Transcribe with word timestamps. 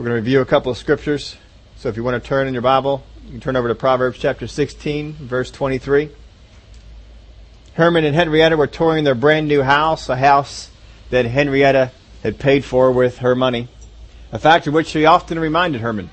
We're 0.00 0.06
going 0.06 0.16
to 0.16 0.22
review 0.22 0.40
a 0.40 0.46
couple 0.46 0.72
of 0.72 0.78
scriptures. 0.78 1.36
So 1.76 1.90
if 1.90 1.96
you 1.98 2.02
want 2.02 2.22
to 2.22 2.26
turn 2.26 2.46
in 2.46 2.54
your 2.54 2.62
Bible, 2.62 3.04
you 3.26 3.32
can 3.32 3.40
turn 3.42 3.54
over 3.54 3.68
to 3.68 3.74
Proverbs 3.74 4.18
chapter 4.18 4.46
16, 4.46 5.12
verse 5.12 5.50
23. 5.50 6.08
Herman 7.74 8.06
and 8.06 8.14
Henrietta 8.14 8.56
were 8.56 8.66
touring 8.66 9.04
their 9.04 9.14
brand 9.14 9.46
new 9.46 9.60
house, 9.60 10.08
a 10.08 10.16
house 10.16 10.70
that 11.10 11.26
Henrietta 11.26 11.92
had 12.22 12.38
paid 12.38 12.64
for 12.64 12.90
with 12.90 13.18
her 13.18 13.34
money, 13.34 13.68
a 14.32 14.38
fact 14.38 14.66
of 14.66 14.72
which 14.72 14.86
she 14.86 15.04
often 15.04 15.38
reminded 15.38 15.82
Herman. 15.82 16.08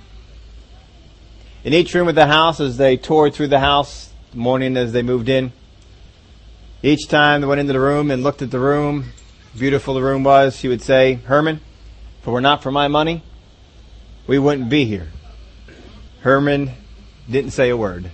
In 1.64 1.74
each 1.74 1.94
room 1.94 2.10
of 2.10 2.16
the 2.16 2.28
house, 2.28 2.60
as 2.60 2.76
they 2.76 2.98
toured 2.98 3.36
through 3.36 3.48
the 3.48 3.62
house, 3.62 4.12
the 4.32 4.38
morning 4.38 4.76
as 4.76 4.92
they 4.92 5.02
moved 5.02 5.30
in, 5.30 5.54
each 6.84 7.08
time 7.08 7.40
they 7.40 7.48
went 7.48 7.62
into 7.62 7.72
the 7.72 7.80
room 7.80 8.12
and 8.12 8.22
looked 8.22 8.42
at 8.42 8.52
the 8.52 8.60
room, 8.60 9.14
beautiful 9.58 9.94
the 9.94 10.04
room 10.04 10.26
was, 10.26 10.58
she 10.58 10.68
would 10.68 10.82
say, 10.82 11.14
Herman, 11.14 11.62
if 12.20 12.28
it 12.28 12.32
were 12.32 12.42
not 12.42 12.62
for 12.62 12.70
my 12.70 12.90
money, 12.90 13.24
we 14.28 14.38
wouldn't 14.38 14.70
be 14.70 14.86
here. 14.86 15.08
Herman 16.22 16.72
didn't 17.30 17.52
say 17.52 17.70
a 17.70 17.78
word. 17.78 18.12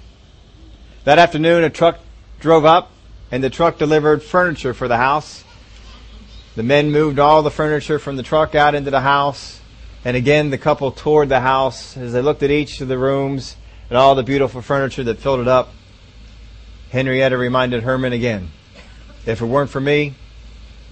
That 1.03 1.19
afternoon, 1.19 1.63
a 1.63 1.69
truck 1.69 1.99
drove 2.39 2.65
up 2.65 2.91
and 3.31 3.43
the 3.43 3.49
truck 3.49 3.77
delivered 3.77 4.21
furniture 4.21 4.73
for 4.73 4.87
the 4.87 4.97
house. 4.97 5.43
The 6.55 6.63
men 6.63 6.91
moved 6.91 7.17
all 7.17 7.41
the 7.41 7.51
furniture 7.51 7.97
from 7.97 8.15
the 8.15 8.23
truck 8.23 8.53
out 8.53 8.75
into 8.75 8.91
the 8.91 9.01
house. 9.01 9.59
And 10.05 10.15
again, 10.15 10.51
the 10.51 10.57
couple 10.57 10.91
toured 10.91 11.29
the 11.29 11.39
house 11.39 11.97
as 11.97 12.13
they 12.13 12.21
looked 12.21 12.43
at 12.43 12.51
each 12.51 12.79
of 12.81 12.87
the 12.87 12.97
rooms 12.97 13.55
and 13.89 13.97
all 13.97 14.15
the 14.15 14.23
beautiful 14.23 14.61
furniture 14.61 15.03
that 15.05 15.19
filled 15.19 15.39
it 15.39 15.47
up. 15.47 15.73
Henrietta 16.91 17.37
reminded 17.37 17.81
Herman 17.83 18.13
again, 18.13 18.51
if 19.25 19.41
it 19.41 19.45
weren't 19.45 19.71
for 19.71 19.81
me, 19.81 20.13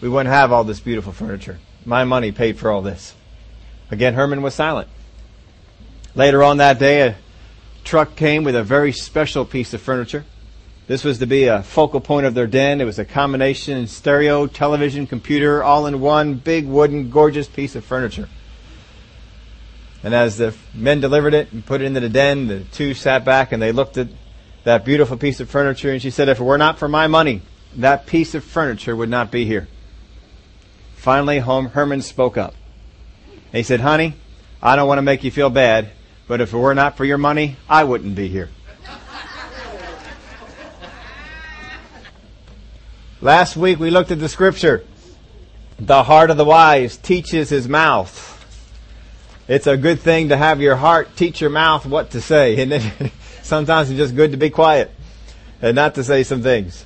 we 0.01 0.09
wouldn't 0.09 0.33
have 0.33 0.51
all 0.51 0.63
this 0.63 0.79
beautiful 0.79 1.11
furniture. 1.11 1.59
My 1.85 2.05
money 2.05 2.31
paid 2.31 2.57
for 2.57 2.71
all 2.71 2.81
this. 2.81 3.13
Again, 3.91 4.15
Herman 4.15 4.41
was 4.41 4.55
silent. 4.55 4.87
Later 6.13 6.43
on 6.43 6.57
that 6.57 6.77
day, 6.77 7.01
a 7.01 7.15
truck 7.83 8.15
came 8.15 8.43
with 8.43 8.55
a 8.55 8.63
very 8.63 8.91
special 8.91 9.45
piece 9.45 9.73
of 9.73 9.81
furniture. 9.81 10.25
This 10.87 11.05
was 11.05 11.19
to 11.19 11.25
be 11.25 11.45
a 11.45 11.63
focal 11.63 12.01
point 12.01 12.25
of 12.25 12.33
their 12.33 12.47
den. 12.47 12.81
It 12.81 12.85
was 12.85 12.99
a 12.99 13.05
combination 13.05 13.87
stereo, 13.87 14.45
television, 14.45 15.07
computer, 15.07 15.63
all 15.63 15.87
in 15.87 16.01
one 16.01 16.33
big 16.33 16.67
wooden, 16.67 17.09
gorgeous 17.09 17.47
piece 17.47 17.75
of 17.75 17.85
furniture. 17.85 18.27
And 20.03 20.13
as 20.13 20.37
the 20.37 20.53
men 20.73 20.99
delivered 20.99 21.33
it 21.33 21.53
and 21.53 21.65
put 21.65 21.79
it 21.79 21.85
into 21.85 22.01
the 22.01 22.09
den, 22.09 22.47
the 22.47 22.61
two 22.65 22.93
sat 22.93 23.23
back 23.23 23.53
and 23.53 23.61
they 23.61 23.71
looked 23.71 23.97
at 23.97 24.09
that 24.63 24.83
beautiful 24.83 25.15
piece 25.15 25.39
of 25.39 25.49
furniture 25.49 25.91
and 25.91 26.01
she 26.01 26.09
said, 26.09 26.27
if 26.27 26.39
it 26.39 26.43
were 26.43 26.57
not 26.57 26.77
for 26.77 26.89
my 26.89 27.07
money, 27.07 27.41
that 27.77 28.05
piece 28.05 28.35
of 28.35 28.43
furniture 28.43 28.95
would 28.95 29.09
not 29.09 29.31
be 29.31 29.45
here. 29.45 29.67
Finally, 30.95 31.39
Herman 31.39 32.01
spoke 32.01 32.37
up. 32.37 32.53
He 33.51 33.63
said, 33.63 33.79
honey, 33.79 34.15
I 34.61 34.75
don't 34.75 34.87
want 34.87 34.97
to 34.97 35.03
make 35.03 35.23
you 35.23 35.31
feel 35.31 35.49
bad, 35.49 35.89
but 36.31 36.39
if 36.39 36.53
it 36.53 36.57
were 36.57 36.73
not 36.73 36.95
for 36.95 37.03
your 37.03 37.17
money, 37.17 37.57
I 37.67 37.83
wouldn't 37.83 38.15
be 38.15 38.29
here. 38.29 38.47
Last 43.19 43.57
week 43.57 43.79
we 43.79 43.89
looked 43.89 44.11
at 44.11 44.19
the 44.21 44.29
scripture. 44.29 44.85
The 45.77 46.03
heart 46.03 46.29
of 46.29 46.37
the 46.37 46.45
wise 46.45 46.95
teaches 46.95 47.49
his 47.49 47.67
mouth. 47.67 48.15
It's 49.49 49.67
a 49.67 49.75
good 49.75 49.99
thing 49.99 50.29
to 50.29 50.37
have 50.37 50.61
your 50.61 50.77
heart 50.77 51.17
teach 51.17 51.41
your 51.41 51.49
mouth 51.49 51.85
what 51.85 52.11
to 52.11 52.21
say. 52.21 52.55
And 52.61 53.11
sometimes 53.41 53.89
it's 53.89 53.97
just 53.97 54.15
good 54.15 54.31
to 54.31 54.37
be 54.37 54.49
quiet 54.49 54.89
and 55.61 55.75
not 55.75 55.95
to 55.95 56.03
say 56.05 56.23
some 56.23 56.41
things. 56.41 56.85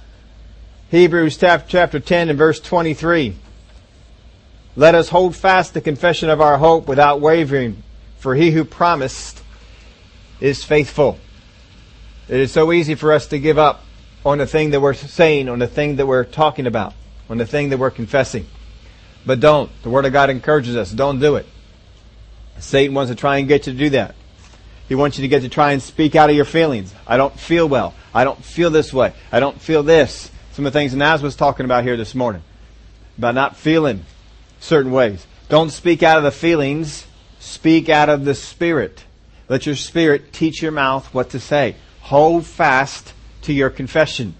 Hebrews 0.89 1.37
chapter 1.37 1.99
10 1.99 2.29
and 2.29 2.37
verse 2.39 2.59
23. 2.59 3.35
Let 4.75 4.95
us 4.95 5.09
hold 5.09 5.35
fast 5.35 5.75
the 5.75 5.81
confession 5.81 6.31
of 6.31 6.41
our 6.41 6.57
hope 6.57 6.87
without 6.87 7.21
wavering, 7.21 7.83
for 8.25 8.33
he 8.33 8.49
who 8.49 8.65
promised 8.65 9.39
is 10.41 10.63
faithful. 10.63 11.19
It 12.27 12.39
is 12.39 12.51
so 12.51 12.71
easy 12.71 12.95
for 12.95 13.13
us 13.13 13.27
to 13.27 13.37
give 13.37 13.59
up 13.59 13.83
on 14.25 14.39
the 14.39 14.47
thing 14.47 14.71
that 14.71 14.81
we're 14.81 14.95
saying, 14.95 15.47
on 15.47 15.59
the 15.59 15.67
thing 15.67 15.97
that 15.97 16.07
we're 16.07 16.23
talking 16.23 16.65
about, 16.65 16.95
on 17.29 17.37
the 17.37 17.45
thing 17.45 17.69
that 17.69 17.77
we're 17.77 17.91
confessing. 17.91 18.47
But 19.27 19.41
don't. 19.41 19.69
The 19.83 19.91
Word 19.91 20.05
of 20.05 20.13
God 20.13 20.31
encourages 20.31 20.75
us. 20.75 20.89
Don't 20.89 21.19
do 21.19 21.35
it. 21.35 21.45
Satan 22.57 22.95
wants 22.95 23.11
to 23.11 23.15
try 23.15 23.37
and 23.37 23.47
get 23.47 23.67
you 23.67 23.73
to 23.73 23.77
do 23.77 23.89
that. 23.91 24.15
He 24.89 24.95
wants 24.95 25.19
you 25.19 25.21
to 25.21 25.27
get 25.27 25.43
to 25.43 25.49
try 25.49 25.73
and 25.73 25.79
speak 25.79 26.15
out 26.15 26.31
of 26.31 26.35
your 26.35 26.45
feelings. 26.45 26.95
I 27.05 27.17
don't 27.17 27.39
feel 27.39 27.69
well. 27.69 27.93
I 28.11 28.23
don't 28.23 28.43
feel 28.43 28.71
this 28.71 28.91
way. 28.91 29.13
I 29.31 29.39
don't 29.39 29.61
feel 29.61 29.83
this. 29.83 30.31
Some 30.53 30.65
of 30.65 30.73
the 30.73 30.79
things 30.79 30.95
Naz 30.95 31.21
was 31.21 31.35
talking 31.35 31.65
about 31.65 31.83
here 31.83 31.95
this 31.95 32.15
morning. 32.15 32.41
About 33.19 33.35
not 33.35 33.55
feeling 33.55 34.03
certain 34.59 34.91
ways. 34.91 35.27
Don't 35.47 35.69
speak 35.69 36.01
out 36.01 36.17
of 36.17 36.23
the 36.23 36.31
feelings. 36.31 37.05
Speak 37.45 37.89
out 37.89 38.09
of 38.09 38.25
the 38.25 38.33
Spirit. 38.33 39.03
Let 39.47 39.67
your 39.67 39.75
Spirit 39.75 40.33
teach 40.33 40.63
your 40.63 40.71
mouth 40.71 41.13
what 41.13 41.29
to 41.29 41.39
say. 41.39 41.75
Hold 42.01 42.43
fast 42.43 43.13
to 43.43 43.53
your 43.53 43.69
confession. 43.69 44.33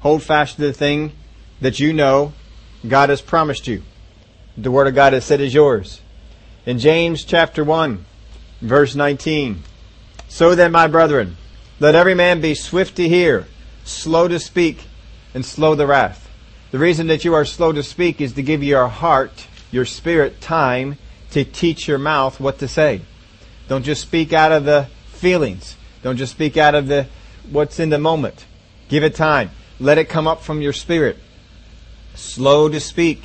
Hold 0.00 0.24
fast 0.24 0.56
to 0.56 0.62
the 0.62 0.72
thing 0.72 1.12
that 1.60 1.78
you 1.78 1.92
know 1.92 2.32
God 2.86 3.08
has 3.08 3.22
promised 3.22 3.68
you. 3.68 3.84
The 4.56 4.72
Word 4.72 4.88
of 4.88 4.96
God 4.96 5.12
has 5.12 5.24
said 5.24 5.40
is 5.40 5.54
yours. 5.54 6.00
In 6.66 6.80
James 6.80 7.24
chapter 7.24 7.62
1, 7.62 8.04
verse 8.60 8.96
19, 8.96 9.62
So 10.28 10.56
then, 10.56 10.72
my 10.72 10.88
brethren, 10.88 11.36
let 11.78 11.94
every 11.94 12.14
man 12.14 12.40
be 12.40 12.56
swift 12.56 12.96
to 12.96 13.08
hear, 13.08 13.46
slow 13.84 14.26
to 14.26 14.40
speak, 14.40 14.88
and 15.34 15.46
slow 15.46 15.76
to 15.76 15.86
wrath. 15.86 16.28
The 16.72 16.80
reason 16.80 17.06
that 17.06 17.24
you 17.24 17.32
are 17.32 17.44
slow 17.44 17.70
to 17.70 17.84
speak 17.84 18.20
is 18.20 18.32
to 18.32 18.42
give 18.42 18.64
your 18.64 18.88
heart, 18.88 19.46
your 19.70 19.84
spirit, 19.84 20.40
time 20.40 20.98
to 21.32 21.44
teach 21.44 21.88
your 21.88 21.98
mouth 21.98 22.40
what 22.40 22.58
to 22.58 22.68
say. 22.68 23.02
Don't 23.68 23.84
just 23.84 24.02
speak 24.02 24.32
out 24.32 24.52
of 24.52 24.64
the 24.64 24.88
feelings. 25.08 25.76
Don't 26.02 26.16
just 26.16 26.32
speak 26.32 26.56
out 26.56 26.74
of 26.74 26.88
the 26.88 27.06
what's 27.50 27.78
in 27.78 27.90
the 27.90 27.98
moment. 27.98 28.46
Give 28.88 29.04
it 29.04 29.14
time. 29.14 29.50
Let 29.78 29.98
it 29.98 30.08
come 30.08 30.26
up 30.26 30.42
from 30.42 30.60
your 30.60 30.72
spirit. 30.72 31.16
Slow 32.14 32.68
to 32.68 32.80
speak, 32.80 33.22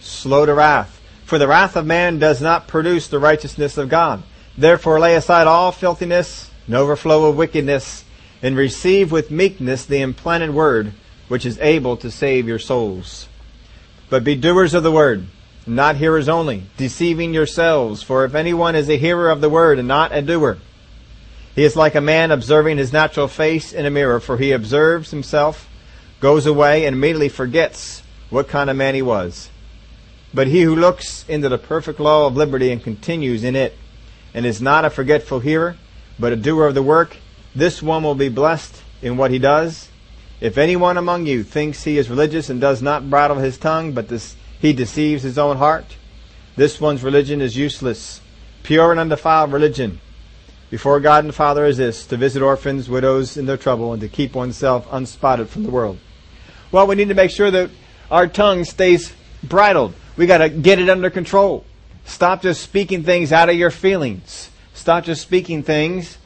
slow 0.00 0.46
to 0.46 0.54
wrath. 0.54 1.00
For 1.24 1.38
the 1.38 1.48
wrath 1.48 1.76
of 1.76 1.86
man 1.86 2.18
does 2.18 2.42
not 2.42 2.68
produce 2.68 3.08
the 3.08 3.18
righteousness 3.18 3.78
of 3.78 3.88
God. 3.88 4.22
Therefore 4.56 5.00
lay 5.00 5.16
aside 5.16 5.46
all 5.46 5.72
filthiness 5.72 6.50
and 6.66 6.74
overflow 6.76 7.24
of 7.24 7.36
wickedness, 7.36 8.04
and 8.42 8.56
receive 8.56 9.10
with 9.10 9.30
meekness 9.30 9.84
the 9.84 10.00
implanted 10.00 10.52
word, 10.54 10.92
which 11.28 11.46
is 11.46 11.58
able 11.58 11.96
to 11.96 12.10
save 12.10 12.46
your 12.46 12.58
souls. 12.58 13.28
But 14.10 14.24
be 14.24 14.34
doers 14.34 14.74
of 14.74 14.82
the 14.82 14.92
word, 14.92 15.26
not 15.66 15.96
hearers 15.96 16.28
only, 16.28 16.64
deceiving 16.76 17.32
yourselves. 17.34 18.02
For 18.02 18.24
if 18.24 18.34
anyone 18.34 18.74
is 18.74 18.88
a 18.88 18.96
hearer 18.96 19.30
of 19.30 19.40
the 19.40 19.50
word 19.50 19.78
and 19.78 19.88
not 19.88 20.12
a 20.12 20.22
doer, 20.22 20.58
he 21.54 21.64
is 21.64 21.76
like 21.76 21.94
a 21.94 22.00
man 22.00 22.30
observing 22.30 22.78
his 22.78 22.92
natural 22.92 23.28
face 23.28 23.72
in 23.72 23.84
a 23.84 23.90
mirror, 23.90 24.20
for 24.20 24.38
he 24.38 24.52
observes 24.52 25.10
himself, 25.10 25.68
goes 26.20 26.46
away, 26.46 26.86
and 26.86 26.96
immediately 26.96 27.28
forgets 27.28 28.02
what 28.30 28.48
kind 28.48 28.70
of 28.70 28.76
man 28.76 28.94
he 28.94 29.02
was. 29.02 29.50
But 30.32 30.46
he 30.46 30.62
who 30.62 30.74
looks 30.74 31.26
into 31.28 31.48
the 31.48 31.58
perfect 31.58 32.00
law 32.00 32.26
of 32.26 32.36
liberty 32.36 32.70
and 32.70 32.82
continues 32.82 33.44
in 33.44 33.54
it, 33.54 33.76
and 34.32 34.46
is 34.46 34.62
not 34.62 34.86
a 34.86 34.90
forgetful 34.90 35.40
hearer, 35.40 35.76
but 36.18 36.32
a 36.32 36.36
doer 36.36 36.66
of 36.66 36.74
the 36.74 36.82
work, 36.82 37.16
this 37.54 37.82
one 37.82 38.02
will 38.02 38.14
be 38.14 38.30
blessed 38.30 38.82
in 39.02 39.18
what 39.18 39.30
he 39.30 39.38
does. 39.38 39.90
If 40.40 40.56
anyone 40.56 40.96
among 40.96 41.26
you 41.26 41.44
thinks 41.44 41.84
he 41.84 41.98
is 41.98 42.08
religious 42.08 42.48
and 42.48 42.60
does 42.60 42.80
not 42.80 43.10
bridle 43.10 43.36
his 43.36 43.58
tongue, 43.58 43.92
but 43.92 44.08
this, 44.08 44.36
he 44.62 44.72
deceives 44.72 45.24
his 45.24 45.38
own 45.38 45.56
heart, 45.56 45.96
this 46.54 46.80
one's 46.80 47.02
religion 47.02 47.40
is 47.40 47.56
useless. 47.56 48.20
Pure 48.62 48.92
and 48.92 49.00
undefiled 49.00 49.52
religion 49.52 50.00
before 50.70 51.00
God 51.00 51.24
and 51.24 51.34
Father 51.34 51.66
is 51.66 51.78
this 51.78 52.06
to 52.06 52.16
visit 52.16 52.42
orphans, 52.42 52.88
widows 52.88 53.36
in 53.36 53.46
their 53.46 53.56
trouble, 53.56 53.92
and 53.92 54.00
to 54.00 54.08
keep 54.08 54.34
oneself 54.36 54.86
unspotted 54.92 55.48
from 55.48 55.64
the 55.64 55.70
world. 55.70 55.98
Well, 56.70 56.86
we 56.86 56.94
need 56.94 57.08
to 57.08 57.14
make 57.14 57.32
sure 57.32 57.50
that 57.50 57.70
our 58.08 58.28
tongue 58.28 58.64
stays 58.64 59.12
bridled. 59.42 59.94
We 60.16 60.26
got 60.26 60.38
to 60.38 60.48
get 60.48 60.78
it 60.78 60.88
under 60.88 61.10
control. 61.10 61.64
Stop 62.04 62.42
just 62.42 62.62
speaking 62.62 63.02
things 63.02 63.32
out 63.32 63.48
of 63.48 63.56
your 63.56 63.72
feelings. 63.72 64.48
Stop 64.74 65.04
just 65.04 65.22
speaking 65.22 65.64
things 65.64 66.18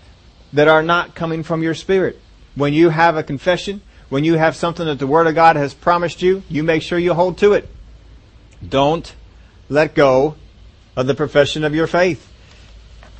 that 0.52 0.68
are 0.68 0.82
not 0.82 1.14
coming 1.14 1.42
from 1.42 1.62
your 1.62 1.74
spirit. 1.74 2.20
When 2.54 2.74
you 2.74 2.90
have 2.90 3.16
a 3.16 3.22
confession, 3.22 3.80
when 4.10 4.24
you 4.24 4.34
have 4.34 4.54
something 4.56 4.84
that 4.84 4.98
the 4.98 5.06
Word 5.06 5.26
of 5.26 5.34
God 5.34 5.56
has 5.56 5.72
promised 5.72 6.20
you, 6.20 6.42
you 6.50 6.62
make 6.62 6.82
sure 6.82 6.98
you 6.98 7.14
hold 7.14 7.38
to 7.38 7.54
it. 7.54 7.68
Don't 8.68 9.14
let 9.68 9.94
go 9.94 10.36
of 10.96 11.06
the 11.06 11.14
profession 11.14 11.64
of 11.64 11.74
your 11.74 11.86
faith 11.86 12.32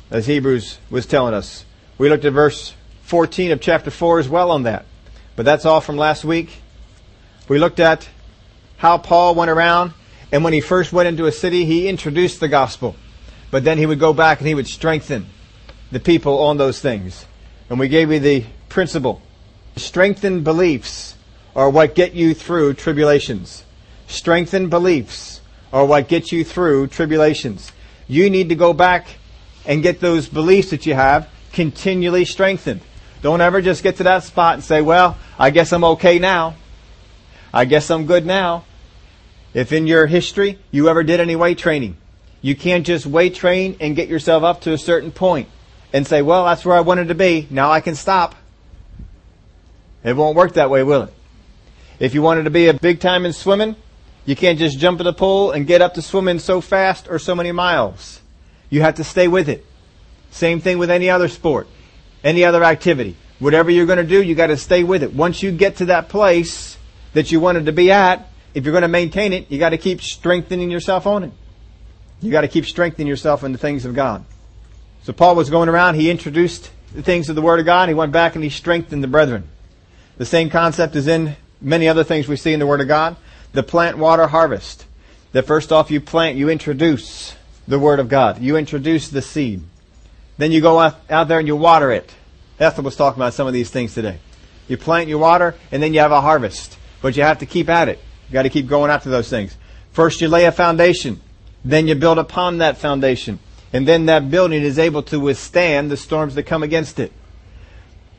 as 0.09 0.25
Hebrews 0.25 0.79
was 0.89 1.05
telling 1.05 1.33
us. 1.33 1.65
We 1.97 2.09
looked 2.09 2.25
at 2.25 2.33
verse 2.33 2.73
14 3.03 3.51
of 3.51 3.61
chapter 3.61 3.91
4 3.91 4.19
as 4.19 4.29
well 4.29 4.51
on 4.51 4.63
that. 4.63 4.85
But 5.35 5.45
that's 5.45 5.65
all 5.65 5.81
from 5.81 5.97
last 5.97 6.25
week. 6.25 6.61
We 7.47 7.59
looked 7.59 7.79
at 7.79 8.07
how 8.77 8.97
Paul 8.97 9.35
went 9.35 9.51
around, 9.51 9.93
and 10.31 10.43
when 10.43 10.53
he 10.53 10.61
first 10.61 10.91
went 10.91 11.07
into 11.07 11.25
a 11.25 11.31
city, 11.31 11.65
he 11.65 11.87
introduced 11.87 12.39
the 12.39 12.47
gospel. 12.47 12.95
But 13.49 13.63
then 13.63 13.77
he 13.77 13.85
would 13.85 13.99
go 13.99 14.13
back 14.13 14.39
and 14.39 14.47
he 14.47 14.55
would 14.55 14.67
strengthen 14.67 15.27
the 15.91 15.99
people 15.99 16.39
on 16.41 16.57
those 16.57 16.79
things. 16.79 17.25
And 17.69 17.79
we 17.79 17.87
gave 17.87 18.11
you 18.11 18.19
the 18.19 18.45
principle. 18.69 19.21
Strengthened 19.75 20.43
beliefs 20.43 21.15
are 21.55 21.69
what 21.69 21.95
get 21.95 22.13
you 22.13 22.33
through 22.33 22.73
tribulations. 22.73 23.63
Strengthened 24.07 24.69
beliefs 24.69 25.36
are 25.71 25.85
what 25.85 26.07
gets 26.07 26.31
you 26.31 26.43
through 26.43 26.87
tribulations. 26.87 27.71
You 28.07 28.29
need 28.29 28.49
to 28.49 28.55
go 28.55 28.73
back 28.73 29.07
and 29.65 29.83
get 29.83 29.99
those 29.99 30.27
beliefs 30.27 30.69
that 30.69 30.85
you 30.85 30.93
have 30.93 31.29
continually 31.51 32.25
strengthened. 32.25 32.81
Don't 33.21 33.41
ever 33.41 33.61
just 33.61 33.83
get 33.83 33.97
to 33.97 34.03
that 34.03 34.23
spot 34.23 34.55
and 34.55 34.63
say, 34.63 34.81
well, 34.81 35.17
I 35.37 35.49
guess 35.49 35.73
I'm 35.73 35.83
okay 35.83 36.19
now. 36.19 36.55
I 37.53 37.65
guess 37.65 37.89
I'm 37.89 38.05
good 38.05 38.25
now. 38.25 38.63
If 39.53 39.71
in 39.71 39.87
your 39.87 40.05
history 40.05 40.59
you 40.71 40.87
ever 40.89 41.03
did 41.03 41.19
any 41.19 41.35
weight 41.35 41.57
training, 41.57 41.97
you 42.41 42.55
can't 42.55 42.85
just 42.85 43.05
weight 43.05 43.35
train 43.35 43.75
and 43.79 43.95
get 43.95 44.07
yourself 44.07 44.43
up 44.43 44.61
to 44.61 44.73
a 44.73 44.77
certain 44.77 45.11
point 45.11 45.49
and 45.91 46.05
say, 46.05 46.21
well, 46.21 46.45
that's 46.45 46.63
where 46.63 46.77
I 46.77 46.81
wanted 46.81 47.07
to 47.07 47.15
be. 47.15 47.47
Now 47.49 47.71
I 47.71 47.81
can 47.81 47.95
stop. 47.95 48.35
It 50.03 50.15
won't 50.15 50.35
work 50.35 50.53
that 50.53 50.69
way, 50.69 50.83
will 50.83 51.03
it? 51.03 51.13
If 51.99 52.13
you 52.13 52.21
wanted 52.21 52.43
to 52.43 52.51
be 52.51 52.67
a 52.67 52.73
big 52.73 52.99
time 52.99 53.25
in 53.25 53.33
swimming, 53.33 53.75
you 54.27 54.35
can't 54.35 54.59
just 54.59 54.77
jump 54.77 54.99
in 54.99 55.05
the 55.05 55.13
pool 55.13 55.51
and 55.51 55.65
get 55.65 55.81
up 55.81 55.93
to 55.93 56.01
swimming 56.01 56.39
so 56.39 56.59
fast 56.59 57.07
or 57.09 57.17
so 57.17 57.33
many 57.33 57.53
miles. 57.53 58.21
You 58.69 58.81
have 58.81 58.95
to 58.95 59.03
stay 59.05 59.29
with 59.29 59.47
it. 59.47 59.65
Same 60.31 60.59
thing 60.59 60.77
with 60.77 60.91
any 60.91 61.09
other 61.09 61.29
sport, 61.29 61.65
any 62.25 62.43
other 62.43 62.61
activity. 62.65 63.15
Whatever 63.39 63.71
you're 63.71 63.85
going 63.85 63.99
to 63.99 64.03
do, 64.03 64.21
you 64.21 64.35
got 64.35 64.47
to 64.47 64.57
stay 64.57 64.83
with 64.83 65.01
it. 65.01 65.13
Once 65.13 65.41
you 65.41 65.53
get 65.53 65.77
to 65.77 65.85
that 65.85 66.09
place 66.09 66.77
that 67.13 67.31
you 67.31 67.39
wanted 67.39 67.67
to 67.67 67.71
be 67.71 67.89
at, 67.89 68.27
if 68.53 68.65
you're 68.65 68.73
going 68.73 68.81
to 68.81 68.89
maintain 68.89 69.31
it, 69.31 69.49
you 69.49 69.59
got 69.59 69.69
to 69.69 69.77
keep 69.77 70.01
strengthening 70.01 70.69
yourself 70.69 71.07
on 71.07 71.23
it. 71.23 71.31
You 72.21 72.29
got 72.29 72.41
to 72.41 72.49
keep 72.49 72.65
strengthening 72.65 73.07
yourself 73.07 73.45
in 73.45 73.53
the 73.53 73.57
things 73.57 73.85
of 73.85 73.95
God. 73.95 74.25
So 75.03 75.13
Paul 75.13 75.37
was 75.37 75.49
going 75.49 75.69
around, 75.69 75.95
he 75.95 76.11
introduced 76.11 76.69
the 76.93 77.01
things 77.01 77.29
of 77.29 77.35
the 77.37 77.41
Word 77.41 77.61
of 77.61 77.65
God, 77.65 77.87
he 77.87 77.95
went 77.95 78.11
back 78.11 78.35
and 78.35 78.43
he 78.43 78.49
strengthened 78.49 79.01
the 79.01 79.07
brethren. 79.07 79.47
The 80.17 80.25
same 80.25 80.49
concept 80.49 80.97
is 80.97 81.07
in 81.07 81.37
many 81.61 81.87
other 81.87 82.03
things 82.03 82.27
we 82.27 82.35
see 82.35 82.51
in 82.51 82.59
the 82.59 82.67
Word 82.67 82.81
of 82.81 82.89
God. 82.89 83.15
The 83.53 83.63
plant, 83.63 83.97
water, 83.97 84.27
harvest. 84.27 84.85
That 85.31 85.47
first 85.47 85.71
off 85.71 85.91
you 85.91 86.01
plant, 86.01 86.37
you 86.37 86.49
introduce 86.49 87.35
the 87.67 87.79
Word 87.79 87.99
of 87.99 88.09
God. 88.09 88.41
You 88.41 88.55
introduce 88.57 89.09
the 89.09 89.21
seed. 89.21 89.63
Then 90.37 90.51
you 90.51 90.61
go 90.61 90.79
out, 90.79 90.95
out 91.09 91.27
there 91.27 91.39
and 91.39 91.47
you 91.47 91.55
water 91.55 91.91
it. 91.91 92.13
Ethel 92.59 92.83
was 92.83 92.95
talking 92.95 93.19
about 93.19 93.33
some 93.33 93.47
of 93.47 93.53
these 93.53 93.69
things 93.69 93.93
today. 93.93 94.19
You 94.67 94.77
plant, 94.77 95.09
you 95.09 95.19
water, 95.19 95.55
and 95.71 95.81
then 95.81 95.93
you 95.93 95.99
have 95.99 96.11
a 96.11 96.21
harvest. 96.21 96.77
But 97.01 97.15
you 97.15 97.23
have 97.23 97.39
to 97.39 97.45
keep 97.45 97.69
at 97.69 97.89
it. 97.89 97.99
You 98.29 98.33
got 98.33 98.43
to 98.43 98.49
keep 98.49 98.67
going 98.67 98.91
after 98.91 99.09
those 99.09 99.29
things. 99.29 99.55
First 99.91 100.21
you 100.21 100.27
lay 100.27 100.45
a 100.45 100.51
foundation. 100.51 101.21
Then 101.63 101.87
you 101.87 101.95
build 101.95 102.17
upon 102.17 102.59
that 102.59 102.77
foundation. 102.77 103.39
And 103.73 103.87
then 103.87 104.05
that 104.05 104.29
building 104.29 104.61
is 104.61 104.79
able 104.79 105.03
to 105.03 105.19
withstand 105.19 105.91
the 105.91 105.97
storms 105.97 106.35
that 106.35 106.43
come 106.43 106.63
against 106.63 106.99
it. 106.99 107.11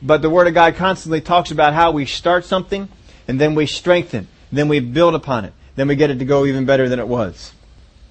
But 0.01 0.21
the 0.21 0.29
Word 0.29 0.47
of 0.47 0.53
God 0.53 0.75
constantly 0.75 1.21
talks 1.21 1.51
about 1.51 1.73
how 1.73 1.91
we 1.91 2.05
start 2.05 2.45
something 2.45 2.87
and 3.27 3.39
then 3.39 3.55
we 3.55 3.65
strengthen, 3.65 4.27
then 4.51 4.67
we 4.67 4.79
build 4.79 5.15
upon 5.15 5.45
it, 5.45 5.53
then 5.75 5.87
we 5.87 5.95
get 5.95 6.09
it 6.09 6.19
to 6.19 6.25
go 6.25 6.45
even 6.45 6.65
better 6.65 6.89
than 6.89 6.99
it 6.99 7.07
was. 7.07 7.53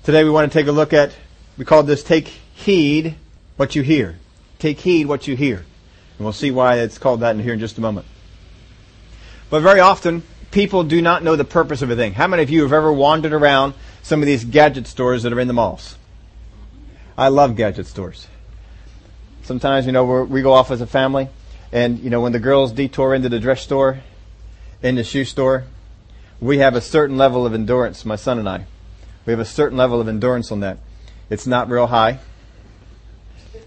Today 0.05 0.25
we 0.25 0.31
want 0.31 0.51
to 0.51 0.59
take 0.59 0.69
a 0.69 0.73
look 0.73 0.93
at, 0.93 1.13
we 1.57 1.65
call 1.65 1.83
this 1.83 2.03
take 2.03 2.29
heed 2.29 3.17
what 3.57 3.75
you 3.75 3.83
hear. 3.83 4.17
Take 4.59 4.81
heed 4.81 5.07
what 5.07 5.27
you 5.27 5.37
hear. 5.37 5.57
And 5.57 6.25
we'll 6.25 6.33
see 6.33 6.51
why 6.51 6.79
it's 6.79 6.99
called 6.99 7.21
that 7.21 7.35
in 7.35 7.43
here 7.43 7.53
in 7.53 7.61
just 7.61 7.79
a 7.79 7.81
moment. 7.81 8.07
But 9.51 9.61
very 9.61 9.81
often, 9.81 10.23
people 10.51 10.85
do 10.85 11.03
not 11.03 11.23
know 11.23 11.37
the 11.37 11.45
purpose 11.45 11.83
of 11.83 11.91
a 11.91 11.97
thing. 11.97 12.15
How 12.15 12.27
many 12.27 12.43
of 12.43 12.51
you 12.51 12.63
have 12.63 12.73
ever 12.73 12.93
wandered 12.93 13.33
around 13.33 13.75
some 14.03 14.21
of 14.21 14.27
these 14.27 14.45
gadget 14.45 14.87
stores 14.87 15.23
that 15.23 15.33
are 15.33 15.41
in 15.41 15.49
the 15.49 15.55
malls? 15.55 15.97
I 17.17 17.29
love 17.29 17.57
gadget 17.57 17.87
stores. 17.87 18.27
Sometimes, 19.43 19.87
you 19.87 19.93
know, 19.93 20.23
we 20.25 20.43
go 20.43 20.53
off 20.53 20.71
as 20.71 20.81
a 20.81 20.87
family, 20.87 21.29
and, 21.73 21.99
you 21.99 22.11
know, 22.11 22.21
when 22.21 22.33
the 22.33 22.39
girls 22.39 22.73
detour 22.73 23.15
into 23.15 23.29
the 23.29 23.41
dress 23.41 23.63
store, 23.63 24.01
in 24.83 24.95
the 24.95 25.05
shoe 25.05 25.25
store, 25.25 25.65
we 26.41 26.59
have 26.59 26.75
a 26.75 26.81
certain 26.81 27.17
level 27.17 27.47
of 27.47 27.55
endurance, 27.55 28.05
my 28.05 28.17
son 28.17 28.39
and 28.39 28.49
I. 28.49 28.67
We 29.27 29.33
have 29.33 29.41
a 29.41 29.45
certain 29.45 29.77
level 29.77 30.01
of 30.01 30.09
endurance 30.09 30.53
on 30.53 30.61
that. 30.61 30.79
It's 31.31 31.47
not 31.47 31.69
real 31.69 31.87
high. 31.87 32.21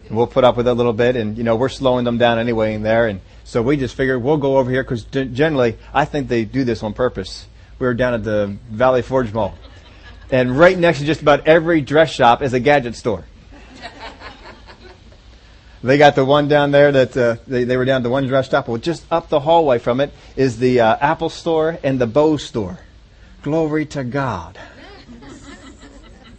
We'll 0.09 0.27
put 0.27 0.44
up 0.44 0.57
with 0.57 0.68
it 0.68 0.71
a 0.71 0.73
little 0.73 0.94
bit, 0.94 1.15
and, 1.15 1.38
you 1.38 1.44
know, 1.44 1.56
we're 1.56 1.69
slowing 1.69 2.03
them 2.03 2.18
down 2.18 2.39
anyway 2.39 2.73
in 2.73 2.83
there, 2.83 3.07
and 3.07 3.21
so 3.44 3.62
we 3.62 3.77
just 3.77 3.95
figured 3.95 4.21
we'll 4.21 4.38
go 4.38 4.57
over 4.57 4.69
here, 4.69 4.83
because 4.83 5.03
generally, 5.03 5.77
I 5.94 6.06
think 6.06 6.27
they 6.27 6.44
do 6.45 6.63
this 6.63 6.83
on 6.83 6.94
purpose. 6.94 7.47
We 7.79 7.88
were 7.88 7.94
down 7.94 8.13
at 8.13 8.23
the 8.23 8.57
Valley 8.69 9.01
Forge 9.01 9.33
Mall. 9.33 9.57
And 10.29 10.57
right 10.57 10.77
next 10.77 11.00
to 11.00 11.06
just 11.06 11.21
about 11.21 11.47
every 11.47 11.81
dress 11.81 12.12
shop 12.12 12.41
is 12.41 12.53
a 12.53 12.59
gadget 12.59 12.95
store. 12.95 13.25
They 15.83 15.97
got 15.97 16.15
the 16.15 16.25
one 16.25 16.47
down 16.47 16.71
there 16.71 16.91
that 16.91 17.17
uh, 17.17 17.37
they, 17.47 17.63
they 17.63 17.75
were 17.75 17.85
down 17.85 18.03
the 18.03 18.09
one 18.09 18.27
dress 18.27 18.49
shop. 18.49 18.67
Well, 18.67 18.77
just 18.77 19.03
up 19.11 19.29
the 19.29 19.39
hallway 19.39 19.79
from 19.79 19.99
it 19.99 20.13
is 20.35 20.59
the 20.59 20.79
uh, 20.79 20.97
Apple 21.01 21.29
store 21.29 21.79
and 21.83 21.99
the 21.99 22.05
Bose 22.05 22.43
store. 22.43 22.77
Glory 23.41 23.87
to 23.87 24.03
God. 24.03 24.59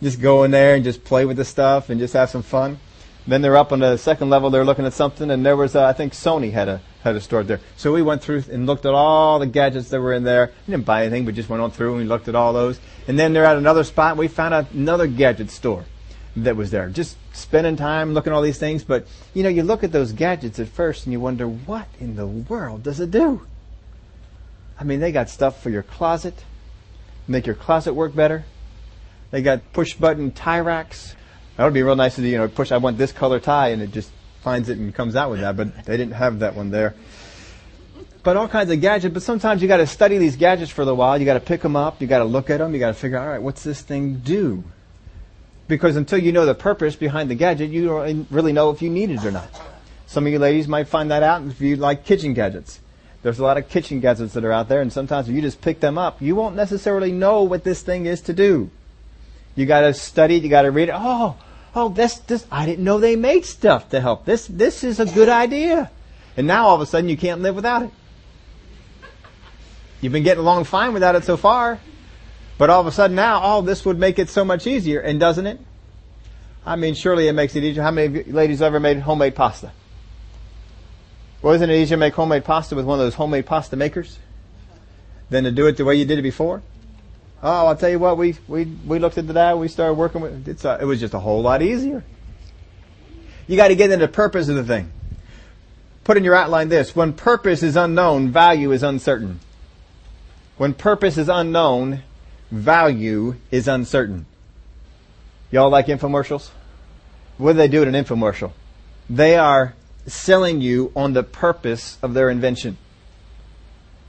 just 0.00 0.20
go 0.20 0.44
in 0.44 0.52
there 0.52 0.76
and 0.76 0.84
just 0.84 1.02
play 1.02 1.24
with 1.24 1.36
the 1.36 1.44
stuff 1.44 1.90
and 1.90 1.98
just 1.98 2.14
have 2.14 2.30
some 2.30 2.44
fun. 2.44 2.78
Then 3.26 3.42
they're 3.42 3.56
up 3.56 3.72
on 3.72 3.80
the 3.80 3.96
second 3.96 4.30
level. 4.30 4.50
They're 4.50 4.64
looking 4.64 4.86
at 4.86 4.92
something, 4.92 5.30
and 5.30 5.44
there 5.44 5.56
was 5.56 5.74
uh, 5.74 5.84
I 5.84 5.92
think 5.92 6.12
Sony 6.12 6.52
had 6.52 6.68
a 6.68 6.80
had 7.02 7.16
a 7.16 7.20
store 7.20 7.42
there. 7.42 7.60
So 7.76 7.92
we 7.92 8.02
went 8.02 8.22
through 8.22 8.44
and 8.50 8.66
looked 8.66 8.86
at 8.86 8.94
all 8.94 9.40
the 9.40 9.46
gadgets 9.46 9.90
that 9.90 10.00
were 10.00 10.12
in 10.12 10.22
there. 10.22 10.52
We 10.66 10.72
didn't 10.72 10.86
buy 10.86 11.02
anything, 11.02 11.24
but 11.24 11.34
just 11.34 11.48
went 11.48 11.62
on 11.62 11.72
through 11.72 11.90
and 11.90 11.98
we 11.98 12.04
looked 12.04 12.28
at 12.28 12.36
all 12.36 12.52
those. 12.52 12.78
And 13.08 13.18
then 13.18 13.32
they're 13.32 13.44
at 13.44 13.56
another 13.56 13.82
spot. 13.82 14.12
And 14.12 14.20
we 14.20 14.28
found 14.28 14.54
another 14.72 15.08
gadget 15.08 15.50
store 15.50 15.84
that 16.36 16.56
was 16.56 16.70
there. 16.70 16.88
Just 16.88 17.16
spending 17.32 17.76
time 17.76 18.14
looking 18.14 18.32
at 18.32 18.36
all 18.36 18.42
these 18.42 18.58
things. 18.58 18.84
But, 18.84 19.06
you 19.34 19.42
know, 19.42 19.48
you 19.48 19.62
look 19.62 19.84
at 19.84 19.92
those 19.92 20.12
gadgets 20.12 20.58
at 20.58 20.68
first 20.68 21.04
and 21.04 21.12
you 21.12 21.20
wonder, 21.20 21.46
what 21.46 21.88
in 22.00 22.16
the 22.16 22.26
world 22.26 22.82
does 22.82 23.00
it 23.00 23.10
do? 23.10 23.46
I 24.78 24.84
mean, 24.84 25.00
they 25.00 25.12
got 25.12 25.28
stuff 25.28 25.62
for 25.62 25.70
your 25.70 25.82
closet, 25.82 26.44
make 27.28 27.46
your 27.46 27.54
closet 27.54 27.94
work 27.94 28.14
better. 28.14 28.44
They 29.30 29.42
got 29.42 29.72
push 29.72 29.94
button 29.94 30.32
tie 30.32 30.60
racks. 30.60 31.14
That 31.56 31.64
would 31.64 31.74
be 31.74 31.82
real 31.82 31.96
nice 31.96 32.16
to, 32.16 32.22
you 32.22 32.38
know, 32.38 32.48
push, 32.48 32.72
I 32.72 32.78
want 32.78 32.98
this 32.98 33.12
color 33.12 33.38
tie 33.38 33.68
and 33.68 33.82
it 33.82 33.92
just 33.92 34.10
finds 34.42 34.68
it 34.68 34.78
and 34.78 34.94
comes 34.94 35.14
out 35.14 35.30
with 35.30 35.40
that, 35.40 35.56
but 35.56 35.84
they 35.84 35.96
didn't 35.96 36.14
have 36.14 36.40
that 36.40 36.54
one 36.54 36.70
there. 36.70 36.94
But 38.22 38.36
all 38.36 38.48
kinds 38.48 38.70
of 38.70 38.80
gadgets, 38.80 39.12
but 39.12 39.22
sometimes 39.22 39.62
you 39.62 39.68
gotta 39.68 39.86
study 39.86 40.18
these 40.18 40.36
gadgets 40.36 40.70
for 40.70 40.82
a 40.82 40.84
little 40.84 40.96
while. 40.96 41.18
You 41.18 41.24
gotta 41.24 41.40
pick 41.40 41.60
them 41.60 41.76
up, 41.76 42.00
you 42.00 42.06
gotta 42.06 42.24
look 42.24 42.50
at 42.50 42.58
them, 42.58 42.72
you 42.72 42.80
gotta 42.80 42.94
figure 42.94 43.18
out, 43.18 43.24
alright, 43.24 43.42
what's 43.42 43.62
this 43.62 43.82
thing 43.82 44.16
do? 44.16 44.64
Because 45.68 45.96
until 45.96 46.18
you 46.18 46.32
know 46.32 46.44
the 46.44 46.54
purpose 46.54 46.96
behind 46.96 47.30
the 47.30 47.34
gadget, 47.34 47.70
you 47.70 47.86
don't 47.86 48.26
really 48.30 48.52
know 48.52 48.70
if 48.70 48.82
you 48.82 48.90
need 48.90 49.10
it 49.10 49.24
or 49.24 49.30
not. 49.30 49.48
Some 50.06 50.26
of 50.26 50.32
you 50.32 50.38
ladies 50.38 50.68
might 50.68 50.88
find 50.88 51.10
that 51.10 51.22
out 51.22 51.42
if 51.42 51.60
you 51.60 51.76
like 51.76 52.04
kitchen 52.04 52.34
gadgets. 52.34 52.80
There's 53.22 53.38
a 53.38 53.42
lot 53.42 53.56
of 53.56 53.68
kitchen 53.68 54.00
gadgets 54.00 54.34
that 54.34 54.44
are 54.44 54.52
out 54.52 54.68
there, 54.68 54.80
and 54.80 54.92
sometimes 54.92 55.28
if 55.28 55.34
you 55.34 55.40
just 55.40 55.60
pick 55.60 55.80
them 55.80 55.96
up, 55.96 56.20
you 56.20 56.34
won't 56.34 56.56
necessarily 56.56 57.12
know 57.12 57.42
what 57.42 57.64
this 57.64 57.82
thing 57.82 58.06
is 58.06 58.20
to 58.22 58.32
do. 58.32 58.70
You 59.54 59.64
gotta 59.64 59.94
study 59.94 60.36
it, 60.36 60.42
you 60.42 60.48
gotta 60.48 60.70
read 60.70 60.88
it. 60.88 60.94
Oh, 60.94 61.36
oh, 61.74 61.88
this, 61.88 62.18
this, 62.18 62.46
I 62.50 62.66
didn't 62.66 62.84
know 62.84 62.98
they 62.98 63.16
made 63.16 63.44
stuff 63.44 63.90
to 63.90 64.00
help. 64.00 64.24
This, 64.24 64.46
this 64.46 64.82
is 64.82 64.98
a 64.98 65.06
good 65.06 65.28
idea. 65.28 65.90
And 66.36 66.46
now 66.46 66.66
all 66.66 66.74
of 66.74 66.80
a 66.80 66.86
sudden 66.86 67.08
you 67.08 67.16
can't 67.16 67.42
live 67.42 67.54
without 67.54 67.82
it. 67.82 67.90
You've 70.00 70.12
been 70.12 70.24
getting 70.24 70.40
along 70.40 70.64
fine 70.64 70.92
without 70.92 71.14
it 71.14 71.24
so 71.24 71.36
far. 71.36 71.78
But 72.62 72.70
all 72.70 72.80
of 72.80 72.86
a 72.86 72.92
sudden 72.92 73.16
now, 73.16 73.40
all 73.40 73.62
this 73.62 73.84
would 73.84 73.98
make 73.98 74.20
it 74.20 74.28
so 74.28 74.44
much 74.44 74.68
easier, 74.68 75.00
and 75.00 75.18
doesn't 75.18 75.48
it? 75.48 75.58
I 76.64 76.76
mean, 76.76 76.94
surely 76.94 77.26
it 77.26 77.32
makes 77.32 77.56
it 77.56 77.64
easier. 77.64 77.82
How 77.82 77.90
many 77.90 78.22
ladies 78.22 78.62
ever 78.62 78.78
made 78.78 79.00
homemade 79.00 79.34
pasta? 79.34 79.72
Well, 81.42 81.54
isn't 81.54 81.68
it 81.68 81.74
easier 81.74 81.96
to 81.96 81.98
make 81.98 82.14
homemade 82.14 82.44
pasta 82.44 82.76
with 82.76 82.84
one 82.84 83.00
of 83.00 83.04
those 83.04 83.14
homemade 83.14 83.46
pasta 83.46 83.74
makers 83.74 84.16
than 85.28 85.42
to 85.42 85.50
do 85.50 85.66
it 85.66 85.76
the 85.76 85.84
way 85.84 85.96
you 85.96 86.04
did 86.04 86.20
it 86.20 86.22
before? 86.22 86.62
Oh, 87.42 87.66
I'll 87.66 87.74
tell 87.74 87.90
you 87.90 87.98
what, 87.98 88.16
we, 88.16 88.36
we, 88.46 88.66
we 88.86 89.00
looked 89.00 89.18
into 89.18 89.32
that, 89.32 89.58
we 89.58 89.66
started 89.66 89.94
working 89.94 90.20
with 90.20 90.46
it. 90.46 90.64
it 90.64 90.84
was 90.84 91.00
just 91.00 91.14
a 91.14 91.18
whole 91.18 91.42
lot 91.42 91.62
easier. 91.62 92.04
You 93.48 93.56
got 93.56 93.68
to 93.68 93.74
get 93.74 93.90
into 93.90 94.06
the 94.06 94.12
purpose 94.12 94.48
of 94.48 94.54
the 94.54 94.62
thing. 94.62 94.92
Put 96.04 96.16
in 96.16 96.22
your 96.22 96.36
outline 96.36 96.68
this. 96.68 96.94
When 96.94 97.12
purpose 97.12 97.64
is 97.64 97.74
unknown, 97.74 98.30
value 98.30 98.70
is 98.70 98.84
uncertain. 98.84 99.40
When 100.58 100.74
purpose 100.74 101.18
is 101.18 101.28
unknown, 101.28 102.04
value 102.52 103.34
is 103.50 103.66
uncertain. 103.66 104.26
Y'all 105.50 105.70
like 105.70 105.86
infomercials? 105.86 106.50
What 107.38 107.52
do 107.52 107.58
they 107.58 107.68
do 107.68 107.82
in 107.82 107.92
an 107.92 108.04
infomercial? 108.04 108.52
They 109.08 109.36
are 109.36 109.74
selling 110.06 110.60
you 110.60 110.92
on 110.94 111.14
the 111.14 111.22
purpose 111.22 111.98
of 112.02 112.14
their 112.14 112.28
invention. 112.28 112.76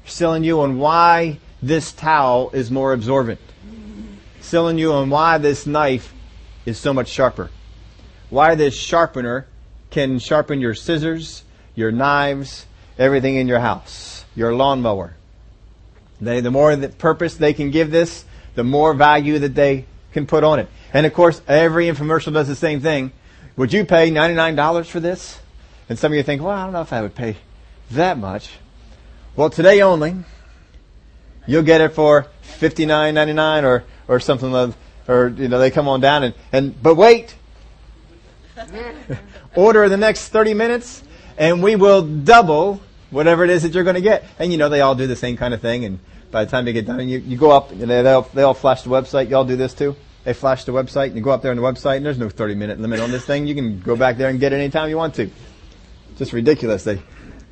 Selling 0.06 0.44
you 0.44 0.60
on 0.60 0.78
why 0.78 1.40
this 1.62 1.94
towel 1.94 2.50
is 2.52 2.70
more 2.70 2.92
absorbent. 2.92 3.40
Selling 4.42 4.78
you 4.78 4.92
on 4.92 5.10
why 5.10 5.38
this 5.38 5.66
knife 5.66 6.14
is 6.66 6.78
so 6.78 6.94
much 6.94 7.08
sharper. 7.08 7.50
Why 8.30 8.56
this 8.56 8.76
sharpener 8.76 9.48
can 9.90 10.20
sharpen 10.20 10.60
your 10.60 10.74
scissors, 10.74 11.44
your 11.76 11.92
knives, 11.92 12.66
everything 12.98 13.36
in 13.36 13.48
your 13.48 13.60
house, 13.60 14.26
your 14.36 14.54
lawnmower. 14.54 15.16
They, 16.20 16.42
the 16.42 16.52
more 16.52 16.76
the 16.76 16.90
purpose 16.90 17.36
they 17.36 17.54
can 17.54 17.72
give 17.72 17.92
this, 17.92 18.26
the 18.56 18.64
more 18.64 18.94
value 18.94 19.40
that 19.40 19.56
they 19.56 19.86
can 20.12 20.26
put 20.26 20.44
on 20.44 20.60
it. 20.60 20.70
And 20.94 21.06
of 21.06 21.14
course, 21.14 21.42
every 21.48 21.88
infomercial 21.88 22.34
does 22.34 22.48
the 22.48 22.56
same 22.56 22.82
thing. 22.82 23.12
Would 23.56 23.74
you 23.74 23.86
pay 23.86 24.12
$99 24.12 24.86
for 24.86 25.00
this? 25.00 25.40
And 25.90 25.98
some 26.00 26.12
of 26.12 26.16
you 26.16 26.24
think, 26.24 26.42
well, 26.42 26.52
I 26.52 26.64
don't 26.64 26.74
know 26.74 26.82
if 26.82 26.94
I 26.94 27.02
would 27.02 27.16
pay 27.16 27.38
that 27.92 28.18
much. 28.18 28.52
Well, 29.36 29.50
today 29.50 29.82
only, 29.82 30.16
you'll 31.48 31.64
get 31.64 31.82
it 31.82 31.94
for 31.94 32.28
$59.99 32.60 33.64
or, 33.64 33.84
or 34.08 34.20
something 34.20 34.52
like, 34.52 34.74
or, 35.08 35.30
you 35.30 35.48
know, 35.48 35.60
they 35.60 35.72
come 35.72 35.88
on 35.88 36.00
down 36.00 36.24
and, 36.24 36.34
and, 36.52 36.82
but 36.82 36.96
wait! 36.96 37.36
Order 39.56 39.84
in 39.84 39.92
the 39.92 39.98
next 39.98 40.30
30 40.30 40.54
minutes 40.54 41.04
and 41.38 41.64
we 41.64 41.76
will 41.76 42.02
double 42.02 42.82
whatever 43.10 43.44
it 43.44 43.50
is 43.50 43.64
that 43.64 43.74
you're 43.74 43.84
going 43.84 43.96
to 43.96 44.02
get. 44.02 44.26
And 44.40 44.52
you 44.52 44.58
know, 44.58 44.70
they 44.70 44.82
all 44.82 44.96
do 44.96 45.08
the 45.08 45.16
same 45.16 45.38
kind 45.38 45.54
of 45.54 45.62
thing. 45.62 45.86
And 45.86 46.00
by 46.34 46.44
the 46.44 46.50
time 46.50 46.66
you 46.66 46.74
get 46.74 46.88
done, 46.88 47.08
you, 47.08 47.20
you 47.20 47.38
go 47.38 47.52
up 47.52 47.70
and 47.70 47.82
they, 47.82 48.02
they'll, 48.02 48.24
they 48.24 48.42
all 48.42 48.56
flash 48.56 48.82
the 48.82 48.90
website. 48.90 49.30
Y'all 49.30 49.46
do 49.46 49.56
this 49.56 49.76
too? 49.76 49.96
They 50.24 50.34
flash 50.34 50.66
the 50.66 50.72
website 50.72 51.08
and 51.08 51.16
you 51.16 51.22
go 51.22 51.30
up 51.30 51.44
there 51.44 51.52
on 51.52 51.58
the 51.58 51.64
website 51.64 51.98
and 51.98 52.06
there's 52.06 52.18
no 52.18 52.28
30 52.28 52.56
minute 52.56 52.80
limit 52.80 53.00
on 53.02 53.12
this 53.12 53.24
thing. 53.24 53.46
You 53.46 53.54
can 53.54 53.80
go 53.80 53.96
back 53.96 54.18
there 54.18 54.30
and 54.30 54.40
get 54.40 54.52
it 54.52 54.56
anytime 54.56 54.90
you 54.90 54.98
want 54.98 55.14
to. 55.16 55.30
Just 56.18 56.34
ridiculous. 56.34 56.84
They, 56.84 57.00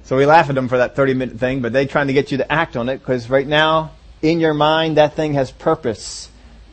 so 0.01 0.17
we 0.17 0.25
laugh 0.25 0.49
at 0.49 0.55
them 0.55 0.67
for 0.67 0.79
that 0.79 0.95
30 0.95 1.13
minute 1.13 1.37
thing, 1.37 1.61
but 1.61 1.73
they 1.73 1.85
trying 1.85 2.07
to 2.07 2.13
get 2.13 2.31
you 2.31 2.39
to 2.39 2.51
act 2.51 2.75
on 2.75 2.89
it 2.89 2.97
because 2.97 3.29
right 3.29 3.45
now, 3.45 3.91
in 4.23 4.39
your 4.39 4.55
mind, 4.55 4.97
that 4.97 5.13
thing 5.13 5.35
has 5.35 5.51
purpose. 5.51 6.31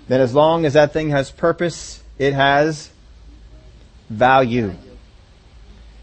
Then 0.08 0.22
as 0.22 0.34
long 0.34 0.64
as 0.64 0.72
that 0.72 0.94
thing 0.94 1.10
has 1.10 1.30
purpose, 1.30 2.02
it 2.18 2.32
has 2.32 2.90
value. 4.08 4.74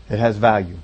It 0.07 0.19
has 0.19 0.38
value. 0.38 0.77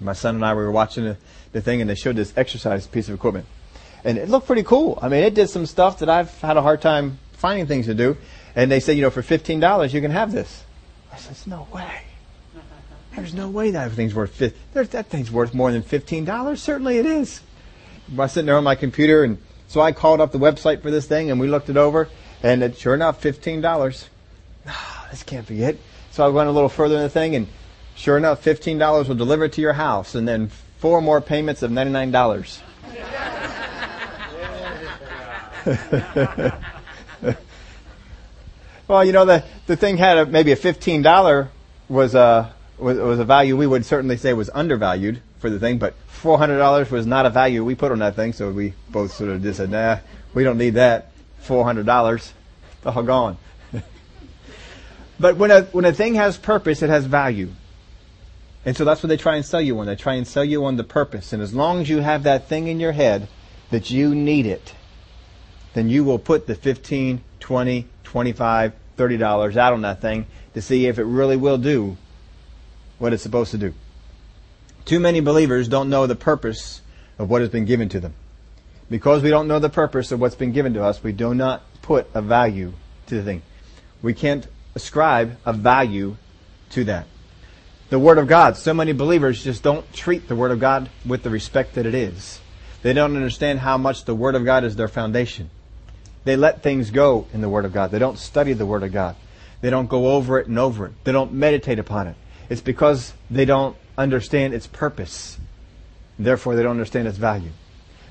My 0.00 0.14
son 0.14 0.36
and 0.36 0.44
I 0.46 0.54
we 0.54 0.62
were 0.62 0.72
watching 0.72 1.04
the, 1.04 1.18
the 1.52 1.60
thing 1.60 1.82
and 1.82 1.90
they 1.90 1.94
showed 1.94 2.16
this 2.16 2.32
exercise 2.34 2.86
piece 2.86 3.10
of 3.10 3.14
equipment. 3.14 3.44
And 4.04 4.18
it 4.18 4.28
looked 4.28 4.46
pretty 4.46 4.62
cool. 4.62 4.98
I 5.02 5.08
mean, 5.08 5.22
it 5.22 5.34
did 5.34 5.48
some 5.48 5.66
stuff 5.66 5.98
that 5.98 6.08
I've 6.08 6.40
had 6.40 6.56
a 6.56 6.62
hard 6.62 6.80
time 6.80 7.18
finding 7.32 7.66
things 7.66 7.86
to 7.86 7.94
do. 7.94 8.16
And 8.54 8.70
they 8.70 8.80
said, 8.80 8.96
you 8.96 9.02
know, 9.02 9.10
for 9.10 9.22
$15 9.22 9.92
you 9.92 10.00
can 10.00 10.10
have 10.10 10.32
this. 10.32 10.64
I 11.12 11.16
said, 11.16 11.36
no 11.46 11.66
way. 11.72 12.02
There's 13.14 13.34
no 13.34 13.48
way 13.48 13.72
that 13.72 13.92
thing's 13.92 14.14
worth 14.14 14.38
that 14.72 15.06
thing's 15.06 15.30
worth 15.30 15.52
more 15.52 15.72
than 15.72 15.82
fifteen 15.82 16.24
dollars. 16.24 16.62
Certainly 16.62 16.98
it 16.98 17.06
is. 17.06 17.40
I 18.10 18.14
was 18.14 18.32
sitting 18.32 18.46
there 18.46 18.56
on 18.56 18.64
my 18.64 18.76
computer, 18.76 19.24
and 19.24 19.38
so 19.68 19.80
I 19.80 19.92
called 19.92 20.20
up 20.20 20.32
the 20.32 20.38
website 20.38 20.82
for 20.82 20.90
this 20.90 21.06
thing, 21.06 21.30
and 21.30 21.40
we 21.40 21.48
looked 21.48 21.68
it 21.68 21.76
over, 21.76 22.08
and 22.42 22.62
it, 22.62 22.78
sure 22.78 22.94
enough, 22.94 23.20
fifteen 23.20 23.60
dollars. 23.60 24.08
Oh, 24.66 25.06
this 25.10 25.22
can't 25.22 25.46
be 25.46 25.62
it. 25.62 25.80
So 26.12 26.24
I 26.24 26.28
went 26.28 26.48
a 26.48 26.52
little 26.52 26.68
further 26.68 26.96
in 26.96 27.02
the 27.02 27.10
thing, 27.10 27.34
and 27.34 27.48
sure 27.94 28.16
enough, 28.16 28.42
fifteen 28.42 28.78
dollars 28.78 29.08
will 29.08 29.16
deliver 29.16 29.46
it 29.46 29.52
to 29.54 29.60
your 29.60 29.72
house, 29.72 30.14
and 30.14 30.26
then 30.26 30.50
four 30.78 31.02
more 31.02 31.20
payments 31.20 31.62
of 31.62 31.70
ninety 31.70 31.92
nine 31.92 32.12
dollars. 32.12 32.62
well, 38.88 39.04
you 39.04 39.12
know 39.12 39.24
the 39.24 39.44
the 39.66 39.76
thing 39.76 39.96
had 39.96 40.18
a, 40.18 40.26
maybe 40.26 40.52
a 40.52 40.56
fifteen 40.56 41.02
dollar 41.02 41.50
was 41.88 42.14
a 42.14 42.54
was, 42.78 42.98
was 42.98 43.18
a 43.18 43.24
value 43.24 43.56
we 43.56 43.66
would 43.66 43.84
certainly 43.84 44.16
say 44.16 44.32
was 44.32 44.50
undervalued 44.54 45.20
for 45.38 45.50
the 45.50 45.58
thing, 45.58 45.78
but 45.78 45.94
four 46.06 46.38
hundred 46.38 46.58
dollars 46.58 46.90
was 46.90 47.06
not 47.06 47.26
a 47.26 47.30
value 47.30 47.64
we 47.64 47.74
put 47.74 47.92
on 47.92 47.98
that 47.98 48.16
thing, 48.16 48.32
so 48.32 48.50
we 48.50 48.74
both 48.88 49.12
sort 49.12 49.30
of 49.30 49.42
just 49.42 49.58
said, 49.58 49.70
"Nah, 49.70 49.98
we 50.34 50.44
don't 50.44 50.58
need 50.58 50.74
that. 50.74 51.10
Four 51.40 51.64
hundred 51.64 51.86
dollars, 51.86 52.32
it's 52.78 52.86
all 52.86 53.02
gone." 53.02 53.36
but 55.20 55.36
when 55.36 55.50
a 55.50 55.62
when 55.64 55.84
a 55.84 55.92
thing 55.92 56.14
has 56.14 56.38
purpose, 56.38 56.82
it 56.82 56.90
has 56.90 57.04
value. 57.06 57.50
And 58.64 58.76
so 58.76 58.84
that's 58.84 59.02
what 59.02 59.08
they 59.08 59.16
try 59.16 59.36
and 59.36 59.44
sell 59.44 59.60
you 59.60 59.78
on. 59.78 59.86
They 59.86 59.96
try 59.96 60.14
and 60.14 60.26
sell 60.26 60.44
you 60.44 60.64
on 60.66 60.76
the 60.76 60.84
purpose. 60.84 61.32
And 61.32 61.42
as 61.42 61.54
long 61.54 61.80
as 61.80 61.88
you 61.88 62.00
have 62.00 62.24
that 62.24 62.46
thing 62.46 62.68
in 62.68 62.78
your 62.78 62.92
head 62.92 63.26
that 63.70 63.90
you 63.90 64.14
need 64.14 64.44
it, 64.44 64.74
then 65.74 65.88
you 65.88 66.04
will 66.04 66.18
put 66.18 66.46
the 66.46 66.54
15, 66.54 67.22
20, 67.40 67.86
25, 68.04 68.72
30 68.96 69.16
dollars 69.16 69.56
out 69.56 69.72
on 69.72 69.82
that 69.82 70.00
thing 70.00 70.26
to 70.54 70.60
see 70.60 70.86
if 70.86 70.98
it 70.98 71.04
really 71.04 71.36
will 71.36 71.58
do 71.58 71.96
what 72.98 73.12
it's 73.12 73.22
supposed 73.22 73.50
to 73.52 73.58
do. 73.58 73.72
Too 74.84 75.00
many 75.00 75.20
believers 75.20 75.68
don't 75.68 75.88
know 75.88 76.06
the 76.06 76.16
purpose 76.16 76.80
of 77.18 77.30
what 77.30 77.40
has 77.40 77.50
been 77.50 77.64
given 77.64 77.88
to 77.90 78.00
them. 78.00 78.14
Because 78.90 79.22
we 79.22 79.30
don't 79.30 79.46
know 79.46 79.58
the 79.58 79.70
purpose 79.70 80.10
of 80.10 80.20
what's 80.20 80.34
been 80.34 80.52
given 80.52 80.74
to 80.74 80.82
us, 80.82 81.02
we 81.02 81.12
do 81.12 81.34
not 81.34 81.62
put 81.80 82.08
a 82.12 82.20
value 82.20 82.72
to 83.06 83.14
the 83.14 83.22
thing. 83.22 83.42
We 84.02 84.14
can't 84.14 84.46
ascribe 84.74 85.38
a 85.46 85.52
value 85.52 86.16
to 86.70 86.84
that 86.84 87.06
the 87.90 87.98
Word 87.98 88.18
of 88.18 88.28
God. 88.28 88.56
So 88.56 88.72
many 88.72 88.92
believers 88.92 89.42
just 89.42 89.62
don't 89.62 89.92
treat 89.92 90.28
the 90.28 90.36
Word 90.36 90.52
of 90.52 90.60
God 90.60 90.88
with 91.04 91.24
the 91.24 91.30
respect 91.30 91.74
that 91.74 91.86
it 91.86 91.94
is. 91.94 92.40
They 92.82 92.92
don't 92.92 93.16
understand 93.16 93.58
how 93.58 93.76
much 93.76 94.04
the 94.04 94.14
Word 94.14 94.36
of 94.36 94.44
God 94.44 94.64
is 94.64 94.76
their 94.76 94.88
foundation. 94.88 95.50
They 96.24 96.36
let 96.36 96.62
things 96.62 96.90
go 96.90 97.26
in 97.32 97.40
the 97.40 97.48
Word 97.48 97.64
of 97.64 97.72
God. 97.72 97.90
They 97.90 97.98
don't 97.98 98.18
study 98.18 98.52
the 98.52 98.66
Word 98.66 98.82
of 98.82 98.92
God. 98.92 99.16
They 99.60 99.70
don't 99.70 99.88
go 99.88 100.12
over 100.12 100.38
it 100.38 100.46
and 100.46 100.58
over 100.58 100.86
it. 100.86 100.92
They 101.04 101.12
don't 101.12 101.32
meditate 101.32 101.78
upon 101.78 102.06
it. 102.08 102.16
It's 102.48 102.60
because 102.60 103.14
they 103.30 103.44
don't 103.44 103.76
understand 103.96 104.54
its 104.54 104.66
purpose. 104.66 105.38
Therefore, 106.18 106.56
they 106.56 106.62
don't 106.62 106.72
understand 106.72 107.08
its 107.08 107.18
value. 107.18 107.50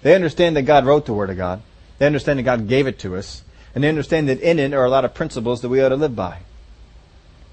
They 0.01 0.15
understand 0.15 0.55
that 0.55 0.63
God 0.63 0.85
wrote 0.85 1.05
the 1.05 1.13
Word 1.13 1.29
of 1.29 1.37
God. 1.37 1.61
They 1.97 2.05
understand 2.05 2.39
that 2.39 2.43
God 2.43 2.67
gave 2.67 2.87
it 2.87 2.99
to 2.99 3.15
us. 3.15 3.43
And 3.75 3.83
they 3.83 3.89
understand 3.89 4.29
that 4.29 4.39
in 4.41 4.59
it 4.59 4.73
are 4.73 4.85
a 4.85 4.89
lot 4.89 5.05
of 5.05 5.13
principles 5.13 5.61
that 5.61 5.69
we 5.69 5.81
ought 5.81 5.89
to 5.89 5.95
live 5.95 6.15
by 6.15 6.39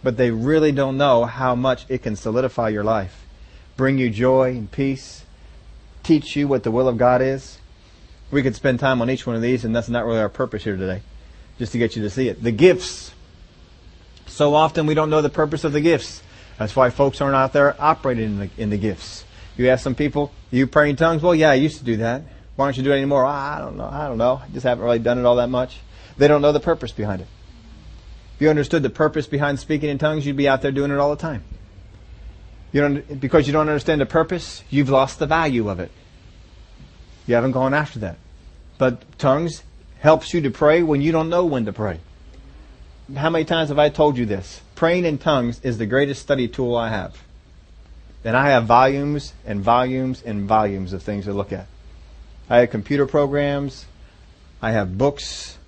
but 0.07 0.17
they 0.17 0.31
really 0.31 0.71
don't 0.71 0.97
know 0.97 1.25
how 1.25 1.57
much 1.57 1.85
it 1.89 2.01
can 2.01 2.15
solidify 2.15 2.69
your 2.69 2.85
life, 2.85 3.27
bring 3.77 3.99
you 3.99 4.09
joy 4.09 4.51
and 4.51 4.71
peace, 4.71 5.25
teach 6.05 6.37
you 6.37 6.47
what 6.47 6.63
the 6.63 6.71
will 6.71 6.87
of 6.87 6.97
God 6.97 7.21
is. 7.21 7.59
We 8.37 8.43
could 8.43 8.55
spend 8.55 8.81
time 8.81 9.00
on 9.00 9.09
each 9.09 9.26
one 9.26 9.35
of 9.35 9.40
these, 9.40 9.64
and 9.64 9.75
that's 9.75 9.88
not 9.88 10.05
really 10.05 10.19
our 10.19 10.28
purpose 10.28 10.62
here 10.62 10.76
today, 10.76 11.00
just 11.59 11.73
to 11.73 11.78
get 11.78 11.97
you 11.97 12.02
to 12.02 12.11
see 12.11 12.28
it. 12.28 12.43
The 12.43 12.52
gifts. 12.52 13.14
So 14.26 14.55
often 14.55 14.85
we 14.85 14.93
don't 14.93 15.09
know 15.09 15.23
the 15.23 15.31
purpose 15.31 15.64
of 15.64 15.73
the 15.73 15.81
gifts. 15.81 16.23
That's 16.59 16.76
why 16.76 16.90
folks 16.90 17.23
aren't 17.23 17.35
out 17.35 17.55
there 17.55 17.75
operating 17.81 18.25
in 18.25 18.38
the, 18.38 18.50
in 18.59 18.69
the 18.69 18.76
gifts. 18.76 19.25
You 19.57 19.71
ask 19.71 19.83
some 19.83 19.95
people, 19.95 20.33
you 20.50 20.66
pray 20.66 20.90
in 20.90 20.97
tongues? 20.97 21.23
Well, 21.23 21.35
yeah, 21.35 21.49
I 21.49 21.55
used 21.55 21.78
to 21.78 21.85
do 21.85 21.97
that. 21.97 22.25
Why 22.57 22.66
don't 22.66 22.76
you 22.76 22.83
do 22.83 22.93
it 22.93 22.97
anymore? 22.97 23.25
I 23.25 23.59
don't 23.59 23.78
know. 23.78 23.88
I 23.90 24.07
don't 24.07 24.19
know. 24.19 24.43
I 24.45 24.49
just 24.49 24.64
haven't 24.64 24.85
really 24.85 24.99
done 24.99 25.19
it 25.19 25.25
all 25.25 25.37
that 25.37 25.49
much. 25.49 25.78
They 26.19 26.28
don't 26.28 26.43
know 26.43 26.52
the 26.52 26.61
purpose 26.61 26.93
behind 26.93 27.23
it. 27.23 27.28
If 28.35 28.43
you 28.43 28.50
understood 28.50 28.83
the 28.83 28.90
purpose 28.90 29.26
behind 29.26 29.61
speaking 29.61 29.88
in 29.88 29.97
tongues, 29.97 30.26
you'd 30.26 30.37
be 30.37 30.47
out 30.47 30.61
there 30.61 30.73
doing 30.73 30.90
it 30.90 30.99
all 30.99 31.09
the 31.09 31.23
time. 31.23 31.43
You 32.71 32.83
don't, 32.83 33.19
because 33.19 33.47
you 33.47 33.55
don't 33.55 33.71
understand 33.71 34.02
the 34.02 34.05
purpose, 34.05 34.62
you've 34.69 34.90
lost 34.90 35.21
the 35.21 35.26
value 35.26 35.71
of 35.71 35.81
it. 35.81 35.90
You 37.26 37.35
haven't 37.35 37.52
gone 37.52 37.73
after 37.73 38.00
that. 38.00 38.19
But 38.78 39.18
tongues 39.18 39.62
helps 40.00 40.35
you 40.35 40.40
to 40.42 40.50
pray 40.50 40.83
when 40.83 41.00
you 41.00 41.12
don't 41.12 41.30
know 41.30 41.45
when 41.45 41.64
to 41.64 41.73
pray. 41.73 42.00
How 43.14 43.30
many 43.30 43.45
times 43.45 43.68
have 43.68 43.78
I 43.78 43.88
told 43.88 44.18
you 44.18 44.26
this? 44.26 44.61
Praying 44.75 45.04
in 45.04 45.18
tongues 45.18 45.61
is 45.62 45.78
the 45.78 45.87
greatest 45.87 46.21
study 46.21 46.49
tool 46.49 46.76
I 46.76 46.90
have. 46.90 47.23
And 48.25 48.37
I 48.37 48.50
have 48.50 48.64
volumes 48.64 49.33
and 49.47 49.61
volumes 49.61 50.23
and 50.23 50.49
volumes 50.49 50.92
of 50.92 51.02
things 51.02 51.26
to 51.26 51.33
look 51.33 51.52
at. 51.52 51.66
I 52.50 52.59
have 52.59 52.71
computer 52.71 53.06
programs. 53.06 53.87
I 54.61 54.73
have 54.73 54.99
books. 54.99 55.59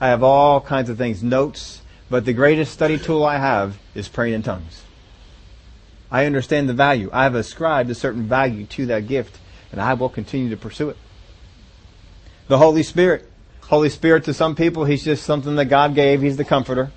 I 0.00 0.08
have 0.08 0.22
all 0.22 0.60
kinds 0.60 0.88
of 0.88 0.98
things, 0.98 1.22
notes. 1.22 1.82
But 2.08 2.24
the 2.24 2.32
greatest 2.32 2.72
study 2.72 2.98
tool 2.98 3.24
I 3.24 3.38
have 3.38 3.78
is 3.94 4.08
praying 4.08 4.34
in 4.34 4.42
tongues. 4.42 4.82
I 6.10 6.26
understand 6.26 6.68
the 6.68 6.74
value. 6.74 7.10
I 7.12 7.24
have 7.24 7.34
ascribed 7.34 7.90
a 7.90 7.94
certain 7.94 8.28
value 8.28 8.66
to 8.66 8.86
that 8.86 9.08
gift, 9.08 9.38
and 9.72 9.80
I 9.80 9.94
will 9.94 10.08
continue 10.08 10.50
to 10.50 10.56
pursue 10.56 10.90
it. 10.90 10.96
The 12.48 12.58
Holy 12.58 12.82
Spirit. 12.82 13.30
Holy 13.62 13.88
Spirit 13.88 14.24
to 14.24 14.34
some 14.34 14.54
people, 14.54 14.84
He's 14.84 15.04
just 15.04 15.24
something 15.24 15.56
that 15.56 15.66
God 15.66 15.94
gave. 15.94 16.20
He's 16.20 16.36
the 16.36 16.44
comforter. 16.44 16.90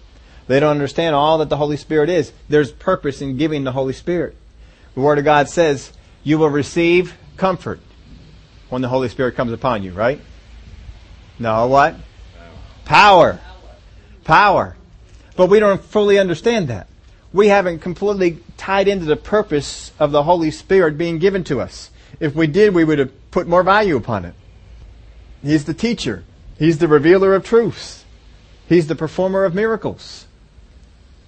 They 0.48 0.60
don't 0.60 0.72
understand 0.72 1.16
all 1.16 1.38
that 1.40 1.50
the 1.50 1.58
Holy 1.58 1.78
Spirit 1.78 2.10
is. 2.10 2.32
There's 2.50 2.72
purpose 2.72 3.22
in 3.22 3.38
giving 3.38 3.64
the 3.64 3.72
Holy 3.72 3.94
Spirit. 3.94 4.36
The 4.96 5.02
Word 5.02 5.18
of 5.18 5.26
God 5.26 5.50
says, 5.50 5.92
you 6.24 6.38
will 6.38 6.50
receive 6.50 7.16
comfort 7.38 7.80
when 8.70 8.82
the 8.82 8.90
Holy 8.90 9.10
Spirit 9.10 9.36
comes 9.36 9.52
upon 9.52 9.84
you, 9.84 9.92
right? 9.92 10.20
No, 11.40 11.68
what? 11.68 11.96
Power. 12.86 13.40
Power. 14.24 14.76
But 15.36 15.48
we 15.48 15.60
don't 15.60 15.82
fully 15.82 16.18
understand 16.18 16.68
that. 16.70 16.88
We 17.32 17.48
haven't 17.48 17.80
completely 17.80 18.40
tied 18.58 18.88
into 18.88 19.06
the 19.06 19.16
purpose 19.16 19.92
of 20.00 20.12
the 20.12 20.24
Holy 20.24 20.52
Spirit 20.52 20.98
being 20.98 21.20
given 21.20 21.44
to 21.46 21.62
us. 21.62 21.92
If 22.20 22.34
we 22.34 22.48
did, 22.48 22.74
we 22.74 22.84
would 22.84 23.00
have 23.00 23.32
put 23.32 23.48
more 23.48 23.64
value 23.64 23.96
upon 23.96 24.26
it. 24.26 24.34
He's 25.48 25.64
the 25.64 25.74
teacher. 25.74 26.26
He's 26.60 26.80
the 26.80 26.90
revealer 26.90 27.34
of 27.34 27.46
truths. 27.46 28.04
He's 28.68 28.88
the 28.88 28.96
performer 28.96 29.46
of 29.46 29.56
miracles. 29.56 30.28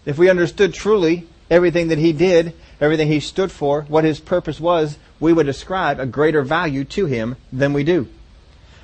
If 0.06 0.18
we 0.18 0.30
understood 0.30 0.74
truly 0.74 1.26
everything 1.50 1.88
that 1.88 2.00
he 2.00 2.12
did, 2.12 2.54
everything 2.82 3.08
he 3.08 3.22
stood 3.22 3.50
for, 3.50 3.84
what 3.84 4.04
his 4.04 4.20
purpose 4.20 4.60
was, 4.60 4.98
we 5.22 5.32
would 5.32 5.48
ascribe 5.48 6.02
a 6.02 6.06
greater 6.06 6.42
value 6.42 6.84
to 6.84 7.06
him 7.06 7.38
than 7.54 7.72
we 7.72 7.86
do. 7.86 8.10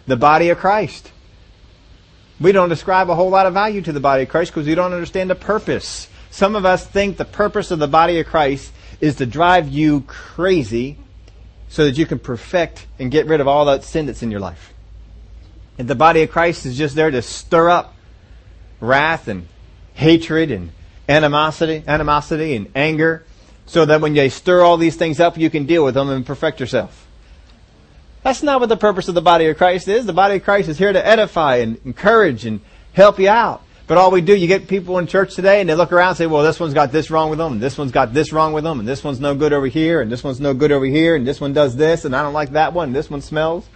The 0.07 0.15
body 0.15 0.49
of 0.51 0.57
Christ. 0.57 1.11
We 2.39 2.53
don't 2.53 2.71
ascribe 2.71 3.09
a 3.09 3.15
whole 3.15 3.29
lot 3.29 3.45
of 3.45 3.53
value 3.53 3.81
to 3.81 3.91
the 3.91 3.99
body 3.99 4.23
of 4.23 4.29
Christ 4.29 4.51
because 4.51 4.67
we 4.67 4.75
don't 4.75 4.93
understand 4.93 5.29
the 5.29 5.35
purpose. 5.35 6.07
Some 6.31 6.55
of 6.55 6.65
us 6.65 6.87
think 6.87 7.17
the 7.17 7.25
purpose 7.25 7.71
of 7.71 7.79
the 7.79 7.89
body 7.89 8.21
of 8.21 8.27
Christ 8.27 8.71
is 9.01 9.15
to 9.15 9.25
drive 9.25 9.67
you 9.67 10.01
crazy 10.01 10.97
so 11.67 11.83
that 11.83 11.97
you 11.97 12.05
can 12.05 12.19
perfect 12.19 12.87
and 12.99 13.11
get 13.11 13.25
rid 13.25 13.41
of 13.41 13.49
all 13.49 13.65
that 13.65 13.83
sin 13.83 14.05
that's 14.05 14.23
in 14.23 14.31
your 14.31 14.39
life. 14.39 14.71
And 15.77 15.87
the 15.87 15.95
body 15.95 16.21
of 16.23 16.31
Christ 16.31 16.65
is 16.65 16.77
just 16.77 16.95
there 16.95 17.11
to 17.11 17.21
stir 17.21 17.69
up 17.69 17.95
wrath 18.79 19.27
and 19.27 19.47
hatred 19.93 20.51
and 20.51 20.71
animosity, 21.07 21.83
animosity 21.87 22.55
and 22.55 22.71
anger 22.75 23.23
so 23.65 23.85
that 23.85 24.01
when 24.01 24.13
they 24.13 24.29
stir 24.29 24.61
all 24.61 24.77
these 24.77 24.95
things 24.95 25.19
up, 25.19 25.37
you 25.37 25.49
can 25.49 25.65
deal 25.65 25.83
with 25.83 25.95
them 25.95 26.09
and 26.09 26.25
perfect 26.25 26.59
yourself. 26.59 27.07
That's 28.23 28.41
not 28.41 28.59
what 28.59 28.69
the 28.69 28.77
purpose 28.77 29.07
of 29.07 29.15
the 29.15 29.21
body 29.21 29.47
of 29.47 29.57
Christ 29.57 29.87
is. 29.87 30.05
The 30.05 30.13
body 30.13 30.35
of 30.37 30.43
Christ 30.43 30.69
is 30.69 30.77
here 30.77 30.91
to 30.91 31.05
edify 31.05 31.57
and 31.57 31.79
encourage 31.85 32.45
and 32.45 32.61
help 32.93 33.19
you 33.19 33.29
out. 33.29 33.61
But 33.87 33.99
all 33.99 34.09
we 34.09 34.21
do, 34.21 34.35
you 34.35 34.47
get 34.47 34.67
people 34.67 34.97
in 34.97 35.05
church 35.05 35.35
today 35.35 35.61
and 35.61 35.69
they 35.69 35.75
look 35.75 35.91
around 35.91 36.09
and 36.09 36.17
say, 36.17 36.25
well, 36.25 36.41
this 36.41 36.59
one's 36.59 36.73
got 36.73 36.91
this 36.91 37.11
wrong 37.11 37.29
with 37.29 37.37
them, 37.37 37.53
and 37.53 37.61
this 37.61 37.77
one's 37.77 37.91
got 37.91 38.13
this 38.13 38.33
wrong 38.33 38.51
with 38.53 38.63
them, 38.63 38.79
and 38.79 38.87
this 38.87 39.03
one's 39.03 39.19
no 39.19 39.35
good 39.35 39.53
over 39.53 39.67
here, 39.67 40.01
and 40.01 40.11
this 40.11 40.23
one's 40.23 40.39
no 40.39 40.55
good 40.55 40.71
over 40.71 40.85
here, 40.85 41.15
and 41.15 41.27
this 41.27 41.39
one 41.39 41.53
does 41.53 41.75
this, 41.75 42.03
and 42.03 42.15
I 42.15 42.23
don't 42.23 42.33
like 42.33 42.53
that 42.53 42.73
one, 42.73 42.89
and 42.89 42.95
this 42.95 43.11
one 43.11 43.21
smells. 43.21 43.67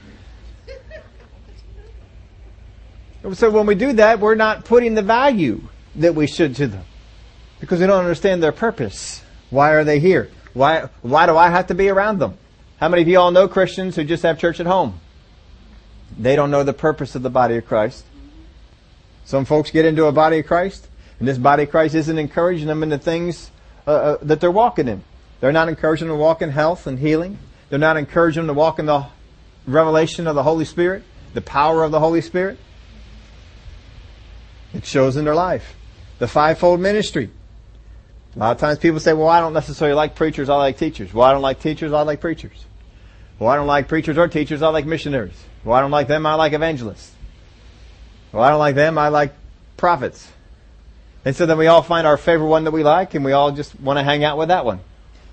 So 3.33 3.49
when 3.49 3.65
we 3.65 3.75
do 3.75 3.93
that, 3.93 4.19
we're 4.19 4.35
not 4.35 4.65
putting 4.65 4.95
the 4.95 5.01
value 5.01 5.61
that 5.95 6.15
we 6.15 6.27
should 6.27 6.55
to 6.55 6.67
them. 6.67 6.85
Because 7.59 7.81
we 7.81 7.87
don't 7.87 7.99
understand 7.99 8.41
their 8.41 8.53
purpose. 8.53 9.21
Why 9.49 9.71
are 9.71 9.83
they 9.83 9.99
here? 9.99 10.31
Why, 10.53 10.89
why 11.01 11.25
do 11.25 11.35
I 11.35 11.49
have 11.49 11.67
to 11.67 11.75
be 11.75 11.89
around 11.89 12.19
them? 12.19 12.37
How 12.79 12.87
many 12.87 13.01
of 13.01 13.07
you 13.07 13.19
all 13.19 13.31
know 13.31 13.47
Christians 13.47 13.95
who 13.95 14.03
just 14.05 14.23
have 14.23 14.39
church 14.39 14.59
at 14.59 14.65
home? 14.65 14.99
They 16.17 16.35
don't 16.35 16.51
know 16.51 16.63
the 16.63 16.73
purpose 16.73 17.15
of 17.15 17.21
the 17.21 17.29
body 17.29 17.57
of 17.57 17.65
Christ. 17.65 18.05
Some 19.25 19.45
folks 19.45 19.69
get 19.69 19.85
into 19.85 20.05
a 20.05 20.11
body 20.11 20.39
of 20.39 20.47
Christ, 20.47 20.87
and 21.19 21.27
this 21.27 21.37
body 21.37 21.63
of 21.63 21.69
Christ 21.69 21.95
isn't 21.95 22.17
encouraging 22.17 22.67
them 22.67 22.81
in 22.81 22.89
the 22.89 22.97
things 22.97 23.51
uh, 23.85 23.91
uh, 23.91 24.17
that 24.21 24.39
they're 24.39 24.49
walking 24.49 24.87
in. 24.87 25.03
They're 25.39 25.51
not 25.51 25.69
encouraging 25.69 26.07
them 26.07 26.17
to 26.17 26.21
walk 26.21 26.41
in 26.41 26.49
health 26.49 26.87
and 26.87 26.97
healing. 26.97 27.37
They're 27.69 27.79
not 27.79 27.97
encouraging 27.97 28.47
them 28.47 28.55
to 28.55 28.59
walk 28.59 28.79
in 28.79 28.85
the 28.85 29.05
revelation 29.67 30.25
of 30.25 30.35
the 30.35 30.43
Holy 30.43 30.65
Spirit, 30.65 31.03
the 31.33 31.41
power 31.41 31.83
of 31.83 31.91
the 31.91 31.99
Holy 31.99 32.21
Spirit. 32.21 32.57
It 34.73 34.85
shows 34.85 35.15
in 35.17 35.25
their 35.25 35.35
life. 35.35 35.75
The 36.19 36.27
fivefold 36.27 36.79
ministry. 36.79 37.29
A 38.35 38.39
lot 38.39 38.51
of 38.51 38.59
times 38.59 38.77
people 38.77 38.99
say, 38.99 39.13
well, 39.13 39.27
I 39.27 39.39
don't 39.39 39.53
necessarily 39.53 39.95
like 39.95 40.15
preachers, 40.15 40.49
I 40.49 40.55
like 40.55 40.77
teachers. 40.77 41.13
Well, 41.13 41.27
I 41.27 41.31
don't 41.31 41.41
like 41.41 41.59
teachers, 41.59 41.91
I 41.91 42.01
like 42.03 42.21
preachers. 42.21 42.65
Well, 43.39 43.49
I 43.49 43.55
don't 43.55 43.67
like 43.67 43.87
preachers 43.87 44.17
or 44.17 44.27
teachers, 44.27 44.61
I 44.61 44.67
like 44.69 44.85
missionaries. 44.85 45.43
Well, 45.63 45.75
I 45.75 45.81
don't 45.81 45.91
like 45.91 46.07
them, 46.07 46.25
I 46.25 46.35
like 46.35 46.53
evangelists. 46.53 47.11
Well, 48.31 48.43
I 48.43 48.49
don't 48.49 48.59
like 48.59 48.75
them, 48.75 48.97
I 48.97 49.07
like 49.07 49.33
prophets. 49.77 50.29
And 51.25 51.35
so 51.35 51.45
then 51.45 51.57
we 51.57 51.67
all 51.67 51.81
find 51.81 52.05
our 52.05 52.17
favorite 52.17 52.47
one 52.47 52.63
that 52.65 52.71
we 52.71 52.83
like 52.83 53.13
and 53.15 53.25
we 53.25 53.31
all 53.31 53.51
just 53.51 53.79
want 53.79 53.97
to 53.97 54.03
hang 54.03 54.23
out 54.23 54.37
with 54.37 54.49
that 54.49 54.65
one. 54.65 54.79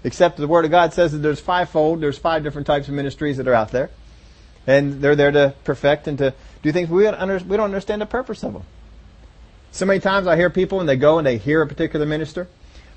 Except 0.03 0.37
the 0.37 0.49
Word 0.49 0.65
of 0.65 0.71
God 0.71 0.93
says 0.93 1.13
that 1.13 1.19
there's 1.19 1.41
fivefold, 1.41 2.01
there's 2.01 2.19
five 2.19 2.43
different 2.43 2.67
types 2.67 2.89
of 2.89 2.95
ministries 2.95 3.37
that 3.37 3.49
are 3.49 3.55
out 3.55 3.73
there. 3.73 3.91
And 4.67 5.01
they're 5.01 5.17
there 5.17 5.31
to 5.31 5.55
perfect 5.65 6.09
and 6.09 6.19
to 6.19 6.35
do 6.63 6.73
things. 6.73 6.89
We 6.89 7.05
don't, 7.05 7.17
understand 7.61 8.03
the 8.03 8.07
purpose 8.07 8.43
of 8.43 8.53
them. 8.53 8.63
So 9.73 9.85
many 9.85 10.01
times 10.01 10.27
I 10.27 10.37
hear 10.37 10.49
people 10.49 10.81
and 10.81 10.89
they 10.89 10.97
go 10.97 11.19
and 11.19 11.27
they 11.27 11.37
hear 11.37 11.61
a 11.61 11.67
particular 11.67 12.07
minister, 12.07 12.49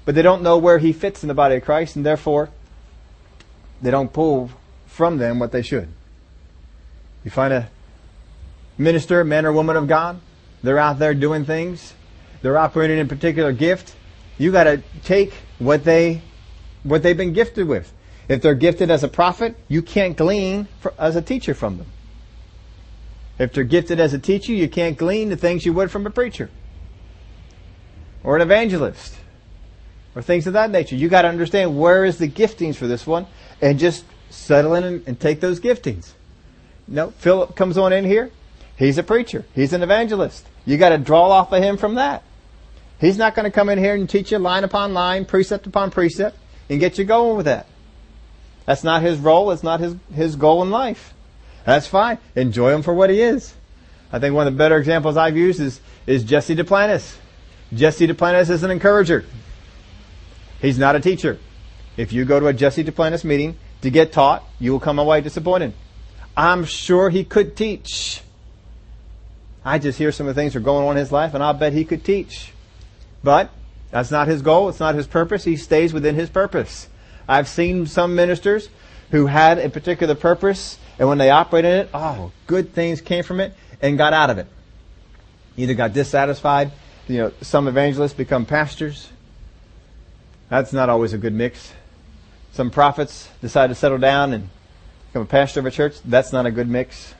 but 0.06 0.16
they 0.16 0.22
don't 0.22 0.42
know 0.42 0.58
where 0.58 0.78
he 0.78 0.94
fits 0.94 1.24
in 1.24 1.28
the 1.28 1.34
body 1.34 1.56
of 1.56 1.64
Christ 1.64 1.96
and 1.96 2.06
therefore 2.06 2.50
they 3.82 3.92
don't 3.92 4.12
pull 4.12 4.50
from 4.88 5.18
them 5.18 5.40
what 5.40 5.52
they 5.52 5.62
should. 5.62 5.90
You 7.24 7.32
find 7.32 7.54
a 7.54 7.70
minister, 8.78 9.24
man 9.24 9.46
or 9.46 9.52
woman 9.52 9.76
of 9.76 9.88
God, 9.88 10.22
they're 10.64 10.78
out 10.78 11.00
there 11.00 11.14
doing 11.14 11.46
things, 11.46 11.94
they're 12.42 12.58
operating 12.58 12.98
in 12.98 13.06
a 13.06 13.10
particular 13.10 13.52
gift. 13.52 13.96
You 14.38 14.52
gotta 14.52 14.82
take 15.04 15.34
what 15.58 15.84
they, 15.84 16.22
what 16.84 17.04
they've 17.04 17.18
been 17.18 17.34
gifted 17.34 17.68
with. 17.68 17.92
If 18.30 18.42
they're 18.42 18.56
gifted 18.56 18.90
as 18.90 19.04
a 19.04 19.08
prophet, 19.08 19.56
you 19.68 19.82
can't 19.82 20.16
glean 20.16 20.68
for, 20.80 20.94
as 20.98 21.16
a 21.16 21.22
teacher 21.22 21.54
from 21.54 21.78
them. 21.78 21.88
If 23.38 23.54
they're 23.54 23.64
gifted 23.64 24.00
as 24.00 24.14
a 24.14 24.20
teacher, 24.20 24.54
you 24.54 24.70
can't 24.70 24.98
glean 24.98 25.30
the 25.30 25.38
things 25.38 25.66
you 25.66 25.74
would 25.74 25.92
from 25.92 26.06
a 26.06 26.10
preacher 26.10 26.50
or 28.24 28.36
an 28.36 28.42
evangelist 28.42 29.16
or 30.16 30.22
things 30.22 30.48
of 30.48 30.54
that 30.54 30.72
nature. 30.72 30.96
You 30.96 31.10
got 31.10 31.24
to 31.24 31.28
understand 31.28 31.78
where 31.78 32.06
is 32.06 32.18
the 32.18 32.28
giftings 32.28 32.76
for 32.76 32.88
this 32.88 33.06
one 33.06 33.28
and 33.62 33.80
just 33.80 34.06
settle 34.30 34.76
in 34.76 34.84
and, 34.84 35.08
and 35.08 35.20
take 35.20 35.40
those 35.42 35.60
giftings. 35.60 36.12
no, 36.88 37.12
Philip 37.12 37.56
comes 37.56 37.78
on 37.78 37.94
in 37.94 38.06
here. 38.06 38.32
He's 38.76 38.98
a 38.98 39.04
preacher. 39.04 39.46
He's 39.54 39.74
an 39.74 39.84
evangelist. 39.84 40.46
You 40.66 40.78
got 40.78 40.90
to 40.90 40.98
draw 40.98 41.30
off 41.30 41.52
of 41.52 41.62
him 41.62 41.78
from 41.78 41.96
that. 41.96 42.24
He's 43.00 43.18
not 43.18 43.36
going 43.36 43.46
to 43.46 43.52
come 43.52 43.70
in 43.70 43.78
here 43.78 43.94
and 43.94 44.10
teach 44.10 44.32
you 44.32 44.40
line 44.40 44.64
upon 44.64 44.94
line, 44.94 45.26
precept 45.26 45.68
upon 45.68 45.92
precept, 45.92 46.38
and 46.70 46.80
get 46.80 46.98
you 46.98 47.06
going 47.06 47.38
with 47.38 47.46
that. 47.46 47.66
That's 48.66 48.84
not 48.84 49.02
his 49.02 49.18
role. 49.18 49.52
It's 49.52 49.64
not 49.64 49.80
his, 49.80 49.96
his 50.14 50.36
goal 50.36 50.62
in 50.62 50.70
life. 50.70 51.14
That's 51.66 51.88
fine. 51.88 52.20
Enjoy 52.36 52.74
him 52.74 52.84
for 52.84 52.94
what 52.94 53.10
he 53.10 53.22
is. 53.22 53.54
I 54.12 54.20
think 54.20 54.36
one 54.36 54.48
of 54.48 54.54
the 54.54 54.58
better 54.58 54.78
examples 54.78 55.18
I've 55.18 55.38
used 55.38 55.60
is, 55.60 55.82
is 56.06 56.24
Jesse 56.24 56.56
Duplantis. 56.56 57.18
Jesse 57.74 58.08
Duplantis 58.08 58.50
is 58.50 58.64
an 58.64 58.72
encourager. 58.72 59.26
He's 60.62 60.80
not 60.80 60.96
a 60.96 61.00
teacher. 61.00 61.40
If 61.98 62.12
you 62.12 62.26
go 62.26 62.40
to 62.40 62.48
a 62.48 62.54
Jesse 62.54 62.84
Duplantis 62.84 63.24
meeting 63.24 63.58
to 63.82 63.90
get 63.90 64.12
taught, 64.12 64.44
you 64.60 64.72
will 64.72 64.80
come 64.80 65.00
away 65.00 65.22
disappointed. 65.22 65.74
I'm 66.36 66.66
sure 66.66 67.10
he 67.10 67.24
could 67.24 67.56
teach. 67.56 68.22
I 69.64 69.78
just 69.78 69.98
hear 69.98 70.12
some 70.12 70.28
of 70.28 70.36
the 70.36 70.42
things 70.42 70.54
that 70.54 70.60
are 70.60 70.64
going 70.64 70.88
on 70.88 70.96
in 70.96 71.00
his 71.00 71.12
life, 71.12 71.34
and 71.34 71.44
I'll 71.44 71.54
bet 71.54 71.74
he 71.74 71.86
could 71.86 72.04
teach. 72.04 72.54
But 73.24 73.52
that's 73.92 74.12
not 74.12 74.28
his 74.28 74.42
goal. 74.42 74.70
It's 74.70 74.80
not 74.80 74.96
his 74.96 75.08
purpose. 75.08 75.44
He 75.44 75.58
stays 75.58 75.94
within 75.94 76.16
his 76.16 76.30
purpose. 76.30 76.88
I've 77.28 77.48
seen 77.48 77.86
some 77.86 78.16
ministers 78.16 78.70
who 79.12 79.28
had 79.28 79.60
a 79.60 79.70
particular 79.70 80.16
purpose, 80.16 80.80
and 80.98 81.08
when 81.08 81.18
they 81.18 81.30
operated 81.30 81.72
in 81.72 81.80
it, 81.82 81.90
oh, 81.94 82.32
good 82.48 82.74
things 82.74 83.02
came 83.02 83.24
from 83.24 83.40
it 83.40 83.54
and 83.82 83.98
got 83.98 84.14
out 84.14 84.30
of 84.30 84.38
it. 84.38 84.48
Either 85.58 85.74
got 85.74 85.94
dissatisfied 85.94 86.72
you 87.10 87.18
know, 87.18 87.32
some 87.42 87.68
evangelists 87.68 88.14
become 88.14 88.46
pastors. 88.46 89.10
That's 90.48 90.72
not 90.72 90.90
always 90.90 91.12
a 91.12 91.18
good 91.18 91.34
mix. 91.34 91.74
Some 92.54 92.70
prophets 92.70 93.30
decide 93.42 93.68
to 93.68 93.76
settle 93.76 93.98
down 93.98 94.32
and 94.32 94.50
become 95.08 95.24
a 95.24 95.26
pastor 95.26 95.60
of 95.60 95.66
a 95.66 95.72
church. 95.72 95.96
That's 96.06 96.32
not 96.32 96.46
a 96.46 96.52
good 96.52 96.70
mix. 96.70 97.16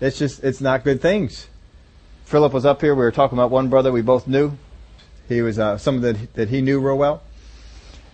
It's 0.00 0.18
just, 0.18 0.44
it's 0.44 0.60
not 0.60 0.84
good 0.84 1.02
things. 1.02 1.48
Philip 2.24 2.52
was 2.52 2.64
up 2.64 2.80
here. 2.80 2.94
We 2.94 3.02
were 3.02 3.10
talking 3.10 3.36
about 3.36 3.50
one 3.50 3.68
brother 3.68 3.90
we 3.90 4.02
both 4.02 4.28
knew. 4.28 4.56
He 5.28 5.42
was 5.42 5.58
uh, 5.58 5.76
someone 5.76 6.02
that, 6.02 6.34
that 6.34 6.48
he 6.48 6.60
knew 6.60 6.80
real 6.80 6.96
well. 6.96 7.22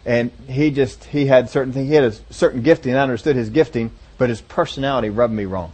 And 0.07 0.31
he 0.49 0.71
just, 0.71 1.05
he 1.05 1.27
had 1.27 1.51
certain 1.51 1.73
things. 1.73 1.89
He 1.89 1.95
had 1.95 2.05
a 2.05 2.13
certain 2.31 2.63
gifting. 2.63 2.95
I 2.95 3.01
understood 3.01 3.37
his 3.37 3.51
gifting, 3.51 3.91
but 4.17 4.31
his 4.31 4.41
personality 4.41 5.11
rubbed 5.11 5.35
me 5.35 5.45
wrong. 5.45 5.73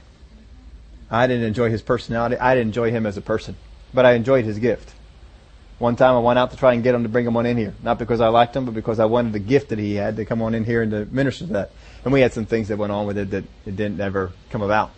I 1.09 1.29
didn't 1.29 1.45
enjoy 1.45 1.71
his 1.71 1.83
personality. 1.83 2.37
I 2.37 2.55
didn't 2.55 2.69
enjoy 2.69 2.91
him 2.91 3.07
as 3.07 3.17
a 3.17 3.21
person 3.21 3.57
but 3.95 4.05
I 4.05 4.13
enjoyed 4.13 4.45
his 4.45 4.59
gift. 4.59 4.95
One 5.79 5.97
time 5.97 6.15
I 6.15 6.21
went 6.21 6.39
out 6.39 6.53
to 6.53 6.57
try 6.57 6.75
and 6.75 6.83
get 6.83 6.95
him 6.95 7.03
to 7.03 7.09
bring 7.09 7.27
him 7.27 7.37
on 7.37 7.45
in 7.45 7.57
here. 7.57 7.75
Not 7.83 7.99
because 7.99 8.21
I 8.21 8.29
liked 8.29 8.55
him, 8.55 8.65
but 8.65 8.75
because 8.75 9.01
I 9.01 9.07
wanted 9.07 9.33
the 9.33 9.41
gift 9.41 9.71
that 9.71 9.79
he 9.79 9.95
had 9.95 10.17
to 10.17 10.25
come 10.25 10.41
on 10.41 10.55
in 10.55 10.65
here 10.65 10.83
and 10.83 10.93
to 10.93 11.07
minister 11.07 11.47
to 11.47 11.53
that. 11.55 11.73
And 12.05 12.13
we 12.13 12.21
had 12.21 12.33
some 12.33 12.47
things 12.47 12.69
that 12.69 12.79
went 12.79 12.93
on 12.93 13.07
with 13.07 13.19
it 13.19 13.31
that 13.31 13.45
it 13.67 13.77
didn't 13.77 14.01
ever 14.01 14.31
come 14.51 14.63
about. 14.63 14.93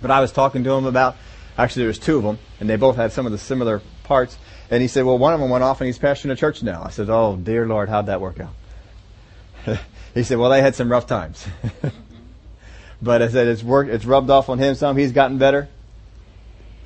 But 0.00 0.10
I 0.10 0.20
was 0.20 0.32
talking 0.32 0.64
to 0.64 0.70
him 0.70 0.86
about, 0.86 1.16
actually 1.58 1.82
there 1.82 1.88
was 1.88 1.98
two 1.98 2.16
of 2.16 2.22
them, 2.22 2.38
and 2.60 2.70
they 2.70 2.76
both 2.76 2.96
had 2.96 3.12
some 3.12 3.26
of 3.26 3.32
the 3.32 3.38
similar 3.38 3.82
parts. 4.04 4.38
And 4.70 4.80
he 4.80 4.88
said, 4.88 5.04
well, 5.04 5.18
one 5.18 5.34
of 5.34 5.40
them 5.40 5.50
went 5.50 5.64
off 5.64 5.82
and 5.82 5.86
he's 5.86 5.98
pastoring 5.98 6.30
a 6.30 6.36
church 6.36 6.62
now. 6.62 6.82
I 6.82 6.90
said, 6.90 7.10
oh, 7.10 7.36
dear 7.36 7.66
Lord, 7.66 7.90
how'd 7.90 8.06
that 8.06 8.22
work 8.22 8.38
out? 8.40 8.54
he 10.14 10.22
said, 10.22 10.38
well, 10.38 10.48
they 10.48 10.62
had 10.62 10.74
some 10.74 10.90
rough 10.90 11.06
times. 11.06 11.46
but 13.02 13.20
I 13.20 13.28
said, 13.28 13.48
it's 13.48 13.62
worked, 13.62 13.90
it's 13.90 14.06
rubbed 14.06 14.30
off 14.30 14.48
on 14.48 14.58
him 14.58 14.74
some. 14.74 14.96
He's 14.96 15.12
gotten 15.12 15.36
better 15.36 15.68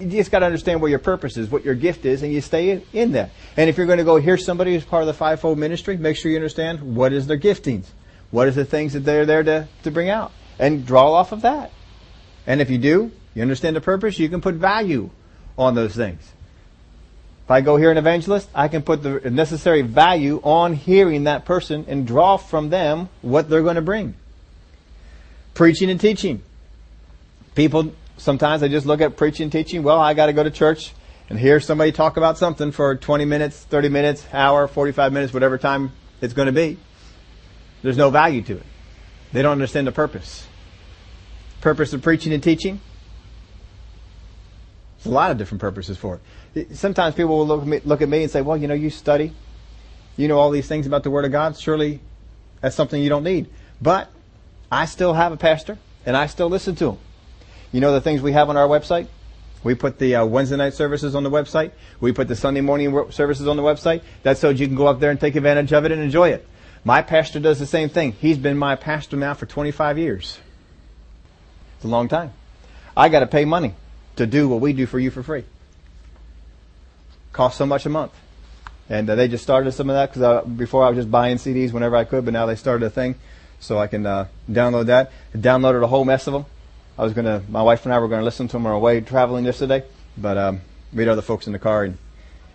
you 0.00 0.08
just 0.08 0.30
got 0.30 0.40
to 0.40 0.46
understand 0.46 0.80
what 0.80 0.88
your 0.88 0.98
purpose 0.98 1.36
is, 1.36 1.50
what 1.50 1.64
your 1.64 1.74
gift 1.74 2.04
is, 2.04 2.22
and 2.22 2.32
you 2.32 2.40
stay 2.40 2.82
in, 2.92 3.12
that. 3.12 3.30
And 3.56 3.70
if 3.70 3.76
you're 3.76 3.86
going 3.86 3.98
to 3.98 4.04
go 4.04 4.16
hear 4.16 4.36
somebody 4.36 4.74
who's 4.74 4.84
part 4.84 5.02
of 5.02 5.06
the 5.06 5.14
fivefold 5.14 5.58
ministry, 5.58 5.96
make 5.96 6.16
sure 6.16 6.30
you 6.30 6.36
understand 6.36 6.96
what 6.96 7.12
is 7.12 7.26
their 7.26 7.38
giftings, 7.38 7.86
what 8.30 8.48
is 8.48 8.56
the 8.56 8.64
things 8.64 8.94
that 8.94 9.00
they're 9.00 9.26
there 9.26 9.42
to, 9.44 9.68
to 9.84 9.90
bring 9.90 10.10
out, 10.10 10.32
and 10.58 10.84
draw 10.84 11.12
off 11.12 11.32
of 11.32 11.42
that. 11.42 11.70
And 12.46 12.60
if 12.60 12.70
you 12.70 12.78
do, 12.78 13.12
you 13.34 13.42
understand 13.42 13.76
the 13.76 13.80
purpose, 13.80 14.18
you 14.18 14.28
can 14.28 14.40
put 14.40 14.56
value 14.56 15.10
on 15.56 15.74
those 15.74 15.94
things. 15.94 16.32
If 17.44 17.50
I 17.50 17.60
go 17.60 17.76
hear 17.76 17.90
an 17.90 17.98
evangelist, 17.98 18.48
I 18.54 18.68
can 18.68 18.82
put 18.82 19.02
the 19.02 19.30
necessary 19.30 19.82
value 19.82 20.40
on 20.42 20.72
hearing 20.72 21.24
that 21.24 21.44
person 21.44 21.84
and 21.88 22.06
draw 22.06 22.36
from 22.36 22.70
them 22.70 23.10
what 23.20 23.50
they're 23.50 23.62
going 23.62 23.76
to 23.76 23.82
bring. 23.82 24.14
Preaching 25.52 25.90
and 25.90 26.00
teaching. 26.00 26.42
People 27.54 27.92
sometimes 28.16 28.62
I 28.62 28.68
just 28.68 28.86
look 28.86 29.00
at 29.00 29.16
preaching, 29.16 29.44
and 29.44 29.52
teaching. 29.52 29.82
Well, 29.82 30.00
I 30.00 30.14
got 30.14 30.26
to 30.26 30.32
go 30.32 30.42
to 30.42 30.50
church 30.50 30.92
and 31.28 31.38
hear 31.38 31.60
somebody 31.60 31.92
talk 31.92 32.16
about 32.16 32.38
something 32.38 32.72
for 32.72 32.94
20 32.96 33.24
minutes, 33.24 33.62
30 33.64 33.88
minutes, 33.88 34.26
hour, 34.32 34.68
45 34.68 35.12
minutes, 35.12 35.32
whatever 35.32 35.58
time 35.58 35.92
it's 36.20 36.34
going 36.34 36.46
to 36.46 36.52
be. 36.52 36.78
There's 37.82 37.96
no 37.96 38.10
value 38.10 38.42
to 38.42 38.56
it. 38.56 38.66
They 39.32 39.42
don't 39.42 39.52
understand 39.52 39.86
the 39.86 39.92
purpose. 39.92 40.46
Purpose 41.60 41.92
of 41.92 42.02
preaching 42.02 42.32
and 42.32 42.42
teaching. 42.42 42.80
There's 44.98 45.06
a 45.06 45.14
lot 45.14 45.30
of 45.30 45.38
different 45.38 45.60
purposes 45.60 45.98
for 45.98 46.20
it. 46.54 46.76
Sometimes 46.76 47.14
people 47.14 47.36
will 47.38 47.46
look 47.46 47.62
at 47.62 47.66
me, 47.66 47.80
look 47.84 48.00
at 48.00 48.08
me 48.08 48.22
and 48.22 48.30
say, 48.30 48.42
well, 48.42 48.56
you 48.56 48.68
know, 48.68 48.74
you 48.74 48.90
study. 48.90 49.32
You 50.16 50.28
know 50.28 50.38
all 50.38 50.50
these 50.50 50.68
things 50.68 50.86
about 50.86 51.02
the 51.02 51.10
Word 51.10 51.24
of 51.24 51.32
God. 51.32 51.58
Surely 51.58 52.00
that's 52.60 52.76
something 52.76 53.02
you 53.02 53.08
don't 53.08 53.24
need. 53.24 53.50
But 53.82 54.08
I 54.70 54.86
still 54.86 55.14
have 55.14 55.32
a 55.32 55.36
pastor 55.36 55.78
and 56.06 56.16
I 56.16 56.26
still 56.26 56.48
listen 56.48 56.74
to 56.76 56.90
him. 56.92 56.98
You 57.74 57.80
know 57.80 57.92
the 57.92 58.00
things 58.00 58.22
we 58.22 58.30
have 58.30 58.50
on 58.50 58.56
our 58.56 58.68
website? 58.68 59.08
We 59.64 59.74
put 59.74 59.98
the 59.98 60.14
uh, 60.14 60.24
Wednesday 60.24 60.56
night 60.56 60.74
services 60.74 61.16
on 61.16 61.24
the 61.24 61.30
website. 61.30 61.72
We 62.00 62.12
put 62.12 62.28
the 62.28 62.36
Sunday 62.36 62.60
morning 62.60 63.10
services 63.10 63.48
on 63.48 63.56
the 63.56 63.64
website. 63.64 64.02
That's 64.22 64.38
so 64.38 64.50
you 64.50 64.68
can 64.68 64.76
go 64.76 64.86
up 64.86 65.00
there 65.00 65.10
and 65.10 65.18
take 65.18 65.34
advantage 65.34 65.72
of 65.72 65.84
it 65.84 65.90
and 65.90 66.00
enjoy 66.00 66.28
it. 66.28 66.46
My 66.84 67.02
pastor 67.02 67.40
does 67.40 67.58
the 67.58 67.66
same 67.66 67.88
thing. 67.88 68.12
He's 68.12 68.38
been 68.38 68.56
my 68.56 68.76
pastor 68.76 69.16
now 69.16 69.34
for 69.34 69.46
25 69.46 69.98
years. 69.98 70.38
It's 71.74 71.84
a 71.84 71.88
long 71.88 72.06
time. 72.06 72.32
I 72.96 73.08
got 73.08 73.20
to 73.20 73.26
pay 73.26 73.44
money 73.44 73.74
to 74.14 74.24
do 74.24 74.48
what 74.48 74.60
we 74.60 74.72
do 74.72 74.86
for 74.86 75.00
you 75.00 75.10
for 75.10 75.24
free. 75.24 75.42
costs 77.32 77.58
so 77.58 77.66
much 77.66 77.86
a 77.86 77.88
month. 77.88 78.12
And 78.88 79.10
uh, 79.10 79.16
they 79.16 79.26
just 79.26 79.42
started 79.42 79.72
some 79.72 79.90
of 79.90 79.96
that 79.96 80.14
because 80.14 80.46
before 80.46 80.84
I 80.84 80.90
was 80.90 80.98
just 80.98 81.10
buying 81.10 81.38
CDs 81.38 81.72
whenever 81.72 81.96
I 81.96 82.04
could, 82.04 82.24
but 82.24 82.34
now 82.34 82.46
they 82.46 82.54
started 82.54 82.86
a 82.86 82.90
thing, 82.90 83.16
so 83.58 83.80
I 83.80 83.88
can 83.88 84.06
uh, 84.06 84.28
download 84.48 84.86
that. 84.86 85.10
I 85.34 85.38
downloaded 85.38 85.82
a 85.82 85.88
whole 85.88 86.04
mess 86.04 86.28
of 86.28 86.34
them. 86.34 86.46
I 86.96 87.02
was 87.02 87.12
gonna, 87.12 87.42
my 87.48 87.62
wife 87.62 87.84
and 87.84 87.92
I 87.92 87.98
were 87.98 88.08
gonna 88.08 88.22
listen 88.22 88.46
to 88.48 88.52
them 88.52 88.66
on 88.66 88.72
our 88.72 88.78
way 88.78 89.00
traveling 89.00 89.44
yesterday, 89.44 89.82
but 90.16 90.38
um, 90.38 90.60
we 90.92 91.02
had 91.02 91.08
other 91.10 91.22
folks 91.22 91.46
in 91.46 91.52
the 91.52 91.58
car 91.58 91.84
and 91.84 91.98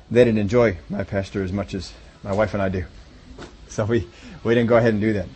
they 0.10 0.23
didn't 0.23 0.39
enjoy 0.39 0.78
my 0.89 1.04
pastor 1.04 1.43
as 1.43 1.52
much 1.52 1.73
as 1.73 1.93
my 2.23 2.32
wife 2.32 2.54
and 2.54 2.63
I 2.63 2.69
do. 2.69 2.86
So 3.67 3.86
we, 3.86 4.08
we 4.43 4.56
didn't 4.56 4.69
go 4.69 4.78
ahead 4.78 4.93
and 4.93 5.02
do 5.02 5.13
that. 5.13 5.28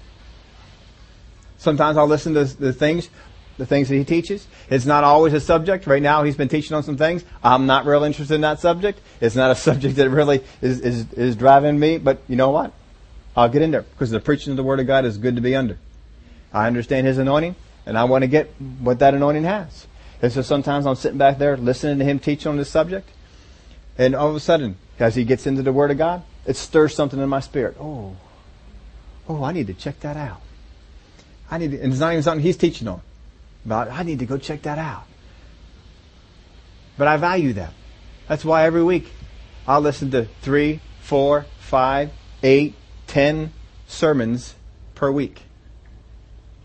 Sometimes 1.58 1.98
I'll 1.98 2.08
listen 2.08 2.34
to 2.34 2.46
the 2.46 2.72
things, 2.72 3.10
the 3.58 3.66
things 3.66 3.90
that 3.90 3.96
he 3.96 4.06
teaches. 4.06 4.48
It's 4.70 4.86
not 4.86 5.04
always 5.04 5.34
a 5.34 5.40
subject. 5.40 5.86
Right 5.86 6.02
now 6.02 6.24
he's 6.24 6.38
been 6.38 6.50
teaching 6.50 6.76
on 6.76 6.84
some 6.84 6.98
things. 6.98 7.26
I'm 7.44 7.66
not 7.66 7.86
real 7.86 8.04
interested 8.04 8.36
in 8.36 8.42
that 8.42 8.62
subject. 8.62 9.00
It's 9.20 9.36
not 9.36 9.52
a 9.52 9.56
subject 9.68 9.98
that 9.98 10.10
really 10.10 10.44
is, 10.62 10.80
is, 10.80 11.14
is 11.14 11.36
driving 11.36 11.78
me, 11.78 11.98
but 11.98 12.20
you 12.30 12.38
know 12.38 12.52
what? 12.52 12.72
I'll 13.36 13.50
get 13.50 13.62
in 13.62 13.72
there 13.72 13.82
because 13.82 14.12
the 14.12 14.20
preaching 14.22 14.52
of 14.52 14.58
the 14.58 14.64
Word 14.64 14.80
of 14.80 14.88
God 14.88 15.04
is 15.04 15.18
good 15.18 15.36
to 15.36 15.42
be 15.42 15.56
under. 15.56 15.78
I 16.54 16.68
understand 16.68 17.06
His 17.06 17.18
anointing 17.18 17.56
and 17.86 17.98
I 17.98 18.04
want 18.06 18.24
to 18.24 18.28
get 18.28 18.54
what 18.80 19.00
that 19.00 19.14
anointing 19.14 19.44
has. 19.44 19.88
And 20.22 20.32
so 20.32 20.42
sometimes 20.42 20.86
I'm 20.86 20.96
sitting 20.96 21.18
back 21.18 21.38
there 21.38 21.58
listening 21.58 22.00
to 22.00 22.06
Him 22.06 22.20
teach 22.20 22.46
on 22.46 22.58
this 22.58 22.70
subject 22.70 23.10
and 23.98 24.16
all 24.16 24.30
of 24.30 24.36
a 24.36 24.40
sudden, 24.40 24.78
as 25.00 25.16
He 25.16 25.24
gets 25.24 25.46
into 25.46 25.62
the 25.62 25.74
Word 25.74 25.92
of 25.92 25.98
God, 25.98 26.24
it 26.46 26.56
stirs 26.56 26.96
something 26.96 27.20
in 27.20 27.30
my 27.30 27.40
spirit. 27.40 27.78
Oh, 27.80 28.16
oh, 29.28 29.44
I 29.44 29.52
need 29.52 29.68
to 29.68 29.74
check 29.74 30.00
that 30.02 30.18
out. 30.18 30.42
I 31.50 31.58
need 31.58 31.72
to, 31.72 31.82
and 31.82 31.92
it's 31.92 32.00
not 32.00 32.14
even 32.14 32.24
something 32.24 32.44
He's 32.44 32.58
teaching 32.58 32.88
on. 32.88 33.02
But 33.66 33.92
I 33.92 34.04
need 34.04 34.20
to 34.20 34.26
go 34.26 34.38
check 34.38 34.64
that 34.64 34.78
out. 34.78 35.06
But 36.98 37.08
I 37.08 37.18
value 37.18 37.54
that. 37.54 37.74
That's 38.28 38.46
why 38.46 38.66
every 38.66 38.84
week 38.84 39.12
I'll 39.68 39.82
listen 39.82 40.12
to 40.12 40.26
three, 40.42 40.80
four, 41.02 41.46
five, 41.60 42.12
eight, 42.42 42.76
ten 43.08 43.52
sermons 43.88 44.56
per 44.96 45.12
week. 45.12 45.44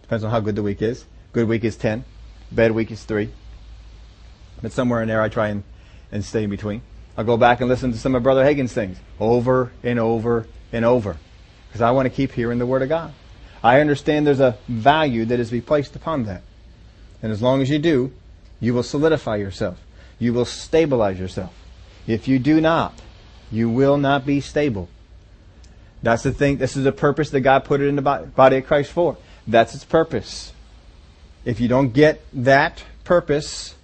Depends 0.08 0.24
on 0.24 0.30
how 0.30 0.40
good 0.40 0.56
the 0.56 0.62
week 0.62 0.80
is. 0.80 1.04
Good 1.34 1.46
week 1.48 1.64
is 1.64 1.76
ten. 1.76 2.02
Bad 2.50 2.72
week 2.72 2.90
is 2.90 3.04
three. 3.04 3.28
But 4.62 4.72
somewhere 4.72 5.02
in 5.02 5.08
there 5.08 5.20
I 5.20 5.28
try 5.28 5.48
and, 5.48 5.64
and 6.10 6.24
stay 6.24 6.44
in 6.44 6.48
between. 6.48 6.80
I'll 7.18 7.24
go 7.24 7.36
back 7.36 7.60
and 7.60 7.68
listen 7.68 7.92
to 7.92 7.98
some 7.98 8.14
of 8.14 8.22
Brother 8.22 8.42
Hagin's 8.42 8.72
things 8.72 8.96
over 9.20 9.70
and 9.82 9.98
over 9.98 10.46
and 10.72 10.86
over. 10.86 11.18
Because 11.68 11.82
I 11.82 11.90
want 11.90 12.06
to 12.06 12.10
keep 12.10 12.32
hearing 12.32 12.58
the 12.58 12.64
Word 12.64 12.80
of 12.80 12.88
God. 12.88 13.12
I 13.62 13.82
understand 13.82 14.26
there's 14.26 14.40
a 14.40 14.56
value 14.66 15.26
that 15.26 15.38
is 15.38 15.48
to 15.48 15.56
be 15.56 15.60
placed 15.60 15.94
upon 15.94 16.24
that. 16.24 16.40
And 17.22 17.30
as 17.30 17.42
long 17.42 17.60
as 17.60 17.68
you 17.68 17.78
do, 17.78 18.10
you 18.60 18.72
will 18.72 18.82
solidify 18.82 19.36
yourself. 19.36 19.78
You 20.18 20.32
will 20.32 20.46
stabilize 20.46 21.20
yourself. 21.20 21.52
If 22.06 22.28
you 22.28 22.38
do 22.38 22.62
not, 22.62 22.98
you 23.52 23.68
will 23.68 23.98
not 23.98 24.24
be 24.24 24.40
stable. 24.40 24.88
That's 26.02 26.22
the 26.22 26.32
thing. 26.32 26.56
This 26.56 26.78
is 26.78 26.84
the 26.84 26.92
purpose 26.92 27.28
that 27.28 27.40
God 27.40 27.66
put 27.66 27.82
it 27.82 27.88
in 27.88 27.96
the 27.96 28.02
body 28.02 28.56
of 28.56 28.66
Christ 28.66 28.90
for. 28.90 29.18
That's 29.48 29.74
its 29.74 29.84
purpose. 29.84 30.52
If 31.44 31.58
you 31.58 31.66
don't 31.66 31.92
get 31.92 32.22
that 32.34 32.84
purpose, 33.04 33.74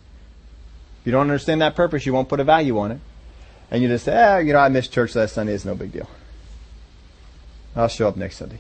if 1.01 1.07
you 1.07 1.13
don't 1.13 1.23
understand 1.23 1.63
that 1.63 1.75
purpose, 1.75 2.05
you 2.05 2.13
won't 2.13 2.29
put 2.29 2.39
a 2.39 2.45
value 2.45 2.79
on 2.79 2.93
it. 2.93 3.01
And 3.71 3.83
you 3.83 3.89
just 3.89 4.05
say, 4.05 4.15
ah, 4.15 4.39
you 4.39 4.53
know, 4.53 4.59
I 4.59 4.69
missed 4.69 4.93
church 4.93 5.15
last 5.17 5.33
Sunday. 5.33 5.55
It's 5.55 5.65
no 5.65 5.75
big 5.75 5.91
deal. 5.91 6.09
I'll 7.75 7.89
show 7.89 8.07
up 8.07 8.17
next 8.17 8.37
Sunday. 8.37 8.59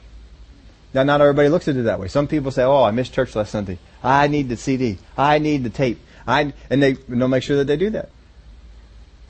Now, 0.94 1.02
not 1.02 1.20
everybody 1.20 1.48
looks 1.48 1.68
at 1.68 1.76
it 1.76 1.82
that 1.82 2.00
way. 2.00 2.08
Some 2.08 2.28
people 2.28 2.52
say, 2.52 2.62
"Oh, 2.62 2.84
I 2.84 2.92
missed 2.92 3.12
church 3.12 3.34
last 3.34 3.50
Sunday. 3.50 3.78
I 4.02 4.28
need 4.28 4.48
the 4.48 4.56
CD. 4.56 4.98
I 5.18 5.38
need 5.38 5.64
the 5.64 5.70
tape." 5.70 6.00
I 6.26 6.52
and 6.70 6.82
they 6.82 6.92
they'll 6.92 7.28
make 7.28 7.42
sure 7.42 7.56
that 7.56 7.66
they 7.66 7.76
do 7.76 7.90
that 7.90 8.10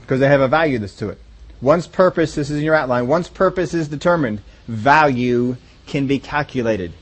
because 0.02 0.20
they 0.20 0.28
have 0.28 0.42
a 0.42 0.48
value 0.48 0.78
that's 0.78 0.94
to 0.96 1.08
it. 1.08 1.18
Once 1.62 1.86
purpose, 1.86 2.34
this 2.34 2.50
is 2.50 2.58
in 2.58 2.64
your 2.64 2.74
outline. 2.74 3.06
Once 3.06 3.28
purpose 3.28 3.72
is 3.72 3.88
determined, 3.88 4.42
value 4.68 5.56
can 5.86 6.06
be 6.06 6.18
calculated. 6.18 6.92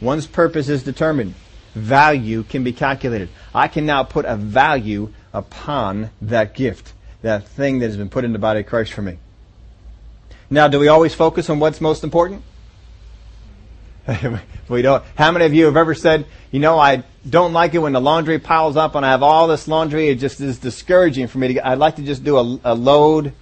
Once 0.00 0.26
purpose 0.26 0.68
is 0.68 0.82
determined, 0.82 1.34
value 1.74 2.42
can 2.42 2.64
be 2.64 2.72
calculated. 2.72 3.28
I 3.54 3.68
can 3.68 3.86
now 3.86 4.02
put 4.02 4.24
a 4.24 4.36
value 4.36 5.12
upon 5.32 6.10
that 6.22 6.54
gift, 6.54 6.92
that 7.22 7.46
thing 7.46 7.78
that 7.78 7.86
has 7.86 7.96
been 7.96 8.08
put 8.08 8.24
in 8.24 8.32
the 8.32 8.38
body 8.38 8.60
of 8.60 8.66
Christ 8.66 8.92
for 8.92 9.02
me. 9.02 9.18
Now, 10.48 10.68
do 10.68 10.78
we 10.78 10.88
always 10.88 11.14
focus 11.14 11.50
on 11.50 11.58
what's 11.58 11.80
most 11.80 12.04
important? 12.04 12.42
we 14.68 14.82
don't. 14.82 15.02
How 15.16 15.32
many 15.32 15.44
of 15.44 15.54
you 15.54 15.64
have 15.64 15.76
ever 15.76 15.94
said, 15.94 16.26
you 16.52 16.60
know, 16.60 16.78
I 16.78 17.02
don't 17.28 17.52
like 17.52 17.74
it 17.74 17.78
when 17.78 17.92
the 17.92 18.00
laundry 18.00 18.38
piles 18.38 18.76
up 18.76 18.94
and 18.94 19.04
I 19.04 19.10
have 19.10 19.22
all 19.22 19.48
this 19.48 19.66
laundry. 19.66 20.08
It 20.08 20.16
just 20.16 20.40
is 20.40 20.58
discouraging 20.58 21.26
for 21.26 21.38
me 21.38 21.54
to 21.54 21.66
I'd 21.66 21.78
like 21.78 21.96
to 21.96 22.02
just 22.02 22.22
do 22.22 22.36
a, 22.36 22.60
a 22.64 22.74
load 22.74 23.32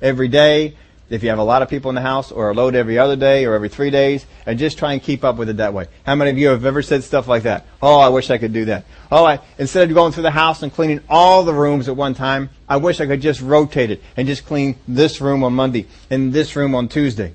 every 0.00 0.28
day. 0.28 0.76
If 1.14 1.22
you 1.22 1.30
have 1.30 1.38
a 1.38 1.44
lot 1.44 1.62
of 1.62 1.68
people 1.68 1.88
in 1.90 1.94
the 1.94 2.00
house 2.00 2.30
or 2.30 2.50
a 2.50 2.54
load 2.54 2.74
every 2.74 2.98
other 2.98 3.16
day 3.16 3.46
or 3.46 3.54
every 3.54 3.68
three 3.68 3.90
days 3.90 4.26
and 4.44 4.58
just 4.58 4.78
try 4.78 4.92
and 4.92 5.02
keep 5.02 5.24
up 5.24 5.36
with 5.36 5.48
it 5.48 5.56
that 5.58 5.72
way. 5.72 5.86
How 6.04 6.14
many 6.14 6.30
of 6.30 6.38
you 6.38 6.48
have 6.48 6.64
ever 6.64 6.82
said 6.82 7.04
stuff 7.04 7.28
like 7.28 7.44
that? 7.44 7.66
Oh, 7.80 7.98
I 7.98 8.08
wish 8.08 8.30
I 8.30 8.38
could 8.38 8.52
do 8.52 8.66
that. 8.66 8.84
Oh, 9.10 9.24
I, 9.24 9.40
instead 9.58 9.88
of 9.88 9.94
going 9.94 10.12
through 10.12 10.24
the 10.24 10.30
house 10.30 10.62
and 10.62 10.72
cleaning 10.72 11.00
all 11.08 11.44
the 11.44 11.54
rooms 11.54 11.88
at 11.88 11.96
one 11.96 12.14
time, 12.14 12.50
I 12.68 12.76
wish 12.76 13.00
I 13.00 13.06
could 13.06 13.20
just 13.20 13.40
rotate 13.40 13.90
it 13.90 14.02
and 14.16 14.26
just 14.26 14.44
clean 14.44 14.76
this 14.86 15.20
room 15.20 15.44
on 15.44 15.54
Monday 15.54 15.86
and 16.10 16.32
this 16.32 16.56
room 16.56 16.74
on 16.74 16.88
Tuesday 16.88 17.32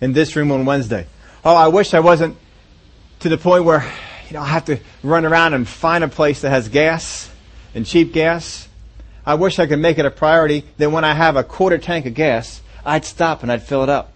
and 0.00 0.14
this 0.14 0.36
room 0.36 0.52
on 0.52 0.64
Wednesday 0.64 1.06
oh, 1.44 1.54
I 1.54 1.68
wish 1.68 1.94
I 1.94 2.00
wasn't 2.00 2.36
to 3.20 3.28
the 3.28 3.38
point 3.38 3.64
where, 3.64 3.84
you 4.28 4.34
know, 4.34 4.40
I 4.40 4.46
have 4.46 4.64
to 4.66 4.78
run 5.02 5.24
around 5.24 5.54
and 5.54 5.68
find 5.68 6.02
a 6.02 6.08
place 6.08 6.40
that 6.40 6.50
has 6.50 6.68
gas 6.68 7.30
and 7.74 7.84
cheap 7.84 8.12
gas. 8.12 8.68
I 9.26 9.34
wish 9.34 9.58
I 9.58 9.66
could 9.66 9.78
make 9.78 9.98
it 9.98 10.06
a 10.06 10.10
priority 10.10 10.64
that 10.78 10.90
when 10.90 11.04
I 11.04 11.14
have 11.14 11.36
a 11.36 11.44
quarter 11.44 11.78
tank 11.78 12.06
of 12.06 12.14
gas, 12.14 12.60
I'd 12.84 13.04
stop 13.04 13.42
and 13.42 13.50
I'd 13.50 13.62
fill 13.62 13.82
it 13.82 13.88
up. 13.88 14.12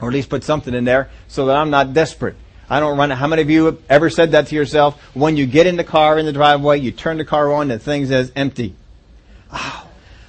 Or 0.00 0.08
at 0.08 0.14
least 0.14 0.28
put 0.28 0.42
something 0.42 0.74
in 0.74 0.84
there 0.84 1.10
so 1.28 1.46
that 1.46 1.56
I'm 1.56 1.70
not 1.70 1.92
desperate. 1.92 2.34
I 2.68 2.80
don't 2.80 2.96
run. 2.96 3.10
How 3.10 3.26
many 3.26 3.42
of 3.42 3.50
you 3.50 3.82
ever 3.88 4.10
said 4.10 4.32
that 4.32 4.48
to 4.48 4.54
yourself? 4.54 5.00
When 5.14 5.36
you 5.36 5.46
get 5.46 5.66
in 5.66 5.76
the 5.76 5.84
car 5.84 6.18
in 6.18 6.26
the 6.26 6.32
driveway, 6.32 6.80
you 6.80 6.90
turn 6.90 7.18
the 7.18 7.24
car 7.24 7.52
on 7.52 7.70
and 7.70 7.72
the 7.72 7.78
thing 7.78 8.06
says 8.06 8.32
empty. 8.34 8.74
Oh, 9.52 9.86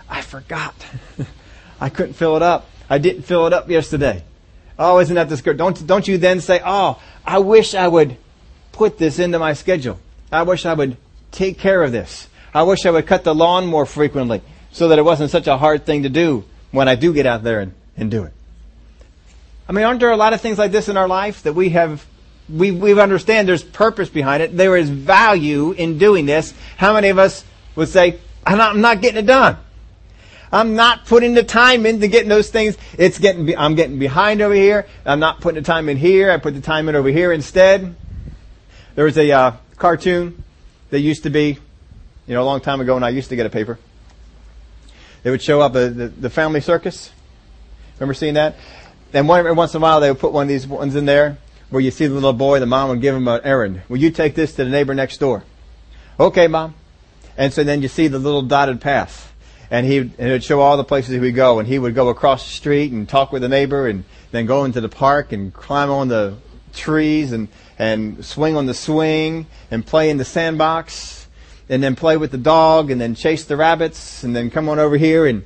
I 0.09 0.21
forgot. 0.21 0.75
I 1.81 1.89
couldn't 1.89 2.13
fill 2.13 2.35
it 2.35 2.41
up. 2.41 2.69
I 2.89 2.97
didn't 2.97 3.23
fill 3.23 3.47
it 3.47 3.53
up 3.53 3.69
yesterday. 3.69 4.23
Oh, 4.77 4.99
isn't 4.99 5.15
that 5.15 5.43
good? 5.43 5.57
Don't, 5.57 5.87
don't 5.87 6.07
you 6.07 6.17
then 6.17 6.41
say, 6.41 6.61
oh, 6.63 7.01
I 7.25 7.39
wish 7.39 7.73
I 7.75 7.87
would 7.87 8.17
put 8.71 8.97
this 8.97 9.19
into 9.19 9.39
my 9.39 9.53
schedule. 9.53 9.99
I 10.31 10.43
wish 10.43 10.65
I 10.65 10.73
would 10.73 10.97
take 11.31 11.59
care 11.59 11.81
of 11.83 11.91
this. 11.91 12.27
I 12.53 12.63
wish 12.63 12.85
I 12.85 12.91
would 12.91 13.07
cut 13.07 13.23
the 13.23 13.33
lawn 13.33 13.65
more 13.65 13.85
frequently 13.85 14.41
so 14.71 14.89
that 14.89 14.99
it 14.99 15.03
wasn't 15.03 15.31
such 15.31 15.47
a 15.47 15.57
hard 15.57 15.85
thing 15.85 16.03
to 16.03 16.09
do 16.09 16.43
when 16.73 16.89
I 16.89 16.95
do 16.95 17.13
get 17.13 17.25
out 17.25 17.43
there 17.43 17.61
and, 17.61 17.71
and 17.95 18.11
do 18.11 18.23
it. 18.23 18.33
I 19.69 19.71
mean, 19.71 19.85
aren't 19.85 20.01
there 20.01 20.11
a 20.11 20.17
lot 20.17 20.33
of 20.33 20.41
things 20.41 20.57
like 20.57 20.71
this 20.71 20.89
in 20.89 20.97
our 20.97 21.07
life 21.07 21.43
that 21.43 21.53
we 21.53 21.69
have, 21.69 22.05
we, 22.49 22.71
we 22.71 22.99
understand 22.99 23.47
there's 23.47 23.63
purpose 23.63 24.09
behind 24.09 24.43
it. 24.43 24.57
There 24.57 24.75
is 24.75 24.89
value 24.89 25.71
in 25.71 25.99
doing 25.99 26.25
this. 26.25 26.53
How 26.75 26.93
many 26.93 27.09
of 27.09 27.19
us 27.19 27.45
would 27.75 27.89
say, 27.89 28.19
I'm 28.45 28.57
not, 28.57 28.71
I'm 28.71 28.81
not 28.81 29.01
getting 29.01 29.23
it 29.23 29.27
done? 29.27 29.57
I'm 30.51 30.75
not 30.75 31.05
putting 31.05 31.35
the 31.35 31.43
time 31.43 31.85
into 31.85 32.07
getting 32.07 32.29
those 32.29 32.49
things. 32.49 32.75
It's 32.97 33.19
getting, 33.19 33.55
I'm 33.57 33.75
getting 33.75 33.99
behind 33.99 34.41
over 34.41 34.53
here. 34.53 34.87
I'm 35.05 35.19
not 35.19 35.41
putting 35.41 35.61
the 35.61 35.65
time 35.65 35.89
in 35.89 35.97
here. 35.97 36.31
I 36.31 36.37
put 36.37 36.55
the 36.55 36.61
time 36.61 36.89
in 36.89 36.95
over 36.95 37.09
here 37.09 37.31
instead. 37.31 37.95
There 38.95 39.05
was 39.05 39.17
a 39.17 39.31
uh, 39.31 39.51
cartoon 39.77 40.43
that 40.89 40.99
used 40.99 41.23
to 41.23 41.29
be, 41.29 41.59
you 42.27 42.33
know, 42.33 42.41
a 42.41 42.45
long 42.45 42.61
time 42.61 42.81
ago 42.81 42.95
when 42.95 43.03
I 43.03 43.09
used 43.09 43.29
to 43.29 43.35
get 43.35 43.45
a 43.45 43.49
paper. 43.49 43.79
They 45.23 45.31
would 45.31 45.41
show 45.41 45.61
up 45.61 45.73
the, 45.73 45.89
the, 45.89 46.07
the 46.07 46.29
family 46.29 46.61
circus. 46.61 47.11
Remember 47.97 48.13
seeing 48.13 48.35
that? 48.35 48.55
And 49.13 49.27
one, 49.27 49.39
every 49.39 49.53
once 49.53 49.73
in 49.73 49.81
a 49.81 49.81
while 49.81 49.99
they 49.99 50.09
would 50.09 50.19
put 50.19 50.33
one 50.33 50.43
of 50.43 50.49
these 50.49 50.67
ones 50.67 50.95
in 50.95 51.05
there 51.05 51.37
where 51.69 51.81
you 51.81 51.91
see 51.91 52.05
the 52.05 52.13
little 52.13 52.33
boy, 52.33 52.59
the 52.59 52.65
mom 52.65 52.89
would 52.89 53.01
give 53.01 53.15
him 53.15 53.27
an 53.27 53.41
errand. 53.43 53.81
Will 53.89 53.97
you 53.97 54.11
take 54.11 54.35
this 54.35 54.53
to 54.55 54.63
the 54.63 54.69
neighbor 54.69 54.93
next 54.93 55.17
door? 55.17 55.43
Okay, 56.19 56.47
mom. 56.47 56.75
And 57.37 57.51
so 57.51 57.63
then 57.63 57.81
you 57.81 57.87
see 57.87 58.07
the 58.07 58.19
little 58.19 58.43
dotted 58.43 58.79
path 58.79 59.33
and 59.73 59.87
he 59.87 59.97
and 59.97 60.13
it 60.19 60.31
would 60.31 60.43
show 60.43 60.61
all 60.61 60.77
the 60.77 60.83
places 60.83 61.13
he 61.13 61.19
would 61.19 61.33
go, 61.33 61.57
and 61.57 61.67
he 61.67 61.79
would 61.79 61.95
go 61.95 62.09
across 62.09 62.45
the 62.45 62.53
street 62.53 62.91
and 62.91 63.09
talk 63.09 63.31
with 63.31 63.43
a 63.43 63.49
neighbor, 63.49 63.87
and 63.87 64.03
then 64.29 64.45
go 64.45 64.65
into 64.65 64.79
the 64.79 64.87
park 64.87 65.31
and 65.31 65.51
climb 65.51 65.89
on 65.89 66.09
the 66.09 66.35
trees 66.73 67.31
and 67.31 67.47
and 67.79 68.23
swing 68.23 68.55
on 68.55 68.67
the 68.67 68.73
swing 68.75 69.47
and 69.71 69.83
play 69.83 70.11
in 70.11 70.17
the 70.17 70.25
sandbox, 70.25 71.22
and 71.69 71.81
then 71.83 71.95
play 71.95 72.17
with 72.17 72.31
the 72.31 72.37
dog, 72.37 72.91
and 72.91 72.99
then 72.99 73.15
chase 73.15 73.45
the 73.45 73.57
rabbits, 73.57 74.23
and 74.23 74.35
then 74.35 74.49
come 74.49 74.69
on 74.69 74.79
over 74.79 74.97
here 74.97 75.25
and 75.25 75.43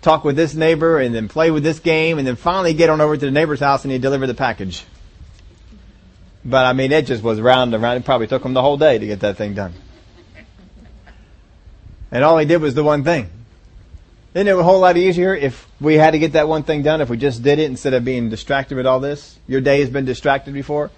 talk 0.00 0.24
with 0.24 0.36
this 0.36 0.54
neighbor, 0.54 0.98
and 0.98 1.14
then 1.14 1.28
play 1.28 1.50
with 1.50 1.62
this 1.62 1.80
game, 1.80 2.18
and 2.18 2.26
then 2.26 2.36
finally 2.36 2.74
get 2.74 2.90
on 2.90 3.00
over 3.00 3.16
to 3.16 3.26
the 3.26 3.32
neighbor's 3.32 3.60
house 3.60 3.84
and 3.84 3.92
he'd 3.92 4.02
deliver 4.02 4.26
the 4.26 4.34
package. 4.34 4.84
But 6.44 6.64
I 6.64 6.72
mean, 6.72 6.92
it 6.92 7.06
just 7.06 7.22
was 7.22 7.40
round 7.40 7.74
and 7.74 7.82
round. 7.82 7.98
It 7.98 8.04
probably 8.04 8.26
took 8.26 8.44
him 8.44 8.54
the 8.54 8.62
whole 8.62 8.76
day 8.76 8.98
to 8.98 9.06
get 9.06 9.20
that 9.20 9.36
thing 9.36 9.54
done. 9.54 9.74
And 12.10 12.24
all 12.24 12.38
he 12.38 12.46
did 12.46 12.62
was 12.62 12.74
the 12.74 12.84
one 12.84 13.04
thing. 13.04 13.28
Isn't 14.34 14.48
it 14.48 14.56
a 14.56 14.62
whole 14.62 14.80
lot 14.80 14.96
easier 14.96 15.34
if 15.34 15.66
we 15.80 15.94
had 15.94 16.12
to 16.12 16.18
get 16.18 16.32
that 16.32 16.48
one 16.48 16.62
thing 16.62 16.82
done, 16.82 17.00
if 17.00 17.10
we 17.10 17.16
just 17.16 17.42
did 17.42 17.58
it 17.58 17.64
instead 17.64 17.92
of 17.92 18.04
being 18.04 18.30
distracted 18.30 18.76
with 18.76 18.86
all 18.86 19.00
this? 19.00 19.38
Your 19.46 19.60
day 19.60 19.80
has 19.80 19.90
been 19.90 20.04
distracted 20.04 20.54
before. 20.54 20.90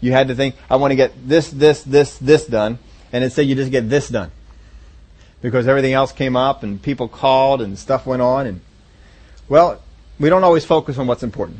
You 0.00 0.12
had 0.12 0.28
to 0.28 0.34
think, 0.34 0.54
I 0.70 0.76
want 0.76 0.92
to 0.92 0.96
get 0.96 1.28
this, 1.28 1.50
this, 1.50 1.82
this, 1.82 2.18
this 2.18 2.46
done, 2.46 2.78
and 3.12 3.24
it 3.24 3.32
said 3.32 3.46
you 3.46 3.54
just 3.54 3.70
get 3.70 3.88
this 3.88 4.08
done. 4.08 4.30
because 5.42 5.68
everything 5.68 5.92
else 5.92 6.12
came 6.12 6.34
up 6.34 6.62
and 6.62 6.82
people 6.82 7.08
called 7.08 7.62
and 7.62 7.78
stuff 7.78 8.06
went 8.06 8.22
on 8.22 8.46
and 8.46 8.60
well, 9.48 9.80
we 10.18 10.28
don't 10.28 10.42
always 10.44 10.64
focus 10.64 10.98
on 10.98 11.06
what's 11.06 11.22
important. 11.22 11.58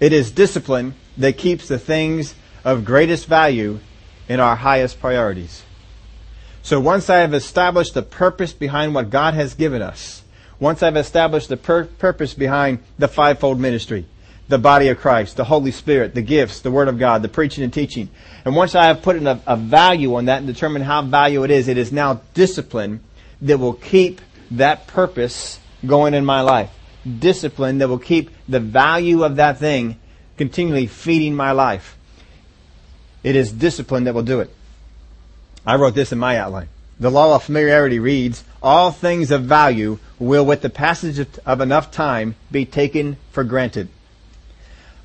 It 0.00 0.12
is 0.12 0.32
discipline 0.32 0.94
that 1.16 1.38
keeps 1.38 1.68
the 1.68 1.78
things 1.78 2.34
of 2.64 2.84
greatest 2.84 3.26
value 3.26 3.78
in 4.28 4.40
our 4.40 4.56
highest 4.56 4.98
priorities. 4.98 5.62
So 6.62 6.80
once 6.80 7.10
I 7.10 7.18
have 7.18 7.34
established 7.34 7.94
the 7.94 8.02
purpose 8.02 8.52
behind 8.52 8.94
what 8.94 9.10
God 9.10 9.34
has 9.34 9.54
given 9.54 9.82
us, 9.82 10.22
once 10.58 10.82
I've 10.82 10.96
established 10.96 11.48
the 11.48 11.56
pur- 11.56 11.84
purpose 11.84 12.34
behind 12.34 12.80
the 12.98 13.08
fivefold 13.08 13.60
ministry, 13.60 14.06
the 14.52 14.58
body 14.58 14.88
of 14.88 14.98
Christ, 14.98 15.38
the 15.38 15.44
Holy 15.44 15.70
Spirit, 15.70 16.14
the 16.14 16.20
gifts, 16.20 16.60
the 16.60 16.70
Word 16.70 16.88
of 16.88 16.98
God, 16.98 17.22
the 17.22 17.28
preaching 17.28 17.64
and 17.64 17.72
teaching, 17.72 18.10
and 18.44 18.54
once 18.54 18.74
I 18.74 18.84
have 18.84 19.00
put 19.00 19.16
a, 19.16 19.40
a 19.46 19.56
value 19.56 20.14
on 20.14 20.26
that 20.26 20.38
and 20.38 20.46
determined 20.46 20.84
how 20.84 21.00
value 21.00 21.42
it 21.42 21.50
is, 21.50 21.68
it 21.68 21.78
is 21.78 21.90
now 21.90 22.20
discipline 22.34 23.00
that 23.40 23.58
will 23.58 23.72
keep 23.72 24.20
that 24.50 24.86
purpose 24.86 25.58
going 25.86 26.12
in 26.12 26.26
my 26.26 26.42
life. 26.42 26.70
Discipline 27.18 27.78
that 27.78 27.88
will 27.88 27.98
keep 27.98 28.30
the 28.46 28.60
value 28.60 29.24
of 29.24 29.36
that 29.36 29.58
thing 29.58 29.98
continually 30.36 30.86
feeding 30.86 31.34
my 31.34 31.52
life. 31.52 31.96
It 33.24 33.34
is 33.34 33.52
discipline 33.52 34.04
that 34.04 34.14
will 34.14 34.22
do 34.22 34.40
it. 34.40 34.54
I 35.64 35.76
wrote 35.76 35.94
this 35.94 36.12
in 36.12 36.18
my 36.18 36.36
outline. 36.36 36.68
The 37.00 37.10
law 37.10 37.34
of 37.34 37.44
familiarity 37.44 37.98
reads, 37.98 38.44
all 38.62 38.90
things 38.90 39.30
of 39.30 39.44
value 39.44 39.98
will 40.18 40.44
with 40.44 40.60
the 40.60 40.70
passage 40.70 41.26
of 41.46 41.60
enough 41.62 41.90
time 41.90 42.34
be 42.50 42.66
taken 42.66 43.16
for 43.30 43.44
granted. 43.44 43.88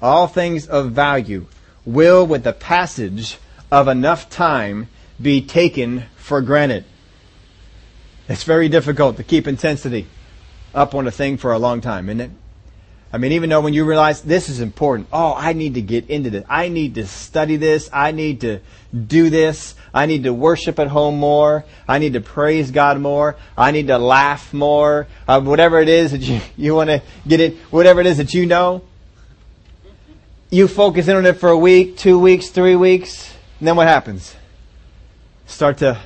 All 0.01 0.27
things 0.27 0.67
of 0.67 0.91
value 0.91 1.47
will 1.85 2.25
with 2.25 2.43
the 2.43 2.53
passage 2.53 3.37
of 3.71 3.87
enough 3.87 4.29
time 4.29 4.87
be 5.21 5.41
taken 5.41 6.03
for 6.15 6.41
granted. 6.41 6.85
It's 8.29 8.43
very 8.43 8.69
difficult 8.69 9.17
to 9.17 9.23
keep 9.23 9.47
intensity 9.47 10.07
up 10.75 10.93
on 10.93 11.07
a 11.07 11.11
thing 11.11 11.37
for 11.37 11.53
a 11.53 11.59
long 11.59 11.81
time, 11.81 12.09
isn't 12.09 12.21
it? 12.21 12.31
I 13.11 13.19
mean, 13.19 13.31
even 13.31 13.49
though 13.49 13.61
when 13.61 13.73
you 13.73 13.85
realize 13.85 14.21
this 14.21 14.49
is 14.49 14.59
important, 14.59 15.07
oh, 15.13 15.33
I 15.33 15.53
need 15.53 15.75
to 15.75 15.81
get 15.81 16.09
into 16.09 16.29
this. 16.29 16.43
I 16.49 16.67
need 16.67 16.95
to 16.95 17.07
study 17.07 17.55
this. 17.55 17.89
I 17.93 18.11
need 18.11 18.41
to 18.41 18.59
do 18.93 19.29
this. 19.29 19.75
I 19.93 20.07
need 20.07 20.23
to 20.23 20.33
worship 20.33 20.77
at 20.77 20.87
home 20.87 21.17
more. 21.17 21.63
I 21.87 21.99
need 21.99 22.13
to 22.13 22.21
praise 22.21 22.69
God 22.69 22.99
more. 22.99 23.37
I 23.57 23.71
need 23.71 23.87
to 23.87 23.97
laugh 23.97 24.53
more. 24.53 25.07
Uh, 25.25 25.39
whatever 25.39 25.79
it 25.79 25.87
is 25.87 26.11
that 26.11 26.21
you, 26.21 26.41
you 26.57 26.75
want 26.75 26.89
to 26.89 27.01
get 27.25 27.39
it, 27.39 27.55
whatever 27.71 28.01
it 28.01 28.07
is 28.07 28.17
that 28.17 28.33
you 28.33 28.45
know. 28.45 28.81
You 30.49 30.69
focus 30.69 31.09
in 31.09 31.17
on 31.17 31.25
it 31.25 31.33
for 31.33 31.49
a 31.49 31.57
week, 31.57 31.97
two 31.97 32.17
weeks, 32.17 32.47
three 32.47 32.77
weeks, 32.77 33.33
and 33.59 33.67
then 33.67 33.75
what 33.75 33.87
happens? 33.87 34.33
Start 35.45 35.79
to 35.79 35.99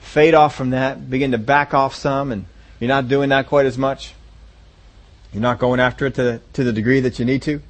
fade 0.00 0.34
off 0.34 0.56
from 0.56 0.70
that, 0.70 1.08
begin 1.08 1.30
to 1.30 1.38
back 1.38 1.72
off 1.72 1.94
some, 1.94 2.32
and 2.32 2.46
you're 2.80 2.88
not 2.88 3.06
doing 3.06 3.28
that 3.28 3.46
quite 3.46 3.66
as 3.66 3.78
much. 3.78 4.14
You're 5.32 5.42
not 5.42 5.60
going 5.60 5.78
after 5.78 6.06
it 6.06 6.16
to, 6.16 6.40
to 6.54 6.64
the 6.64 6.72
degree 6.72 6.98
that 6.98 7.20
you 7.20 7.24
need 7.24 7.42
to. 7.42 7.62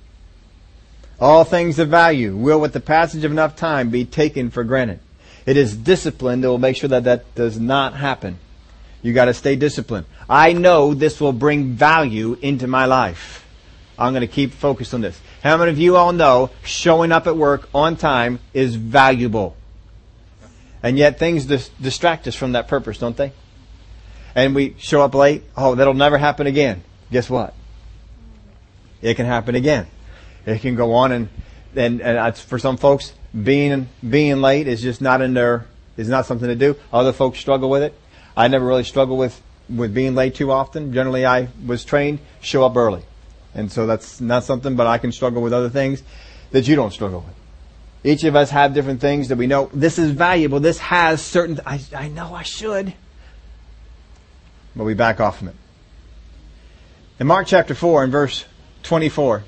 All 1.21 1.45
things 1.45 1.79
of 1.79 1.91
value 1.91 2.35
will, 2.35 2.59
with 2.59 2.73
the 2.73 2.81
passage 2.81 3.25
of 3.25 3.31
enough 3.31 3.55
time, 3.55 3.91
be 3.91 4.07
taken 4.07 4.49
for 4.49 4.65
granted. 4.65 5.01
It 5.45 5.59
is 5.59 5.77
discipline 5.77 6.41
that 6.41 6.49
will 6.49 6.57
make 6.57 6.77
sure 6.77 6.89
that 6.89 7.05
that 7.05 7.35
does 7.35 7.61
not 7.61 7.93
happen. 7.93 8.39
You 9.03 9.13
got 9.13 9.27
to 9.27 9.35
stay 9.35 9.57
disciplined. 9.57 10.07
I 10.27 10.55
know 10.55 10.95
this 10.95 11.21
will 11.21 11.35
bring 11.35 11.73
value 11.73 12.39
into 12.41 12.67
my 12.67 12.87
life. 12.87 13.40
I'm 14.01 14.13
going 14.13 14.23
to 14.23 14.33
keep 14.33 14.53
focused 14.53 14.95
on 14.95 15.03
this. 15.03 15.21
How 15.43 15.57
many 15.57 15.71
of 15.71 15.79
you 15.79 15.97
all 15.97 16.13
know 16.13 16.51
showing 16.65 17.13
up 17.13 17.27
at 17.27 17.37
work 17.37 17.69
on 17.75 17.97
time 17.97 18.41
is 18.55 18.75
valuable? 18.75 19.57
And 20.83 20.97
yet 20.97 21.19
things 21.19 21.45
dis- 21.45 21.69
distract 21.81 22.27
us 22.27 22.35
from 22.35 22.53
that 22.53 22.67
purpose, 22.67 22.99
don't 22.99 23.17
they? 23.17 23.33
And 24.35 24.55
we 24.55 24.75
show 24.79 25.03
up 25.03 25.15
late. 25.15 25.45
Oh, 25.57 25.75
that'll 25.75 25.95
never 25.95 26.17
happen 26.17 26.47
again 26.47 26.83
guess 27.11 27.29
what? 27.29 27.55
It 29.03 29.15
can 29.15 29.27
happen 29.27 29.55
again. 29.55 29.87
It 30.47 30.61
can 30.61 30.75
go 30.75 30.95
on 30.95 31.13
and, 31.13 31.29
and, 31.75 32.01
and 32.01 32.37
for 32.37 32.59
some 32.59 32.77
folks, 32.77 33.13
being, 33.43 33.89
being 34.09 34.41
late 34.41 34.69
is 34.69 34.83
just 34.83 35.01
not 35.01 35.21
in 35.21 35.35
their, 35.35 35.67
is 35.97 36.09
not 36.09 36.27
something 36.27 36.49
to 36.49 36.55
do. 36.55 36.77
Other 36.93 37.13
folks 37.13 37.39
struggle 37.39 37.71
with 37.71 37.83
it. 37.83 37.95
I 38.37 38.49
never 38.49 38.65
really 38.65 38.85
struggle 38.85 39.17
with, 39.17 39.41
with 39.69 39.95
being 39.95 40.15
late 40.15 40.35
too 40.35 40.51
often. 40.51 40.93
Generally, 40.93 41.27
I 41.27 41.49
was 41.65 41.85
trained, 41.85 42.21
show 42.41 42.65
up 42.65 42.77
early. 42.77 43.03
And 43.55 43.71
so 43.71 43.87
that's 43.87 44.21
not 44.21 44.45
something, 44.45 44.77
but 44.77 44.87
I 44.87 44.99
can 44.99 45.13
struggle 45.13 45.43
with 45.43 45.53
other 45.53 45.69
things 45.69 46.03
that 46.53 46.69
you 46.69 46.77
don't 46.77 46.93
struggle 46.93 47.25
with. 47.27 47.35
Each 48.03 48.25
of 48.25 48.35
us 48.35 48.51
have 48.51 48.73
different 48.73 49.01
things 49.01 49.29
that 49.29 49.37
we 49.37 49.47
know 49.47 49.71
this 49.75 49.99
is 49.99 50.13
valuable. 50.13 50.61
This 50.61 50.79
has 50.79 51.21
certain, 51.21 51.61
I, 51.67 51.81
I 51.95 52.09
know 52.09 52.35
I 52.35 52.43
should. 52.43 52.95
But 54.75 54.85
we 54.85 54.95
back 54.95 55.21
off 55.21 55.39
from 55.39 55.49
it. 55.49 55.57
In 57.19 57.27
Mark 57.27 57.47
chapter 57.47 57.75
4 57.75 58.05
and 58.05 58.13
verse 58.13 58.47
24, 58.85 59.45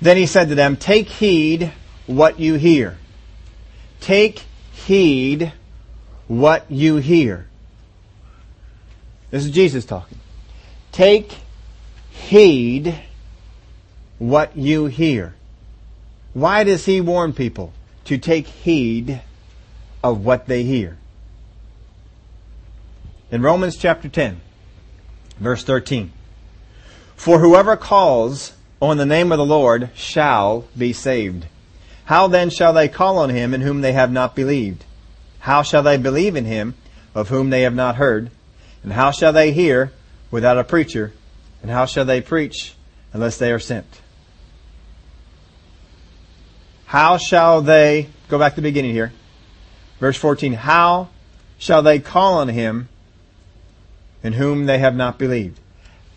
then 0.00 0.16
he 0.16 0.26
said 0.26 0.48
to 0.48 0.54
them, 0.54 0.76
Take 0.76 1.08
heed 1.08 1.72
what 2.06 2.40
you 2.40 2.54
hear. 2.54 2.96
Take 4.00 4.44
heed 4.72 5.52
what 6.28 6.70
you 6.70 6.96
hear. 6.96 7.46
This 9.30 9.44
is 9.44 9.50
Jesus 9.50 9.84
talking. 9.84 10.18
Take 10.92 11.36
heed 12.26 13.00
what 14.18 14.56
you 14.56 14.86
hear. 14.86 15.34
Why 16.34 16.64
does 16.64 16.84
he 16.84 17.00
warn 17.00 17.32
people 17.32 17.72
to 18.04 18.18
take 18.18 18.46
heed 18.46 19.20
of 20.02 20.24
what 20.24 20.46
they 20.46 20.62
hear? 20.62 20.98
In 23.30 23.42
Romans 23.42 23.76
chapter 23.76 24.08
10, 24.08 24.40
Verse 25.40 25.62
13. 25.62 26.12
For 27.16 27.38
whoever 27.38 27.76
calls 27.76 28.52
on 28.80 28.96
the 28.96 29.06
name 29.06 29.32
of 29.32 29.38
the 29.38 29.46
Lord 29.46 29.90
shall 29.94 30.64
be 30.76 30.92
saved. 30.92 31.46
How 32.06 32.26
then 32.26 32.50
shall 32.50 32.72
they 32.72 32.88
call 32.88 33.18
on 33.18 33.30
him 33.30 33.54
in 33.54 33.60
whom 33.60 33.80
they 33.80 33.92
have 33.92 34.10
not 34.10 34.34
believed? 34.34 34.84
How 35.40 35.62
shall 35.62 35.82
they 35.82 35.96
believe 35.96 36.36
in 36.36 36.44
him 36.44 36.74
of 37.14 37.28
whom 37.28 37.50
they 37.50 37.62
have 37.62 37.74
not 37.74 37.96
heard? 37.96 38.30
And 38.82 38.92
how 38.92 39.10
shall 39.10 39.32
they 39.32 39.52
hear 39.52 39.92
without 40.30 40.58
a 40.58 40.64
preacher? 40.64 41.12
And 41.62 41.70
how 41.70 41.86
shall 41.86 42.04
they 42.04 42.20
preach 42.20 42.74
unless 43.12 43.38
they 43.38 43.52
are 43.52 43.58
sent? 43.58 44.00
How 46.86 47.18
shall 47.18 47.60
they, 47.60 48.08
go 48.28 48.38
back 48.38 48.54
to 48.54 48.56
the 48.56 48.68
beginning 48.68 48.92
here, 48.92 49.12
verse 50.00 50.16
14, 50.16 50.54
how 50.54 51.08
shall 51.58 51.82
they 51.82 51.98
call 51.98 52.38
on 52.38 52.48
him 52.48 52.88
in 54.22 54.32
whom 54.32 54.66
they 54.66 54.78
have 54.78 54.96
not 54.96 55.18
believed. 55.18 55.58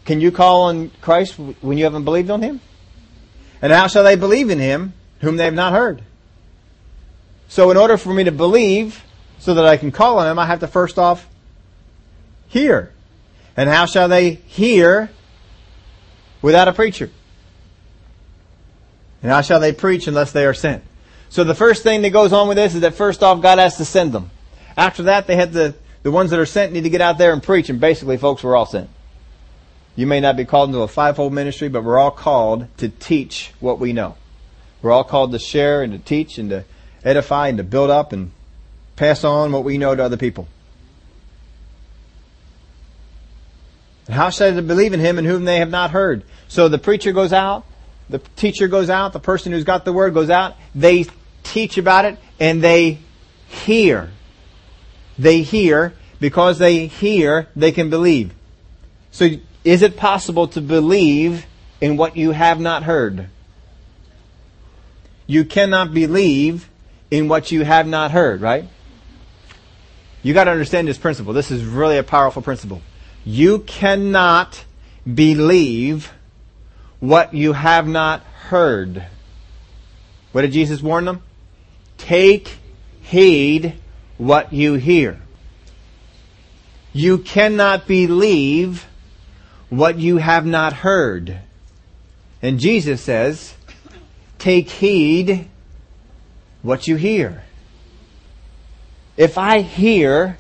Can 0.06 0.22
you 0.22 0.32
call 0.32 0.64
on 0.64 0.92
Christ 1.02 1.38
when 1.38 1.78
you 1.78 1.84
haven't 1.84 2.06
believed 2.06 2.30
on 2.30 2.42
him? 2.42 2.60
And 3.62 3.72
how 3.72 3.88
shall 3.88 4.04
they 4.04 4.16
believe 4.16 4.50
in 4.50 4.60
him 4.60 4.94
whom 5.20 5.38
they 5.38 5.46
have 5.46 5.54
not 5.54 5.74
heard? 5.74 6.02
So 7.48 7.70
in 7.70 7.78
order 7.78 7.98
for 7.98 8.14
me 8.14 8.24
to 8.24 8.32
believe 8.32 9.04
so 9.40 9.54
that 9.54 9.66
I 9.66 9.78
can 9.78 9.92
call 9.92 10.20
on 10.20 10.28
him, 10.28 10.40
I 10.40 10.46
have 10.46 10.62
to 10.62 10.68
first 10.68 10.98
off 10.98 11.28
hear. 12.48 12.92
And 13.56 13.70
how 13.70 13.86
shall 13.86 14.08
they 14.08 14.32
hear 14.32 15.10
without 16.42 16.68
a 16.68 16.74
preacher? 16.74 17.10
And 19.22 19.32
how 19.32 19.42
shall 19.42 19.60
they 19.60 19.74
preach 19.74 20.08
unless 20.08 20.32
they 20.32 20.46
are 20.46 20.54
sent? 20.54 20.84
So 21.30 21.44
the 21.44 21.56
first 21.56 21.84
thing 21.84 22.02
that 22.02 22.10
goes 22.10 22.34
on 22.34 22.48
with 22.48 22.58
this 22.58 22.76
is 22.76 22.82
that 22.82 22.96
first 22.96 23.24
off, 23.24 23.42
God 23.42 23.60
has 23.60 23.78
to 23.78 23.86
send 23.86 24.12
them. 24.12 24.32
After 24.76 25.04
that, 25.04 25.28
they 25.28 25.36
had 25.36 25.54
to 25.54 25.76
the 26.04 26.12
ones 26.12 26.32
that 26.32 26.40
are 26.40 26.46
sent 26.46 26.74
need 26.74 26.84
to 26.84 26.90
get 26.90 27.02
out 27.02 27.18
there 27.18 27.34
and 27.34 27.44
preach. 27.44 27.70
And 27.70 27.80
basically, 27.80 28.18
folks, 28.18 28.44
we're 28.44 28.56
all 28.56 28.66
sent. 28.66 28.90
You 29.96 30.08
may 30.08 30.20
not 30.20 30.38
be 30.38 30.46
called 30.46 30.70
into 30.70 30.82
a 30.82 30.88
fivefold 30.88 31.34
ministry, 31.34 31.70
but 31.70 31.84
we're 31.84 32.00
all 32.00 32.12
called 32.12 32.68
to 32.78 32.90
teach 32.90 33.54
what 33.60 33.80
we 33.80 33.94
know. 33.94 34.16
We're 34.82 34.92
all 34.92 35.04
called 35.04 35.32
to 35.34 35.40
share 35.40 35.84
and 35.84 35.94
to 35.94 36.00
teach 36.00 36.38
and 36.38 36.50
to 36.50 36.64
edify 37.04 37.50
and 37.50 37.58
to 37.58 37.64
build 37.64 37.90
up 37.90 38.14
and 38.14 38.32
pass 38.96 39.24
on 39.24 39.52
what 39.52 39.64
we 39.64 39.78
know 39.78 39.96
to 39.96 40.04
other 40.04 40.18
people. 40.18 40.48
How 44.12 44.30
shall 44.30 44.52
they 44.52 44.62
believe 44.62 44.94
in 44.94 45.00
him 45.00 45.18
in 45.18 45.26
whom 45.26 45.46
they 45.46 45.58
have 45.58 45.70
not 45.70 45.92
heard? 45.92 46.24
So 46.48 46.68
the 46.68 46.78
preacher 46.78 47.12
goes 47.12 47.34
out, 47.34 47.66
the 48.10 48.20
teacher 48.36 48.68
goes 48.68 48.90
out, 48.90 49.14
the 49.14 49.20
person 49.20 49.52
who's 49.52 49.64
got 49.64 49.86
the 49.86 49.94
word 49.94 50.14
goes 50.14 50.30
out, 50.30 50.56
they 50.76 51.06
teach 51.44 51.78
about 51.78 52.06
it, 52.06 52.18
and 52.40 52.64
they 52.64 53.00
hear 53.48 54.10
they 55.22 55.42
hear. 55.42 55.94
Because 56.20 56.60
they 56.60 56.86
hear, 56.86 57.48
they 57.56 57.72
can 57.72 57.90
believe. 57.90 58.34
So 59.12 59.28
is 59.64 59.82
it 59.82 59.98
possible 59.98 60.48
to 60.50 60.62
believe 60.62 61.46
in 61.80 61.98
what 61.98 62.16
you 62.16 62.32
have 62.32 62.60
not 62.60 62.84
heard? 62.84 63.28
You 65.26 65.44
cannot 65.44 65.94
believe 65.94 66.70
in 67.10 67.28
what 67.28 67.52
you 67.52 67.64
have 67.64 67.88
not 67.88 68.12
heard, 68.12 68.40
right? 68.42 68.66
You 70.22 70.36
got 70.36 70.44
to 70.44 70.52
understand 70.52 70.88
this 70.88 71.00
principle. 71.00 71.34
This 71.34 71.50
is 71.50 71.64
really 71.64 71.98
a 71.98 72.04
powerful 72.04 72.44
principle. 72.44 72.84
You 73.24 73.60
cannot 73.60 74.66
believe 75.12 76.12
what 77.00 77.34
you 77.34 77.54
have 77.54 77.88
not 77.88 78.22
heard. 78.22 79.06
What 80.32 80.42
did 80.42 80.52
Jesus 80.52 80.82
warn 80.82 81.06
them? 81.06 81.22
Take 81.98 82.58
heed 83.02 83.74
what 84.18 84.54
you 84.54 84.76
hear. 84.76 85.20
You 86.94 87.18
cannot 87.18 87.88
believe 87.88 88.86
what 89.70 89.98
you 89.98 90.18
have 90.18 90.46
not 90.46 90.74
heard. 90.74 91.40
And 92.42 92.60
Jesus 92.60 93.02
says, 93.02 93.56
take 94.38 94.70
heed 94.70 95.48
what 96.62 96.88
you 96.88 96.96
hear. 96.96 97.44
If 99.16 99.38
I 99.38 99.62
hear 99.62 100.38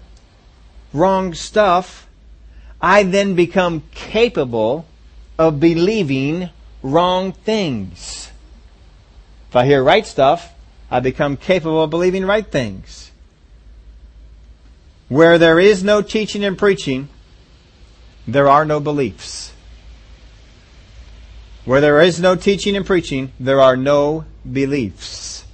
wrong 0.93 1.33
stuff, 1.33 2.07
I 2.81 3.03
then 3.03 3.35
become 3.35 3.83
capable 3.91 4.85
of 5.37 5.59
believing 5.59 6.49
wrong 6.81 7.31
things. 7.31 8.31
If 9.49 9.55
I 9.55 9.65
hear 9.65 9.83
right 9.83 10.05
stuff, 10.05 10.53
I 10.89 10.99
become 10.99 11.37
capable 11.37 11.83
of 11.83 11.89
believing 11.89 12.25
right 12.25 12.45
things. 12.45 13.11
Where 15.09 15.37
there 15.37 15.59
is 15.59 15.83
no 15.83 16.01
teaching 16.01 16.43
and 16.43 16.57
preaching, 16.57 17.09
there 18.27 18.47
are 18.47 18.65
no 18.65 18.79
beliefs. 18.79 19.53
Where 21.65 21.81
there 21.81 22.01
is 22.01 22.19
no 22.19 22.35
teaching 22.35 22.75
and 22.75 22.85
preaching, 22.85 23.31
there 23.39 23.61
are 23.61 23.77
no 23.77 24.25
beliefs. 24.49 25.45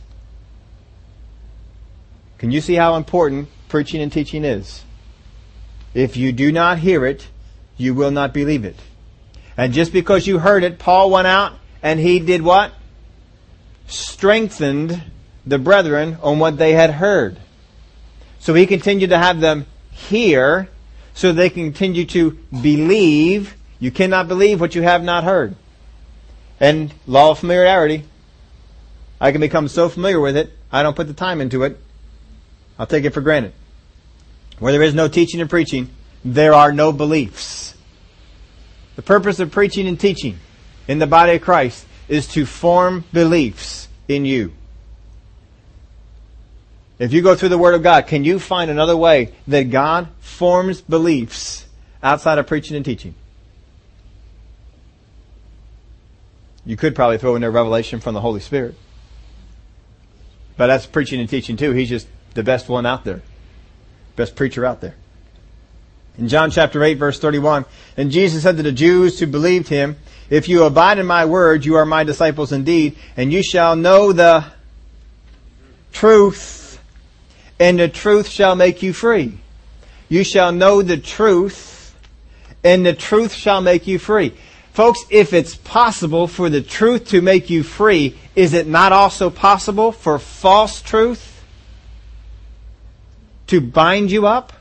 Can 2.38 2.52
you 2.52 2.62
see 2.62 2.76
how 2.76 2.96
important 2.96 3.50
preaching 3.68 4.02
and 4.02 4.12
teaching 4.12 4.46
is? 4.46 4.84
If 5.98 6.16
you 6.16 6.32
do 6.32 6.52
not 6.52 6.78
hear 6.78 7.08
it, 7.08 7.28
you 7.76 7.96
will 7.96 8.12
not 8.12 8.32
believe 8.32 8.66
it. 8.66 8.76
And 9.58 9.74
just 9.74 9.92
because 9.92 10.28
you 10.28 10.38
heard 10.38 10.64
it, 10.64 10.78
Paul 10.78 11.10
went 11.10 11.26
out 11.26 11.54
and 11.82 12.00
he 12.00 12.20
did 12.20 12.44
what? 12.44 12.72
Strengthened 13.88 15.02
the 15.44 15.58
brethren 15.58 16.20
on 16.22 16.38
what 16.38 16.60
they 16.60 16.74
had 16.74 16.92
heard. 16.92 17.40
So 18.38 18.54
he 18.54 18.68
continued 18.68 19.10
to 19.10 19.18
have 19.18 19.40
them 19.40 19.66
hear 19.90 20.70
so 21.16 21.32
they 21.32 21.50
continue 21.50 22.06
to 22.06 22.38
believe. 22.52 23.56
You 23.80 23.90
cannot 23.90 24.28
believe 24.28 24.62
what 24.62 24.76
you 24.76 24.84
have 24.84 25.04
not 25.04 25.24
heard. 25.24 25.56
And 26.60 26.94
law 27.08 27.32
of 27.32 27.40
familiarity. 27.40 28.04
I 29.20 29.32
can 29.32 29.42
become 29.42 29.68
so 29.68 29.90
familiar 29.90 30.20
with 30.20 30.38
it, 30.38 30.52
I 30.72 30.84
don't 30.84 30.96
put 30.96 31.08
the 31.08 31.16
time 31.16 31.42
into 31.42 31.64
it. 31.64 31.80
I'll 32.78 32.86
take 32.86 33.04
it 33.04 33.16
for 33.16 33.22
granted. 33.22 33.54
Where 34.60 34.72
there 34.72 34.84
is 34.84 34.94
no 34.94 35.08
teaching 35.08 35.40
and 35.40 35.50
preaching, 35.50 35.90
there 36.26 36.54
are 36.54 36.72
no 36.72 36.92
beliefs. 36.92 37.76
The 38.96 39.02
purpose 39.04 39.40
of 39.40 39.52
preaching 39.52 39.88
and 39.88 40.00
teaching 40.00 40.40
in 40.88 41.00
the 41.00 41.08
body 41.08 41.36
of 41.36 41.42
Christ 41.42 41.86
is 42.08 42.28
to 42.30 42.46
form 42.46 43.04
beliefs 43.14 43.88
in 44.08 44.26
you. 44.26 44.54
If 46.98 47.14
you 47.14 47.22
go 47.22 47.36
through 47.36 47.50
the 47.50 47.58
Word 47.58 47.76
of 47.76 47.84
God, 47.84 48.08
can 48.08 48.24
you 48.24 48.40
find 48.40 48.72
another 48.72 48.98
way 48.98 49.34
that 49.48 49.70
God 49.70 50.08
forms 50.20 50.82
beliefs 50.82 51.68
outside 52.02 52.40
of 52.40 52.48
preaching 52.48 52.76
and 52.76 52.84
teaching? 52.84 53.14
You 56.66 56.76
could 56.76 56.96
probably 56.96 57.20
throw 57.20 57.36
in 57.36 57.42
there 57.42 57.52
revelation 57.52 58.00
from 58.00 58.16
the 58.16 58.22
Holy 58.22 58.40
Spirit. 58.40 58.76
But 60.58 60.68
that's 60.68 60.88
preaching 60.88 61.20
and 61.20 61.30
teaching 61.30 61.56
too. 61.56 61.72
He's 61.72 61.88
just 61.88 62.08
the 62.34 62.44
best 62.44 62.68
one 62.68 62.86
out 62.86 63.06
there. 63.06 63.22
Best 64.18 64.36
preacher 64.36 64.66
out 64.66 64.82
there. 64.82 64.96
In 66.18 66.28
John 66.28 66.50
chapter 66.50 66.84
8 66.84 66.96
verse 66.96 67.20
31, 67.20 67.66
and 67.96 68.10
Jesus 68.10 68.42
said 68.42 68.58
to 68.58 68.64
the 68.64 68.72
Jews 68.72 69.20
who 69.20 69.28
believed 69.28 69.68
him, 69.68 69.96
if 70.32 70.50
you 70.50 70.64
abide 70.64 70.98
in 70.98 71.06
my 71.06 71.26
word, 71.26 71.64
you 71.64 71.76
are 71.76 71.86
my 71.86 72.04
disciples 72.04 72.52
indeed, 72.52 72.98
and 73.16 73.32
you 73.32 73.44
shall 73.44 73.76
know 73.76 74.12
the 74.12 74.44
truth, 75.94 76.82
and 77.60 77.80
the 77.80 77.88
truth 77.88 78.28
shall 78.28 78.56
make 78.56 78.82
you 78.82 78.92
free. 78.92 79.38
You 80.10 80.24
shall 80.24 80.52
know 80.52 80.82
the 80.82 80.98
truth, 80.98 81.96
and 82.64 82.84
the 82.84 82.94
truth 82.94 83.34
shall 83.34 83.62
make 83.62 83.86
you 83.86 84.00
free. 84.00 84.34
Folks, 84.74 85.06
if 85.12 85.32
it's 85.32 85.56
possible 85.56 86.28
for 86.28 86.50
the 86.50 86.62
truth 86.62 87.10
to 87.10 87.22
make 87.22 87.52
you 87.52 87.62
free, 87.62 88.18
is 88.36 88.54
it 88.54 88.66
not 88.66 88.92
also 88.92 89.30
possible 89.30 89.92
for 89.92 90.18
false 90.18 90.82
truth 90.82 91.27
to 93.48 93.62
bind 93.62 94.12
you 94.12 94.28
up? 94.28 94.54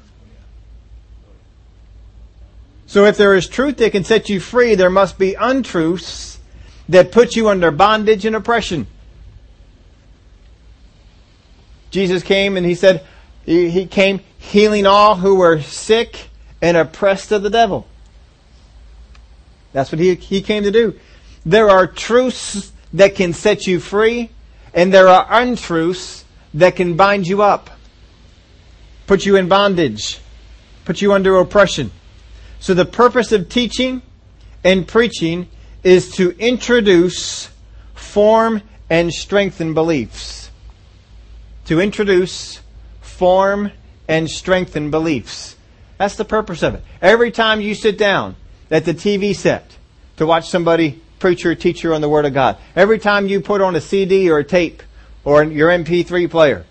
So 2.86 3.04
if 3.04 3.16
there 3.16 3.34
is 3.34 3.48
truth 3.48 3.78
that 3.78 3.92
can 3.92 4.04
set 4.04 4.28
you 4.28 4.40
free, 4.40 4.74
there 4.74 4.90
must 4.90 5.18
be 5.18 5.34
untruths 5.34 6.38
that 6.88 7.10
put 7.10 7.34
you 7.34 7.48
under 7.48 7.70
bondage 7.70 8.24
and 8.24 8.36
oppression. 8.36 8.86
Jesus 11.90 12.22
came 12.22 12.56
and 12.56 12.64
he 12.64 12.74
said, 12.74 13.04
he 13.44 13.86
came 13.86 14.20
healing 14.38 14.86
all 14.86 15.16
who 15.16 15.36
were 15.36 15.60
sick 15.60 16.28
and 16.60 16.76
oppressed 16.76 17.32
of 17.32 17.42
the 17.42 17.50
devil. 17.50 17.86
That's 19.72 19.92
what 19.92 19.98
he, 19.98 20.14
he 20.14 20.42
came 20.42 20.62
to 20.62 20.70
do. 20.70 20.98
There 21.44 21.70
are 21.70 21.86
truths 21.86 22.72
that 22.92 23.14
can 23.14 23.32
set 23.32 23.66
you 23.66 23.78
free, 23.78 24.30
and 24.72 24.92
there 24.92 25.08
are 25.08 25.26
untruths 25.28 26.24
that 26.54 26.76
can 26.76 26.96
bind 26.96 27.26
you 27.26 27.42
up, 27.42 27.70
put 29.06 29.26
you 29.26 29.36
in 29.36 29.48
bondage, 29.48 30.18
put 30.84 31.02
you 31.02 31.12
under 31.12 31.36
oppression. 31.36 31.90
So 32.60 32.74
the 32.74 32.84
purpose 32.84 33.32
of 33.32 33.48
teaching 33.48 34.02
and 34.64 34.86
preaching 34.86 35.48
is 35.82 36.10
to 36.12 36.30
introduce, 36.38 37.50
form, 37.94 38.62
and 38.88 39.12
strengthen 39.12 39.74
beliefs 39.74 40.46
to 41.66 41.80
introduce, 41.80 42.60
form, 43.00 43.70
and 44.08 44.30
strengthen 44.30 44.90
beliefs. 44.90 45.56
That's 45.98 46.16
the 46.16 46.24
purpose 46.24 46.62
of 46.62 46.74
it. 46.74 46.82
Every 47.02 47.30
time 47.30 47.60
you 47.60 47.74
sit 47.74 47.98
down 47.98 48.36
at 48.70 48.84
the 48.84 48.94
TV 48.94 49.34
set 49.34 49.76
to 50.16 50.26
watch 50.26 50.48
somebody 50.48 51.02
preach 51.18 51.44
or 51.44 51.54
teach 51.54 51.82
you 51.82 51.94
on 51.94 52.00
the 52.00 52.08
Word 52.08 52.24
of 52.24 52.34
God, 52.34 52.56
every 52.74 52.98
time 52.98 53.28
you 53.28 53.40
put 53.40 53.60
on 53.60 53.74
a 53.74 53.80
CD 53.80 54.30
or 54.30 54.38
a 54.38 54.44
tape 54.44 54.82
or 55.24 55.42
your 55.42 55.70
MP3 55.70 56.30
player 56.30 56.64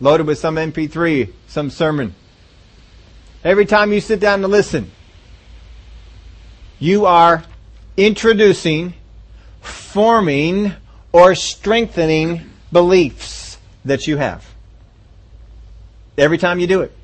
loaded 0.00 0.26
with 0.26 0.38
some 0.38 0.56
MP3, 0.56 1.32
some 1.52 1.68
sermon, 1.68 2.14
every 3.44 3.66
time 3.66 3.92
you 3.92 4.00
sit 4.00 4.18
down 4.18 4.40
to 4.40 4.48
listen, 4.48 4.90
you 6.78 7.04
are 7.04 7.44
introducing, 7.94 8.94
forming, 9.60 10.72
or 11.12 11.34
strengthening 11.34 12.40
beliefs 12.72 13.58
that 13.84 14.06
you 14.06 14.16
have. 14.16 14.48
Every 16.16 16.38
time 16.38 16.58
you 16.58 16.66
do 16.66 16.80
it. 16.80 16.96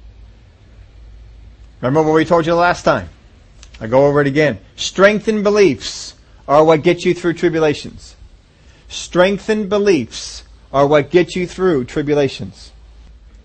Remember 1.82 2.02
what 2.02 2.14
we 2.14 2.24
told 2.24 2.46
you 2.46 2.52
the 2.52 2.56
last 2.56 2.84
time? 2.84 3.10
I 3.82 3.86
go 3.86 4.06
over 4.06 4.22
it 4.22 4.26
again. 4.26 4.60
Strengthened 4.76 5.44
beliefs 5.44 6.14
are 6.48 6.64
what 6.64 6.82
get 6.82 7.04
you 7.04 7.12
through 7.12 7.34
tribulations. 7.34 8.16
Strengthened 8.88 9.68
beliefs 9.68 10.44
are 10.72 10.86
what 10.86 11.10
get 11.10 11.36
you 11.36 11.46
through 11.46 11.84
tribulations. 11.84 12.72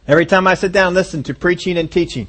Every 0.07 0.25
time 0.25 0.47
I 0.47 0.53
sit 0.55 0.71
down 0.71 0.87
and 0.87 0.95
listen 0.95 1.23
to 1.23 1.33
preaching 1.33 1.77
and 1.77 1.91
teaching, 1.91 2.27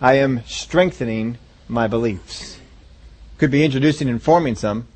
I 0.00 0.14
am 0.14 0.42
strengthening 0.46 1.38
my 1.68 1.88
beliefs. 1.88 2.58
Could 3.38 3.50
be 3.50 3.64
introducing 3.64 4.08
and 4.08 4.22
forming 4.22 4.54
some, 4.54 4.86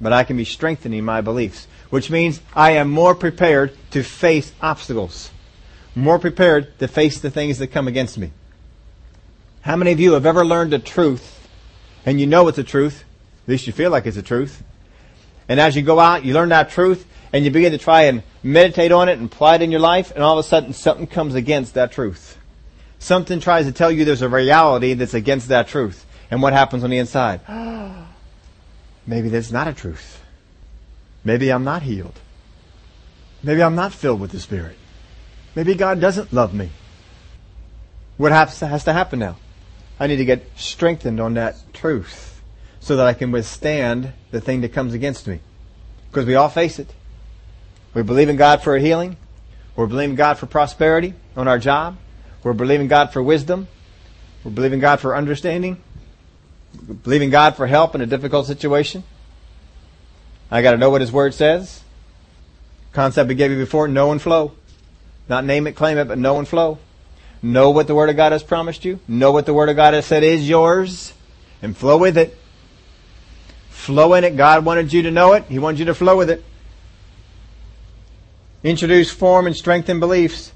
but 0.00 0.12
I 0.12 0.24
can 0.24 0.36
be 0.36 0.44
strengthening 0.44 1.04
my 1.04 1.20
beliefs 1.20 1.66
which 1.90 2.10
means 2.10 2.40
I 2.54 2.72
am 2.72 2.90
more 2.90 3.14
prepared 3.14 3.76
to 3.92 4.02
face 4.02 4.52
obstacles, 4.60 5.30
more 5.94 6.18
prepared 6.18 6.78
to 6.78 6.88
face 6.88 7.20
the 7.20 7.30
things 7.30 7.58
that 7.58 7.68
come 7.68 7.88
against 7.88 8.18
me. 8.18 8.32
How 9.62 9.76
many 9.76 9.92
of 9.92 10.00
you 10.00 10.12
have 10.12 10.26
ever 10.26 10.44
learned 10.44 10.74
a 10.74 10.78
truth 10.78 11.48
and 12.06 12.20
you 12.20 12.26
know 12.26 12.48
it's 12.48 12.58
a 12.58 12.64
truth, 12.64 13.04
at 13.44 13.48
least 13.48 13.66
you 13.66 13.72
feel 13.72 13.90
like 13.90 14.06
it's 14.06 14.16
a 14.16 14.22
truth, 14.22 14.62
and 15.48 15.58
as 15.58 15.74
you 15.74 15.82
go 15.82 15.98
out, 15.98 16.24
you 16.24 16.34
learn 16.34 16.50
that 16.50 16.70
truth 16.70 17.06
and 17.32 17.44
you 17.44 17.50
begin 17.50 17.72
to 17.72 17.78
try 17.78 18.02
and 18.02 18.22
meditate 18.42 18.92
on 18.92 19.08
it 19.08 19.18
and 19.18 19.32
apply 19.32 19.56
it 19.56 19.62
in 19.62 19.70
your 19.70 19.80
life, 19.80 20.12
and 20.12 20.22
all 20.22 20.38
of 20.38 20.44
a 20.44 20.48
sudden 20.48 20.72
something 20.72 21.06
comes 21.06 21.34
against 21.34 21.74
that 21.74 21.92
truth. 21.92 22.38
Something 22.98 23.40
tries 23.40 23.66
to 23.66 23.72
tell 23.72 23.90
you 23.90 24.04
there's 24.04 24.22
a 24.22 24.28
reality 24.28 24.94
that's 24.94 25.14
against 25.14 25.48
that 25.48 25.68
truth. 25.68 26.04
And 26.30 26.42
what 26.42 26.52
happens 26.52 26.84
on 26.84 26.90
the 26.90 26.98
inside? 26.98 27.40
Maybe 29.06 29.28
that's 29.28 29.50
not 29.50 29.68
a 29.68 29.72
truth. 29.72 30.22
Maybe 31.24 31.50
I'm 31.50 31.64
not 31.64 31.82
healed. 31.82 32.18
Maybe 33.42 33.62
I'm 33.62 33.74
not 33.74 33.92
filled 33.92 34.20
with 34.20 34.32
the 34.32 34.40
Spirit. 34.40 34.76
Maybe 35.54 35.74
God 35.74 36.00
doesn't 36.00 36.32
love 36.32 36.52
me. 36.52 36.70
What 38.16 38.32
has 38.32 38.58
to, 38.58 38.92
happen 38.92 39.18
now? 39.18 39.36
I 40.00 40.06
need 40.08 40.16
to 40.16 40.24
get 40.24 40.44
strengthened 40.56 41.20
on 41.20 41.34
that 41.34 41.56
truth 41.72 42.37
so 42.80 42.96
that 42.96 43.06
I 43.06 43.14
can 43.14 43.30
withstand 43.30 44.12
the 44.30 44.40
thing 44.40 44.60
that 44.62 44.72
comes 44.72 44.94
against 44.94 45.26
me. 45.26 45.40
Because 46.10 46.26
we 46.26 46.34
all 46.34 46.48
face 46.48 46.78
it. 46.78 46.92
We 47.94 48.02
believe 48.02 48.28
in 48.28 48.36
God 48.36 48.62
for 48.62 48.76
a 48.76 48.80
healing. 48.80 49.16
We're 49.76 49.86
believing 49.86 50.16
God 50.16 50.38
for 50.38 50.46
prosperity 50.46 51.14
on 51.36 51.48
our 51.48 51.58
job. 51.58 51.96
We're 52.42 52.52
believing 52.52 52.88
God 52.88 53.12
for 53.12 53.22
wisdom. 53.22 53.68
We're 54.44 54.50
believing 54.50 54.80
God 54.80 55.00
for 55.00 55.16
understanding. 55.16 55.82
We're 56.86 56.94
believing 56.94 57.30
God 57.30 57.56
for 57.56 57.66
help 57.66 57.94
in 57.94 58.00
a 58.00 58.06
difficult 58.06 58.46
situation. 58.46 59.04
I 60.50 60.62
got 60.62 60.72
to 60.72 60.78
know 60.78 60.90
what 60.90 61.00
His 61.00 61.12
Word 61.12 61.34
says. 61.34 61.82
Concept 62.92 63.28
we 63.28 63.34
gave 63.34 63.50
you 63.50 63.58
before, 63.58 63.86
know 63.88 64.12
and 64.12 64.20
flow. 64.20 64.52
Not 65.28 65.44
name 65.44 65.66
it, 65.66 65.72
claim 65.72 65.98
it, 65.98 66.08
but 66.08 66.18
know 66.18 66.38
and 66.38 66.48
flow. 66.48 66.78
Know 67.42 67.70
what 67.70 67.86
the 67.86 67.94
Word 67.94 68.10
of 68.10 68.16
God 68.16 68.32
has 68.32 68.42
promised 68.42 68.84
you. 68.84 68.98
Know 69.06 69.30
what 69.30 69.46
the 69.46 69.54
Word 69.54 69.68
of 69.68 69.76
God 69.76 69.94
has 69.94 70.06
said 70.06 70.22
is 70.22 70.48
yours. 70.48 71.12
And 71.60 71.76
flow 71.76 71.98
with 71.98 72.16
it. 72.16 72.36
Flow 73.88 74.12
in 74.12 74.22
it. 74.22 74.36
God 74.36 74.66
wanted 74.66 74.92
you 74.92 75.00
to 75.04 75.10
know 75.10 75.32
it. 75.32 75.44
He 75.48 75.58
wanted 75.58 75.78
you 75.78 75.86
to 75.86 75.94
flow 75.94 76.14
with 76.14 76.28
it. 76.28 76.44
Introduce 78.62 79.10
form 79.10 79.46
and 79.46 79.56
strengthen 79.56 79.98
beliefs. 79.98 80.52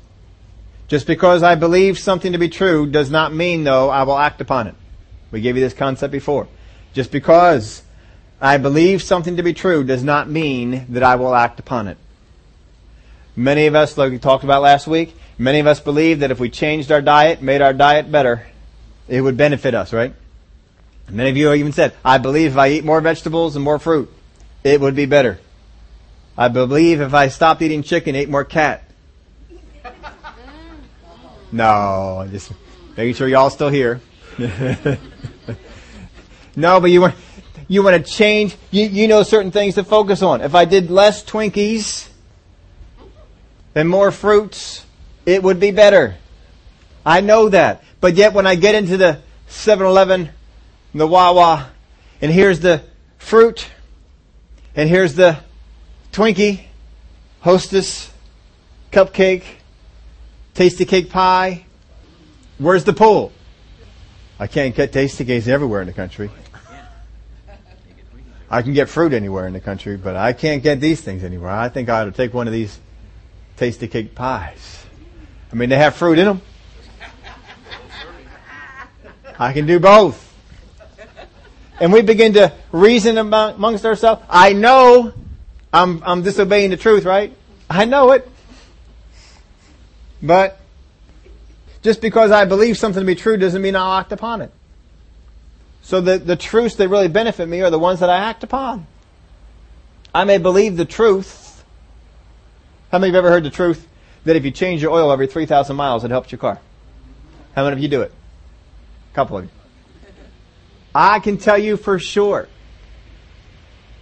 Just 0.86 1.06
because 1.06 1.42
I 1.42 1.54
believe 1.54 1.98
something 1.98 2.32
to 2.32 2.38
be 2.38 2.50
true 2.50 2.84
does 2.84 3.10
not 3.10 3.32
mean, 3.32 3.64
though, 3.64 3.88
I 3.88 4.02
will 4.02 4.18
act 4.18 4.42
upon 4.42 4.66
it. 4.66 4.74
We 5.30 5.40
gave 5.40 5.56
you 5.56 5.62
this 5.62 5.72
concept 5.72 6.12
before. 6.12 6.46
Just 6.92 7.10
because 7.10 7.82
I 8.38 8.58
believe 8.58 9.02
something 9.02 9.38
to 9.38 9.42
be 9.42 9.54
true 9.54 9.82
does 9.82 10.04
not 10.04 10.28
mean 10.28 10.84
that 10.90 11.02
I 11.02 11.16
will 11.16 11.34
act 11.34 11.58
upon 11.58 11.88
it. 11.88 11.96
Many 13.34 13.64
of 13.64 13.74
us, 13.74 13.96
like 13.96 14.10
we 14.10 14.18
talked 14.18 14.44
about 14.44 14.60
last 14.60 14.86
week, 14.86 15.16
many 15.38 15.58
of 15.58 15.66
us 15.66 15.80
believe 15.80 16.20
that 16.20 16.30
if 16.30 16.38
we 16.38 16.50
changed 16.50 16.92
our 16.92 17.00
diet, 17.00 17.40
made 17.40 17.62
our 17.62 17.72
diet 17.72 18.12
better, 18.12 18.46
it 19.08 19.22
would 19.22 19.38
benefit 19.38 19.74
us, 19.74 19.94
right? 19.94 20.12
Many 21.12 21.28
of 21.28 21.36
you 21.36 21.52
even 21.52 21.72
said, 21.72 21.94
I 22.02 22.16
believe 22.16 22.52
if 22.52 22.56
I 22.56 22.68
eat 22.68 22.84
more 22.84 23.00
vegetables 23.02 23.54
and 23.54 23.64
more 23.64 23.78
fruit, 23.78 24.10
it 24.64 24.80
would 24.80 24.96
be 24.96 25.04
better. 25.04 25.38
I 26.38 26.48
believe 26.48 27.02
if 27.02 27.12
I 27.12 27.28
stopped 27.28 27.60
eating 27.60 27.82
chicken, 27.82 28.16
ate 28.16 28.28
more 28.28 28.44
cat. 28.44 28.84
No, 31.54 32.26
just 32.30 32.50
making 32.96 33.12
sure 33.12 33.28
y'all 33.28 33.50
still 33.50 33.68
here. 33.68 34.00
no, 36.56 36.80
but 36.80 36.90
you 36.90 37.02
want 37.02 37.14
you 37.68 37.82
want 37.82 38.02
to 38.02 38.10
change. 38.10 38.56
You 38.70 38.86
you 38.86 39.06
know 39.06 39.22
certain 39.22 39.50
things 39.50 39.74
to 39.74 39.84
focus 39.84 40.22
on. 40.22 40.40
If 40.40 40.54
I 40.54 40.64
did 40.64 40.90
less 40.90 41.22
Twinkies 41.22 42.08
and 43.74 43.86
more 43.86 44.10
fruits, 44.10 44.86
it 45.26 45.42
would 45.42 45.60
be 45.60 45.72
better. 45.72 46.16
I 47.04 47.20
know 47.20 47.50
that. 47.50 47.84
But 48.00 48.14
yet 48.14 48.32
when 48.32 48.46
I 48.46 48.54
get 48.54 48.74
into 48.74 48.96
the 48.96 49.20
7-Eleven, 49.50 50.30
the 50.94 51.06
Wawa, 51.06 51.70
and 52.20 52.30
here's 52.30 52.60
the 52.60 52.82
fruit, 53.18 53.66
and 54.76 54.88
here's 54.88 55.14
the 55.14 55.38
Twinkie, 56.12 56.64
Hostess, 57.40 58.10
cupcake, 58.90 59.44
Tastykake 60.54 61.10
pie. 61.10 61.64
Where's 62.58 62.84
the 62.84 62.92
pool? 62.92 63.32
I 64.38 64.46
can't 64.46 64.74
get 64.74 64.92
Tastykakes 64.92 65.48
everywhere 65.48 65.80
in 65.80 65.86
the 65.86 65.92
country. 65.92 66.30
I 68.50 68.60
can 68.60 68.74
get 68.74 68.90
fruit 68.90 69.14
anywhere 69.14 69.46
in 69.46 69.54
the 69.54 69.60
country, 69.60 69.96
but 69.96 70.14
I 70.14 70.34
can't 70.34 70.62
get 70.62 70.78
these 70.78 71.00
things 71.00 71.24
anywhere. 71.24 71.50
I 71.50 71.70
think 71.70 71.88
I 71.88 72.02
ought 72.02 72.04
to 72.04 72.12
take 72.12 72.34
one 72.34 72.46
of 72.46 72.52
these 72.52 72.78
Tastykake 73.56 74.14
pies. 74.14 74.84
I 75.50 75.54
mean, 75.54 75.70
they 75.70 75.78
have 75.78 75.94
fruit 75.94 76.18
in 76.18 76.26
them. 76.26 76.42
I 79.38 79.54
can 79.54 79.66
do 79.66 79.80
both. 79.80 80.31
And 81.82 81.92
we 81.92 82.00
begin 82.00 82.34
to 82.34 82.52
reason 82.70 83.18
amongst 83.18 83.84
ourselves. 83.84 84.22
I 84.30 84.52
know 84.52 85.12
I'm, 85.72 86.00
I'm 86.06 86.22
disobeying 86.22 86.70
the 86.70 86.76
truth, 86.76 87.04
right? 87.04 87.36
I 87.68 87.86
know 87.86 88.12
it. 88.12 88.30
But 90.22 90.60
just 91.82 92.00
because 92.00 92.30
I 92.30 92.44
believe 92.44 92.78
something 92.78 93.00
to 93.00 93.04
be 93.04 93.16
true 93.16 93.36
doesn't 93.36 93.60
mean 93.60 93.74
I'll 93.74 93.94
act 93.98 94.12
upon 94.12 94.42
it. 94.42 94.52
So 95.82 96.00
the, 96.00 96.18
the 96.18 96.36
truths 96.36 96.76
that 96.76 96.88
really 96.88 97.08
benefit 97.08 97.48
me 97.48 97.62
are 97.62 97.70
the 97.70 97.80
ones 97.80 97.98
that 97.98 98.08
I 98.08 98.18
act 98.18 98.44
upon. 98.44 98.86
I 100.14 100.22
may 100.22 100.38
believe 100.38 100.76
the 100.76 100.84
truth. 100.84 101.64
How 102.92 103.00
many 103.00 103.08
of 103.08 103.14
you 103.14 103.16
have 103.16 103.24
ever 103.24 103.34
heard 103.34 103.42
the 103.42 103.50
truth 103.50 103.88
that 104.24 104.36
if 104.36 104.44
you 104.44 104.52
change 104.52 104.82
your 104.82 104.92
oil 104.92 105.10
every 105.10 105.26
3,000 105.26 105.74
miles, 105.74 106.04
it 106.04 106.12
helps 106.12 106.30
your 106.30 106.38
car? 106.38 106.60
How 107.56 107.64
many 107.64 107.72
of 107.74 107.82
you 107.82 107.88
do 107.88 108.02
it? 108.02 108.12
A 109.10 109.14
couple 109.16 109.38
of 109.38 109.46
you. 109.46 109.50
I 110.94 111.20
can 111.20 111.38
tell 111.38 111.58
you 111.58 111.76
for 111.76 111.98
sure 111.98 112.48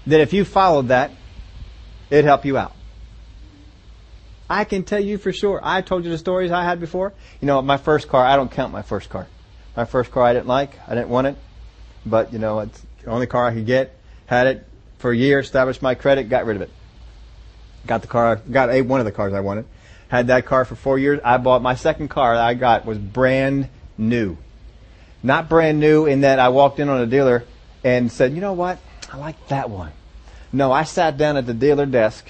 that 0.06 0.20
if 0.20 0.32
you 0.32 0.44
followed 0.44 0.88
that, 0.88 1.12
it'd 2.10 2.24
help 2.24 2.44
you 2.44 2.58
out. 2.58 2.74
I 4.48 4.64
can 4.64 4.82
tell 4.82 4.98
you 4.98 5.16
for 5.16 5.32
sure. 5.32 5.60
I 5.62 5.80
told 5.80 6.04
you 6.04 6.10
the 6.10 6.18
stories 6.18 6.50
I 6.50 6.64
had 6.64 6.80
before. 6.80 7.12
You 7.40 7.46
know, 7.46 7.62
my 7.62 7.76
first 7.76 8.08
car, 8.08 8.24
I 8.24 8.34
don't 8.34 8.50
count 8.50 8.72
my 8.72 8.82
first 8.82 9.08
car. 9.08 9.28
My 9.76 9.84
first 9.84 10.10
car 10.10 10.24
I 10.24 10.32
didn't 10.32 10.48
like. 10.48 10.72
I 10.88 10.94
didn't 10.96 11.08
want 11.08 11.28
it. 11.28 11.36
But, 12.04 12.32
you 12.32 12.40
know, 12.40 12.58
it's 12.60 12.84
the 13.04 13.10
only 13.10 13.28
car 13.28 13.46
I 13.46 13.54
could 13.54 13.66
get. 13.66 13.96
Had 14.26 14.48
it 14.48 14.66
for 14.98 15.12
a 15.12 15.16
year, 15.16 15.38
established 15.38 15.82
my 15.82 15.94
credit, 15.94 16.28
got 16.28 16.46
rid 16.46 16.56
of 16.56 16.62
it. 16.62 16.70
Got 17.86 18.02
the 18.02 18.08
car, 18.08 18.36
got 18.36 18.70
a, 18.70 18.82
one 18.82 18.98
of 18.98 19.06
the 19.06 19.12
cars 19.12 19.32
I 19.32 19.40
wanted. 19.40 19.66
Had 20.08 20.26
that 20.26 20.46
car 20.46 20.64
for 20.64 20.74
four 20.74 20.98
years. 20.98 21.20
I 21.22 21.38
bought 21.38 21.62
my 21.62 21.76
second 21.76 22.08
car 22.08 22.34
that 22.34 22.44
I 22.44 22.54
got 22.54 22.84
was 22.84 22.98
brand 22.98 23.68
new. 23.96 24.36
Not 25.22 25.48
brand 25.48 25.80
new 25.80 26.06
in 26.06 26.22
that 26.22 26.38
I 26.38 26.48
walked 26.48 26.78
in 26.78 26.88
on 26.88 27.00
a 27.00 27.06
dealer 27.06 27.44
and 27.84 28.10
said, 28.10 28.32
you 28.32 28.40
know 28.40 28.52
what? 28.52 28.78
I 29.12 29.16
like 29.16 29.48
that 29.48 29.70
one. 29.70 29.92
No, 30.52 30.72
I 30.72 30.84
sat 30.84 31.16
down 31.16 31.36
at 31.36 31.46
the 31.46 31.54
dealer 31.54 31.86
desk 31.86 32.28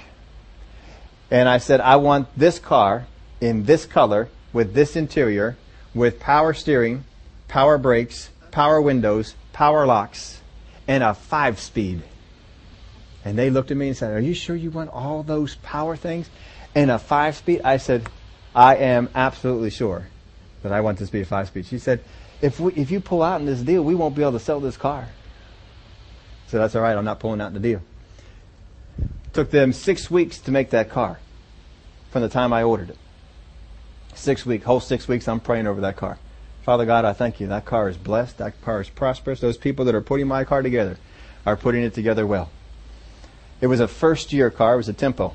and 1.30 1.48
I 1.48 1.58
said, 1.58 1.80
I 1.80 1.96
want 1.96 2.28
this 2.36 2.58
car 2.58 3.06
in 3.40 3.64
this 3.64 3.86
color 3.86 4.28
with 4.52 4.74
this 4.74 4.96
interior 4.96 5.56
with 5.94 6.20
power 6.20 6.52
steering, 6.52 7.04
power 7.48 7.78
brakes, 7.78 8.30
power 8.50 8.80
windows, 8.80 9.34
power 9.52 9.86
locks, 9.86 10.40
and 10.86 11.02
a 11.02 11.14
five 11.14 11.58
speed. 11.60 12.02
And 13.24 13.38
they 13.38 13.50
looked 13.50 13.70
at 13.70 13.76
me 13.76 13.88
and 13.88 13.96
said, 13.96 14.12
Are 14.12 14.20
you 14.20 14.34
sure 14.34 14.56
you 14.56 14.70
want 14.70 14.90
all 14.90 15.22
those 15.22 15.54
power 15.56 15.96
things 15.96 16.28
and 16.74 16.90
a 16.90 16.98
five 16.98 17.36
speed? 17.36 17.60
I 17.62 17.76
said, 17.76 18.08
I 18.54 18.76
am 18.76 19.08
absolutely 19.14 19.70
sure 19.70 20.08
that 20.62 20.72
I 20.72 20.80
want 20.80 20.98
this 20.98 21.08
to 21.08 21.12
be 21.12 21.20
a 21.20 21.24
five 21.26 21.48
speed. 21.48 21.66
She 21.66 21.78
said, 21.78 22.02
if, 22.42 22.58
we, 22.60 22.72
if 22.72 22.90
you 22.90 23.00
pull 23.00 23.22
out 23.22 23.40
in 23.40 23.46
this 23.46 23.60
deal, 23.60 23.82
we 23.82 23.94
won't 23.94 24.14
be 24.14 24.22
able 24.22 24.32
to 24.32 24.40
sell 24.40 24.60
this 24.60 24.76
car. 24.76 25.08
So 26.48 26.58
that's 26.58 26.74
all 26.74 26.82
right. 26.82 26.96
I'm 26.96 27.04
not 27.04 27.20
pulling 27.20 27.40
out 27.40 27.48
in 27.48 27.54
the 27.54 27.60
deal. 27.60 27.82
Took 29.32 29.50
them 29.50 29.72
six 29.72 30.10
weeks 30.10 30.38
to 30.40 30.50
make 30.50 30.70
that 30.70 30.90
car 30.90 31.20
from 32.10 32.22
the 32.22 32.28
time 32.28 32.52
I 32.52 32.62
ordered 32.62 32.90
it. 32.90 32.98
Six 34.14 34.44
weeks, 34.44 34.64
whole 34.64 34.80
six 34.80 35.06
weeks, 35.06 35.28
I'm 35.28 35.40
praying 35.40 35.66
over 35.66 35.80
that 35.82 35.96
car. 35.96 36.18
Father 36.62 36.84
God, 36.84 37.04
I 37.04 37.12
thank 37.12 37.40
you. 37.40 37.46
That 37.46 37.64
car 37.64 37.88
is 37.88 37.96
blessed. 37.96 38.38
That 38.38 38.60
car 38.62 38.80
is 38.80 38.88
prosperous. 38.88 39.40
Those 39.40 39.56
people 39.56 39.84
that 39.84 39.94
are 39.94 40.00
putting 40.00 40.26
my 40.26 40.44
car 40.44 40.62
together 40.62 40.98
are 41.46 41.56
putting 41.56 41.82
it 41.82 41.94
together 41.94 42.26
well. 42.26 42.50
It 43.60 43.68
was 43.68 43.80
a 43.80 43.88
first 43.88 44.32
year 44.32 44.50
car. 44.50 44.74
It 44.74 44.78
was 44.78 44.88
a 44.88 44.92
Tempo. 44.92 45.34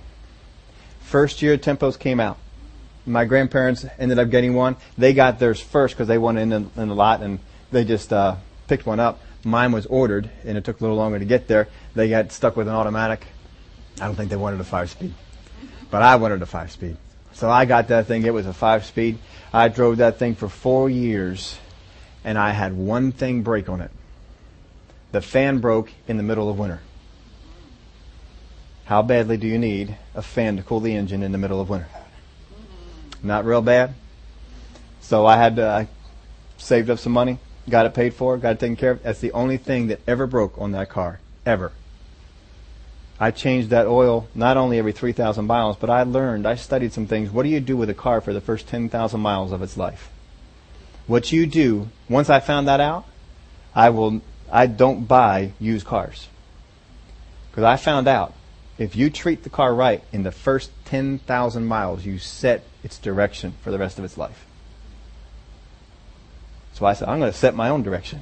First 1.00 1.42
year 1.42 1.58
Tempos 1.58 1.98
came 1.98 2.20
out. 2.20 2.38
My 3.06 3.26
grandparents 3.26 3.86
ended 4.00 4.18
up 4.18 4.30
getting 4.30 4.56
one. 4.56 4.78
They 4.98 5.14
got 5.14 5.40
theirs 5.40 5.62
first 5.62 5.96
because 5.96 6.08
they 6.08 6.18
went 6.18 6.40
in, 6.40 6.52
in, 6.52 6.72
in 6.76 6.88
the 6.90 6.96
lot 6.96 7.22
and 7.22 7.40
they 7.72 7.84
just 7.84 8.12
uh, 8.12 8.38
picked 8.68 8.86
one 8.86 9.00
up. 9.00 9.22
Mine 9.44 9.72
was 9.72 9.86
ordered 9.86 10.30
and 10.44 10.58
it 10.58 10.64
took 10.64 10.80
a 10.80 10.84
little 10.84 10.98
longer 10.98 11.20
to 11.20 11.26
get 11.26 11.48
there. 11.48 11.68
They 11.94 12.10
got 12.10 12.32
stuck 12.32 12.56
with 12.56 12.68
an 12.68 12.74
automatic. 12.74 13.28
I 14.02 14.06
don't 14.06 14.16
think 14.16 14.30
they 14.30 14.36
wanted 14.36 14.60
a 14.60 14.64
five 14.64 14.90
speed, 14.90 15.14
but 15.92 16.02
I 16.02 16.16
wanted 16.16 16.42
a 16.42 16.46
five 16.46 16.72
speed. 16.72 16.98
So 17.34 17.50
I 17.50 17.66
got 17.66 17.90
that 17.90 18.08
thing. 18.08 18.26
It 18.26 18.34
was 18.34 18.48
a 18.48 18.54
five 18.54 18.86
speed. 18.86 19.20
I 19.54 19.68
drove 19.68 19.98
that 19.98 20.18
thing 20.18 20.36
for 20.36 20.50
four 20.50 20.90
years 20.90 21.60
and 22.24 22.38
I 22.38 22.52
had 22.52 22.74
one 22.74 23.12
thing 23.12 23.44
break 23.44 23.70
on 23.70 23.82
it. 23.82 23.92
The 25.12 25.22
fan 25.22 25.60
broke 25.60 25.92
in 26.08 26.18
the 26.18 26.24
middle 26.24 26.50
of 26.50 26.58
winter. 26.58 26.82
How 28.86 29.02
badly 29.02 29.38
do 29.38 29.48
you 29.48 29.60
need 29.60 29.96
a 30.14 30.22
fan 30.22 30.58
to 30.58 30.64
cool 30.64 30.80
the 30.80 30.96
engine 30.96 31.24
in 31.24 31.32
the 31.32 31.38
middle 31.38 31.62
of 31.62 31.70
winter? 31.70 31.88
Not 33.26 33.44
real 33.44 33.62
bad. 33.62 33.96
So 35.02 35.26
I 35.26 35.38
had 35.38 35.56
to, 35.56 35.68
I 35.68 35.88
saved 36.58 36.90
up 36.90 37.00
some 37.00 37.12
money, 37.12 37.40
got 37.68 37.88
it 37.88 37.94
paid 37.94 38.14
for, 38.14 38.38
got 38.38 38.54
it 38.54 38.60
taken 38.60 38.76
care 38.76 38.92
of. 38.92 39.04
That's 39.04 39.20
the 39.20 39.32
only 39.32 39.58
thing 39.58 39.88
that 39.88 40.00
ever 40.08 40.28
broke 40.28 40.60
on 40.60 40.72
that 40.74 40.90
car, 40.90 41.20
ever. 41.44 41.72
I 43.20 43.32
changed 43.32 43.72
that 43.72 43.88
oil 43.88 44.28
not 44.36 44.58
only 44.58 44.78
every 44.78 44.92
3,000 44.92 45.46
miles, 45.46 45.76
but 45.76 45.90
I 45.90 46.04
learned, 46.04 46.46
I 46.46 46.56
studied 46.56 46.94
some 46.94 47.08
things. 47.08 47.32
What 47.32 47.44
do 47.44 47.50
you 47.50 47.60
do 47.60 47.76
with 47.76 47.90
a 47.90 47.96
car 47.96 48.22
for 48.22 48.32
the 48.32 48.42
first 48.42 48.68
10,000 48.68 49.20
miles 49.20 49.52
of 49.52 49.64
its 49.64 49.76
life? 49.76 50.10
What 51.08 51.32
you 51.32 51.48
do, 51.48 51.90
once 52.08 52.30
I 52.30 52.40
found 52.40 52.68
that 52.68 52.80
out, 52.80 53.06
I 53.74 53.90
will, 53.90 54.22
I 54.52 54.68
don't 54.68 55.06
buy 55.06 55.54
used 55.60 55.88
cars. 55.88 56.28
Because 57.50 57.64
I 57.64 57.78
found 57.78 58.08
out, 58.08 58.35
if 58.78 58.96
you 58.96 59.10
treat 59.10 59.44
the 59.44 59.50
car 59.50 59.74
right 59.74 60.04
in 60.12 60.24
the 60.24 60.32
first 60.32 60.72
10,000 60.86 61.66
miles, 61.66 62.06
you 62.06 62.20
set 62.20 62.64
its 62.84 62.98
direction 62.98 63.54
for 63.62 63.72
the 63.72 63.78
rest 63.78 63.98
of 63.98 64.06
its 64.06 64.18
life. 64.18 64.46
So 66.74 66.86
I 66.86 66.94
said, 66.94 67.08
I'm 67.08 67.20
going 67.20 67.32
to 67.32 67.38
set 67.38 67.56
my 67.56 67.70
own 67.70 67.84
direction. 67.84 68.22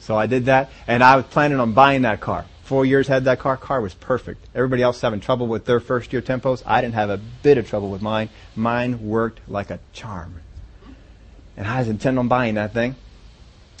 So 0.00 0.14
I 0.16 0.26
did 0.26 0.44
that, 0.44 0.70
and 0.86 1.02
I 1.02 1.16
was 1.16 1.24
planning 1.24 1.58
on 1.58 1.72
buying 1.72 2.02
that 2.02 2.20
car. 2.20 2.44
Four 2.64 2.84
years 2.84 3.08
had 3.08 3.24
that 3.24 3.38
car. 3.38 3.56
Car 3.56 3.80
was 3.80 3.94
perfect. 3.94 4.46
Everybody 4.54 4.82
else 4.82 5.00
having 5.00 5.20
trouble 5.20 5.46
with 5.46 5.64
their 5.64 5.80
first 5.80 6.12
year 6.12 6.20
tempos. 6.20 6.62
I 6.66 6.82
didn't 6.82 6.94
have 6.94 7.10
a 7.10 7.16
bit 7.16 7.56
of 7.56 7.68
trouble 7.68 7.90
with 7.90 8.02
mine. 8.02 8.28
Mine 8.54 9.06
worked 9.06 9.40
like 9.48 9.70
a 9.70 9.80
charm. 9.92 10.40
And 11.56 11.66
I 11.66 11.78
was 11.78 11.88
intent 11.88 12.18
on 12.18 12.28
buying 12.28 12.54
that 12.54 12.74
thing. 12.74 12.96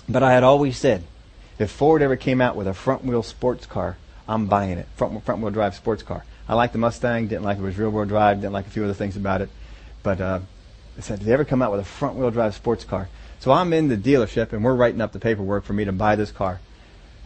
But 0.08 0.22
I 0.22 0.32
had 0.32 0.42
always 0.42 0.76
said, 0.78 1.04
if 1.58 1.70
Ford 1.70 2.02
ever 2.02 2.16
came 2.16 2.40
out 2.40 2.56
with 2.56 2.66
a 2.66 2.74
front 2.74 3.04
wheel 3.04 3.22
sports 3.22 3.66
car, 3.66 3.96
I'm 4.26 4.46
buying 4.46 4.78
it. 4.78 4.86
Front, 4.96 5.24
front 5.24 5.40
wheel 5.40 5.50
drive 5.50 5.74
sports 5.74 6.02
car. 6.02 6.24
I 6.48 6.54
liked 6.54 6.72
the 6.72 6.78
Mustang, 6.78 7.28
didn't 7.28 7.44
like 7.44 7.58
it 7.58 7.62
was 7.62 7.76
rear 7.78 7.90
wheel 7.90 8.04
drive, 8.04 8.40
didn't 8.40 8.52
like 8.52 8.66
a 8.66 8.70
few 8.70 8.84
other 8.84 8.94
things 8.94 9.16
about 9.16 9.40
it. 9.40 9.48
But 10.02 10.20
uh, 10.20 10.40
They 10.96 11.02
said, 11.02 11.18
did 11.18 11.28
they 11.28 11.32
ever 11.32 11.44
come 11.44 11.62
out 11.62 11.70
with 11.70 11.80
a 11.80 11.84
front 11.84 12.16
wheel 12.16 12.30
drive 12.30 12.54
sports 12.54 12.84
car? 12.84 13.08
So 13.40 13.52
I'm 13.52 13.72
in 13.72 13.88
the 13.88 13.96
dealership 13.96 14.52
and 14.52 14.64
we're 14.64 14.74
writing 14.74 15.00
up 15.00 15.12
the 15.12 15.18
paperwork 15.18 15.64
for 15.64 15.72
me 15.72 15.84
to 15.84 15.92
buy 15.92 16.16
this 16.16 16.30
car 16.30 16.60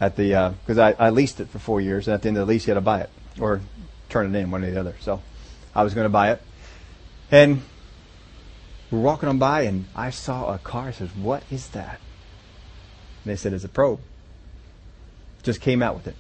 at 0.01 0.17
the, 0.17 0.55
because 0.65 0.79
uh, 0.79 0.95
I, 0.99 1.07
I 1.07 1.11
leased 1.11 1.41
it 1.41 1.49
for 1.49 1.59
four 1.59 1.81
years 1.81 2.09
and 2.09 2.15
at 2.15 2.23
the 2.23 2.29
end 2.29 2.39
of 2.39 2.47
the 2.47 2.53
lease 2.53 2.67
you 2.67 2.73
had 2.73 2.81
to 2.81 2.85
buy 2.85 3.01
it 3.01 3.11
or 3.41 3.61
turn 4.09 4.35
it 4.35 4.39
in, 4.39 4.51
one 4.51 4.65
or 4.65 4.71
the 4.71 4.81
other. 4.81 4.95
So 5.01 5.21
I 5.75 5.83
was 5.83 5.95
going 5.95 6.07
to 6.07 6.11
buy 6.11 6.33
it. 6.33 6.43
And 7.31 7.63
we're 8.91 9.01
walking 9.01 9.29
on 9.29 9.39
by 9.39 9.63
and 9.63 9.85
I 9.95 10.11
saw 10.11 10.55
a 10.55 10.59
car. 10.59 10.89
I 10.89 10.91
says, 10.93 11.11
what 11.15 11.43
is 11.51 11.69
that? 11.69 12.01
And 13.25 13.33
they 13.33 13.37
said, 13.37 13.53
it's 13.53 13.65
a 13.65 13.69
probe. 13.69 14.01
Just 15.43 15.61
came 15.61 15.83
out 15.83 15.95
with 15.95 16.07
it. 16.07 16.17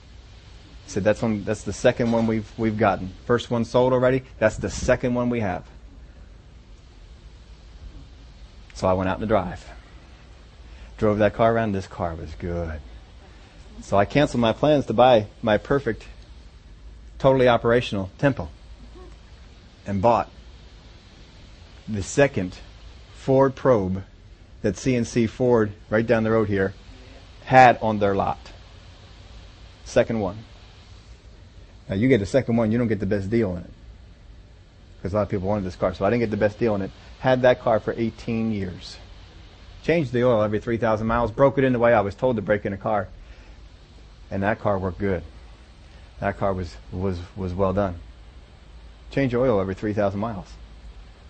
Said, 0.88 1.04
that's 1.04 1.20
that's 1.20 1.64
the 1.64 1.72
second 1.72 2.12
one 2.12 2.26
we've, 2.26 2.50
we've 2.58 2.78
gotten. 2.78 3.12
First 3.26 3.50
one 3.50 3.66
sold 3.66 3.92
already. 3.92 4.24
That's 4.38 4.56
the 4.56 4.70
second 4.70 5.12
one 5.12 5.28
we 5.28 5.40
have. 5.40 5.66
So 8.72 8.88
I 8.88 8.94
went 8.94 9.10
out 9.10 9.16
in 9.16 9.20
the 9.20 9.26
drive. 9.26 9.64
Drove 10.96 11.18
that 11.18 11.34
car 11.34 11.52
around. 11.52 11.72
This 11.72 11.86
car 11.86 12.14
was 12.14 12.34
good. 12.38 12.80
So 13.82 13.98
I 13.98 14.06
canceled 14.06 14.40
my 14.40 14.54
plans 14.54 14.86
to 14.86 14.94
buy 14.94 15.26
my 15.42 15.58
perfect, 15.58 16.06
totally 17.18 17.48
operational 17.48 18.10
tempo 18.16 18.48
and 19.86 20.00
bought 20.00 20.30
the 21.86 22.02
second 22.02 22.56
Ford 23.14 23.54
probe 23.54 24.04
that 24.62 24.76
CNC 24.76 25.28
Ford, 25.28 25.72
right 25.90 26.06
down 26.06 26.24
the 26.24 26.30
road 26.30 26.48
here, 26.48 26.72
had 27.44 27.78
on 27.82 27.98
their 27.98 28.14
lot. 28.14 28.52
Second 29.84 30.20
one. 30.20 30.44
Now 31.88 31.96
you 31.96 32.08
get 32.08 32.18
the 32.18 32.26
second 32.26 32.56
one, 32.56 32.70
you 32.70 32.78
don't 32.78 32.88
get 32.88 33.00
the 33.00 33.06
best 33.06 33.30
deal 33.30 33.56
in 33.56 33.64
it. 33.64 33.70
Because 34.96 35.12
a 35.12 35.16
lot 35.16 35.22
of 35.22 35.28
people 35.28 35.48
wanted 35.48 35.64
this 35.64 35.76
car, 35.76 35.94
so 35.94 36.04
I 36.04 36.10
didn't 36.10 36.20
get 36.20 36.30
the 36.30 36.36
best 36.36 36.58
deal 36.58 36.74
in 36.74 36.82
it. 36.82 36.90
Had 37.20 37.42
that 37.42 37.60
car 37.60 37.80
for 37.80 37.94
18 37.96 38.52
years. 38.52 38.96
Changed 39.84 40.12
the 40.12 40.24
oil 40.24 40.42
every 40.42 40.58
3,000 40.58 41.06
miles, 41.06 41.30
broke 41.30 41.56
it 41.56 41.64
in 41.64 41.72
the 41.72 41.78
way 41.78 41.94
I 41.94 42.00
was 42.00 42.14
told 42.14 42.36
to 42.36 42.42
break 42.42 42.66
in 42.66 42.72
a 42.72 42.76
car. 42.76 43.08
And 44.30 44.42
that 44.42 44.60
car 44.60 44.78
worked 44.78 44.98
good. 44.98 45.22
That 46.20 46.36
car 46.36 46.52
was, 46.52 46.76
was, 46.92 47.18
was 47.36 47.54
well 47.54 47.72
done. 47.72 47.96
Change 49.10 49.34
oil 49.34 49.60
every 49.60 49.74
3,000 49.74 50.18
miles. 50.18 50.52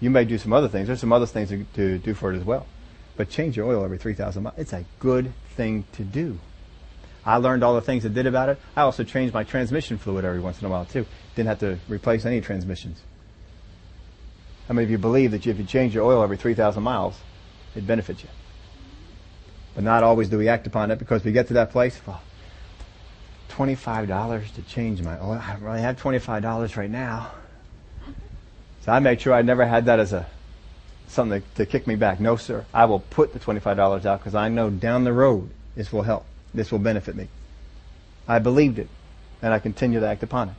You 0.01 0.11
may 0.11 0.25
do 0.25 0.39
some 0.39 0.53
other 0.53 0.69
things. 0.69 0.87
There's 0.87 1.01
some 1.01 1.13
other 1.13 1.27
things 1.27 1.51
to, 1.51 1.65
to 1.75 1.99
do 1.99 2.15
for 2.15 2.33
it 2.33 2.37
as 2.37 2.45
well. 2.45 2.67
But 3.17 3.29
change 3.29 3.57
your 3.57 3.67
oil 3.67 3.85
every 3.85 3.99
3,000 3.99 4.43
miles. 4.43 4.59
It's 4.59 4.73
a 4.73 4.85
good 4.99 5.33
thing 5.57 5.85
to 5.93 6.05
do. 6.05 6.39
I 7.25 7.37
learned 7.37 7.63
all 7.63 7.75
the 7.75 7.81
things 7.81 8.07
I 8.07 8.09
did 8.09 8.27
about 8.27 8.49
it. 8.49 8.59
I 8.77 8.83
also 8.83 9.05
changed 9.05 9.35
my 9.35 9.45
transmission 9.45 9.99
fluid 9.99 10.25
every 10.25 10.41
once 10.41 10.61
in 10.61 10.67
a 10.67 10.71
while 10.71 10.85
too. 10.85 11.07
Didn't 11.35 11.49
have 11.49 11.61
to 11.61 11.79
replace 11.89 12.25
any 12.25 12.41
transmissions. 12.41 13.01
How 14.67 14.75
many 14.75 14.85
of 14.85 14.91
you 14.91 14.99
believe 14.99 15.31
that 15.31 15.47
if 15.47 15.59
you 15.59 15.65
change 15.65 15.95
your 15.95 16.05
oil 16.05 16.23
every 16.23 16.37
3,000 16.37 16.83
miles, 16.83 17.19
it 17.75 17.87
benefits 17.87 18.23
you? 18.23 18.29
But 19.75 19.85
not 19.85 20.03
always 20.03 20.29
do 20.29 20.39
we 20.39 20.49
act 20.49 20.67
upon 20.67 20.91
it 20.91 20.99
because 20.99 21.25
we 21.25 21.33
get 21.33 21.49
to 21.49 21.55
that 21.55 21.71
place, 21.71 22.01
well, 22.07 22.21
$25 23.51 24.55
to 24.55 24.63
change 24.63 25.03
my 25.03 25.19
oil. 25.21 25.41
I 25.43 25.53
don't 25.53 25.63
really 25.63 25.81
have 25.81 26.01
$25 26.01 26.77
right 26.77 26.91
now. 26.91 27.33
So 28.85 28.93
I 28.93 29.01
make 29.01 29.21
sure 29.21 29.33
I 29.35 29.43
never 29.43 29.67
had 29.67 29.87
that 29.87 30.01
as 30.01 30.13
a 30.13 30.27
something 31.09 31.43
to, 31.43 31.49
to 31.57 31.67
kick 31.67 31.87
me 31.87 31.97
back. 31.97 32.21
No, 32.21 32.37
sir. 32.37 32.65
I 32.73 32.85
will 32.85 33.01
put 33.01 33.33
the 33.33 33.39
$25 33.39 34.05
out 34.07 34.21
because 34.21 34.35
I 34.35 34.49
know 34.49 34.71
down 34.71 35.05
the 35.05 35.13
road 35.13 35.51
this 35.75 35.93
will 35.93 36.03
help. 36.03 36.27
This 36.55 36.73
will 36.73 36.79
benefit 36.79 37.15
me. 37.15 37.29
I 38.27 38.39
believed 38.39 38.79
it 38.79 38.89
and 39.43 39.55
I 39.55 39.59
continue 39.59 40.01
to 40.01 40.07
act 40.07 40.23
upon 40.23 40.51
it. 40.51 40.55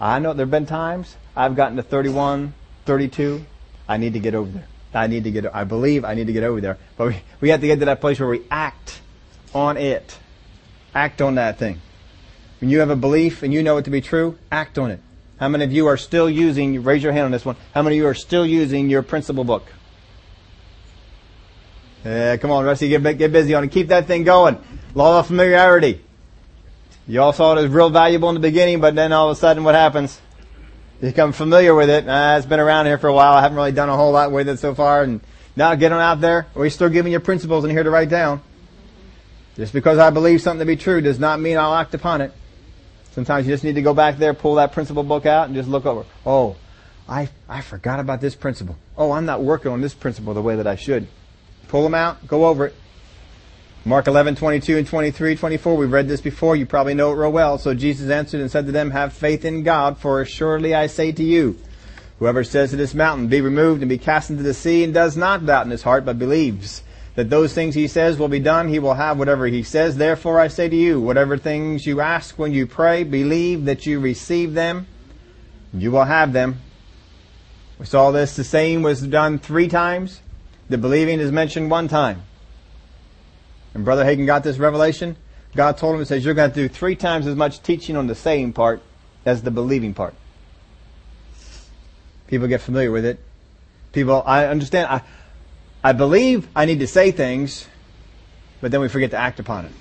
I 0.00 0.18
know 0.18 0.34
there 0.34 0.44
have 0.44 0.50
been 0.50 0.66
times 0.66 1.16
I've 1.34 1.56
gotten 1.56 1.76
to 1.76 1.82
31, 1.82 2.54
32. 2.84 3.44
I 3.88 3.96
need 3.96 4.14
to 4.14 4.18
get 4.18 4.34
over 4.34 4.50
there. 4.50 4.66
I 4.94 5.06
need 5.06 5.24
to 5.24 5.30
get, 5.30 5.54
I 5.54 5.64
believe 5.64 6.04
I 6.04 6.14
need 6.14 6.26
to 6.26 6.32
get 6.32 6.42
over 6.42 6.60
there. 6.60 6.78
But 6.96 7.08
we, 7.08 7.22
we 7.40 7.48
have 7.50 7.60
to 7.60 7.66
get 7.66 7.78
to 7.80 7.84
that 7.86 8.00
place 8.00 8.18
where 8.18 8.28
we 8.28 8.42
act 8.50 9.00
on 9.54 9.76
it. 9.76 10.18
Act 10.94 11.20
on 11.20 11.34
that 11.34 11.58
thing. 11.58 11.80
When 12.60 12.70
you 12.70 12.80
have 12.80 12.90
a 12.90 12.96
belief 12.96 13.42
and 13.42 13.52
you 13.52 13.62
know 13.62 13.76
it 13.76 13.84
to 13.84 13.90
be 13.90 14.00
true, 14.00 14.38
act 14.50 14.78
on 14.78 14.90
it. 14.90 15.00
How 15.38 15.48
many 15.48 15.64
of 15.64 15.72
you 15.72 15.86
are 15.88 15.98
still 15.98 16.30
using, 16.30 16.82
raise 16.82 17.02
your 17.02 17.12
hand 17.12 17.26
on 17.26 17.30
this 17.30 17.44
one, 17.44 17.56
how 17.74 17.82
many 17.82 17.96
of 17.96 17.98
you 17.98 18.06
are 18.06 18.14
still 18.14 18.46
using 18.46 18.88
your 18.88 19.02
principle 19.02 19.44
book? 19.44 19.66
Yeah, 22.06 22.36
come 22.36 22.52
on, 22.52 22.64
Rusty, 22.64 22.88
get, 22.88 23.02
get 23.18 23.32
busy 23.32 23.52
on 23.54 23.64
it. 23.64 23.72
Keep 23.72 23.88
that 23.88 24.06
thing 24.06 24.22
going. 24.22 24.58
Law 24.94 25.18
of 25.18 25.26
familiarity. 25.26 26.04
You 27.08 27.20
all 27.20 27.32
saw 27.32 27.56
it 27.56 27.64
as 27.64 27.68
real 27.68 27.90
valuable 27.90 28.28
in 28.28 28.34
the 28.34 28.40
beginning, 28.40 28.80
but 28.80 28.94
then 28.94 29.12
all 29.12 29.28
of 29.28 29.36
a 29.36 29.40
sudden 29.40 29.64
what 29.64 29.74
happens? 29.74 30.20
You 31.00 31.08
become 31.08 31.32
familiar 31.32 31.74
with 31.74 31.90
it. 31.90 32.04
Ah, 32.06 32.36
it's 32.36 32.46
been 32.46 32.60
around 32.60 32.86
here 32.86 32.96
for 32.96 33.08
a 33.08 33.12
while. 33.12 33.32
I 33.32 33.42
haven't 33.42 33.56
really 33.56 33.72
done 33.72 33.88
a 33.88 33.96
whole 33.96 34.12
lot 34.12 34.30
with 34.30 34.48
it 34.48 34.60
so 34.60 34.72
far. 34.72 35.02
And 35.02 35.20
now 35.56 35.74
get 35.74 35.90
on 35.90 36.00
out 36.00 36.20
there. 36.20 36.46
We're 36.54 36.66
you 36.66 36.70
still 36.70 36.88
giving 36.88 37.12
you 37.12 37.18
principles 37.18 37.64
in 37.64 37.72
here 37.72 37.82
to 37.82 37.90
write 37.90 38.08
down. 38.08 38.40
Just 39.56 39.72
because 39.72 39.98
I 39.98 40.10
believe 40.10 40.40
something 40.40 40.60
to 40.60 40.64
be 40.64 40.76
true 40.76 41.00
does 41.00 41.18
not 41.18 41.40
mean 41.40 41.58
I'll 41.58 41.74
act 41.74 41.92
upon 41.92 42.20
it. 42.20 42.32
Sometimes 43.10 43.48
you 43.48 43.52
just 43.52 43.64
need 43.64 43.74
to 43.74 43.82
go 43.82 43.94
back 43.94 44.18
there, 44.18 44.32
pull 44.32 44.54
that 44.56 44.70
principle 44.70 45.02
book 45.02 45.26
out, 45.26 45.46
and 45.46 45.56
just 45.56 45.68
look 45.68 45.86
over. 45.86 46.04
Oh, 46.24 46.54
I, 47.08 47.30
I 47.48 47.62
forgot 47.62 47.98
about 47.98 48.20
this 48.20 48.36
principle. 48.36 48.76
Oh, 48.96 49.10
I'm 49.10 49.26
not 49.26 49.42
working 49.42 49.72
on 49.72 49.80
this 49.80 49.94
principle 49.94 50.34
the 50.34 50.42
way 50.42 50.54
that 50.54 50.68
I 50.68 50.76
should. 50.76 51.08
Pull 51.68 51.82
them 51.82 51.94
out, 51.94 52.26
go 52.26 52.46
over 52.46 52.66
it. 52.66 52.74
Mark 53.84 54.08
11, 54.08 54.34
22 54.34 54.78
and 54.78 54.86
23, 54.86 55.36
24, 55.36 55.76
we've 55.76 55.92
read 55.92 56.08
this 56.08 56.20
before, 56.20 56.56
you 56.56 56.66
probably 56.66 56.94
know 56.94 57.12
it 57.12 57.14
real 57.14 57.30
well. 57.30 57.56
So 57.56 57.72
Jesus 57.72 58.10
answered 58.10 58.40
and 58.40 58.50
said 58.50 58.66
to 58.66 58.72
them, 58.72 58.90
have 58.90 59.12
faith 59.12 59.44
in 59.44 59.62
God, 59.62 59.98
for 59.98 60.20
assuredly 60.20 60.74
I 60.74 60.88
say 60.88 61.12
to 61.12 61.22
you, 61.22 61.56
whoever 62.18 62.42
says 62.42 62.70
to 62.70 62.76
this 62.76 62.94
mountain, 62.94 63.28
be 63.28 63.40
removed 63.40 63.82
and 63.82 63.88
be 63.88 63.98
cast 63.98 64.28
into 64.28 64.42
the 64.42 64.54
sea, 64.54 64.82
and 64.82 64.92
does 64.92 65.16
not 65.16 65.46
doubt 65.46 65.66
in 65.66 65.70
his 65.70 65.84
heart, 65.84 66.04
but 66.04 66.18
believes 66.18 66.82
that 67.14 67.30
those 67.30 67.54
things 67.54 67.74
he 67.74 67.86
says 67.88 68.18
will 68.18 68.28
be 68.28 68.40
done, 68.40 68.68
he 68.68 68.78
will 68.78 68.94
have 68.94 69.18
whatever 69.18 69.46
he 69.46 69.62
says. 69.62 69.96
Therefore 69.96 70.40
I 70.40 70.48
say 70.48 70.68
to 70.68 70.76
you, 70.76 71.00
whatever 71.00 71.38
things 71.38 71.86
you 71.86 72.00
ask 72.00 72.38
when 72.38 72.52
you 72.52 72.66
pray, 72.66 73.04
believe 73.04 73.66
that 73.66 73.86
you 73.86 74.00
receive 74.00 74.52
them, 74.54 74.86
you 75.72 75.92
will 75.92 76.04
have 76.04 76.32
them. 76.32 76.60
We 77.78 77.86
saw 77.86 78.10
this, 78.10 78.36
the 78.36 78.44
same 78.44 78.82
was 78.82 79.00
done 79.00 79.38
three 79.38 79.68
times. 79.68 80.20
The 80.68 80.78
believing 80.78 81.20
is 81.20 81.30
mentioned 81.30 81.70
one 81.70 81.88
time. 81.88 82.22
And 83.74 83.84
Brother 83.84 84.04
Hagin 84.04 84.26
got 84.26 84.42
this 84.42 84.58
revelation. 84.58 85.16
God 85.54 85.76
told 85.76 85.94
him, 85.94 86.00
He 86.00 86.06
says, 86.06 86.24
you're 86.24 86.34
going 86.34 86.50
to 86.50 86.54
do 86.54 86.68
three 86.68 86.96
times 86.96 87.26
as 87.26 87.36
much 87.36 87.62
teaching 87.62 87.96
on 87.96 88.06
the 88.06 88.14
saying 88.14 88.52
part 88.52 88.82
as 89.24 89.42
the 89.42 89.50
believing 89.50 89.94
part. 89.94 90.14
People 92.26 92.48
get 92.48 92.60
familiar 92.60 92.90
with 92.90 93.04
it. 93.04 93.20
People, 93.92 94.22
I 94.26 94.46
understand, 94.46 94.88
I, 94.88 95.02
I 95.84 95.92
believe 95.92 96.48
I 96.56 96.64
need 96.64 96.80
to 96.80 96.86
say 96.86 97.12
things, 97.12 97.66
but 98.60 98.70
then 98.70 98.80
we 98.80 98.88
forget 98.88 99.12
to 99.12 99.16
act 99.16 99.38
upon 99.38 99.66
it. 99.66 99.72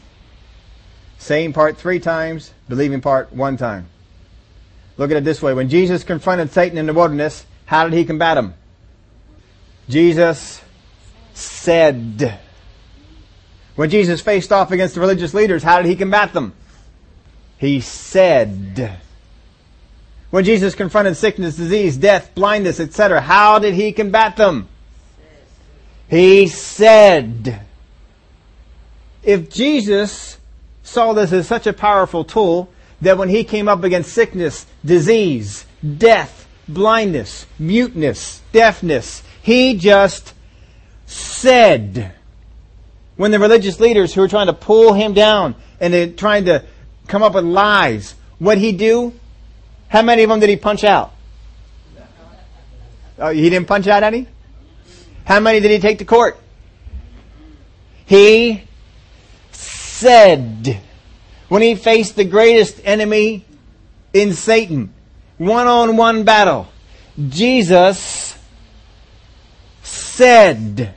Saying 1.18 1.54
part 1.54 1.78
three 1.78 2.00
times, 2.00 2.54
believing 2.70 3.02
part 3.02 3.34
one 3.34 3.58
time. 3.58 3.88
Look 4.98 5.12
at 5.12 5.18
it 5.18 5.24
this 5.24 5.42
way. 5.42 5.54
When 5.54 5.70
Jesus 5.70 6.04
confronted 6.04 6.52
Satan 6.52 6.78
in 6.78 6.86
the 6.86 6.94
wilderness, 6.94 7.46
how 7.66 7.86
did 7.88 7.98
he 7.98 8.06
combat 8.06 8.38
him? 8.38 8.54
Jesus 9.90 10.62
said. 11.38 12.40
When 13.76 13.90
Jesus 13.90 14.22
faced 14.22 14.52
off 14.52 14.72
against 14.72 14.96
the 14.96 15.02
religious 15.02 15.34
leaders, 15.34 15.64
how 15.64 15.82
did 15.82 15.88
he 15.88 15.96
combat 15.96 16.34
them? 16.34 16.54
He 17.58 17.82
said. 17.82 19.00
When 20.30 20.44
Jesus 20.44 20.76
confronted 20.76 21.18
sickness, 21.18 21.56
disease, 21.56 21.98
death, 21.98 22.34
blindness, 22.36 22.80
etc., 22.80 23.22
how 23.22 23.60
did 23.60 23.74
he 23.74 23.92
combat 23.92 24.38
them? 24.38 24.68
He 26.10 26.48
said. 26.48 27.62
If 29.24 29.50
Jesus 29.50 30.38
saw 30.84 31.14
this 31.14 31.34
as 31.34 31.48
such 31.48 31.68
a 31.68 31.74
powerful 31.74 32.24
tool 32.24 32.70
that 33.02 33.18
when 33.18 33.30
he 33.30 33.44
came 33.44 33.68
up 33.68 33.84
against 33.84 34.14
sickness, 34.14 34.66
disease, 34.84 35.66
death, 35.98 36.48
blindness, 36.68 37.46
muteness, 37.58 38.42
deafness, 38.52 39.24
he 39.42 39.78
just 39.78 40.35
said 41.06 42.14
when 43.16 43.32
the 43.32 43.39
religious 43.39 43.80
leaders 43.80 44.14
who 44.14 44.22
were 44.22 44.28
trying 44.28 44.47
to 44.47 44.53
pull 44.53 44.93
him 44.93 45.14
down 45.14 45.56
and 45.80 46.18
trying 46.18 46.45
to 46.45 46.64
come 47.08 47.24
up 47.24 47.34
with 47.34 47.45
lies, 47.45 48.16
what 48.39 48.58
he 48.58 48.72
do? 48.72 49.14
How 49.88 50.01
many 50.01 50.24
of 50.24 50.30
them 50.30 50.39
did 50.39 50.49
he 50.49 50.58
punch 50.58 50.84
out? 50.84 51.14
Oh, 53.18 53.30
he 53.30 53.49
didn't 53.49 53.68
punch 53.68 53.88
out 53.88 54.03
any? 54.03 54.28
How 55.24 55.39
many 55.39 55.60
did 55.60 55.72
he 55.72 55.80
take 55.80 55.99
to 55.99 56.06
court? 56.06 56.38
He 58.06 58.64
said, 59.51 60.82
when 61.47 61.62
he 61.62 61.76
faced 61.76 62.16
the 62.16 62.26
greatest 62.26 62.82
enemy 62.84 63.45
in 64.14 64.34
Satan, 64.34 64.93
one-on-one 65.38 66.24
battle, 66.24 66.68
Jesus 67.30 68.35
said, 70.16 70.93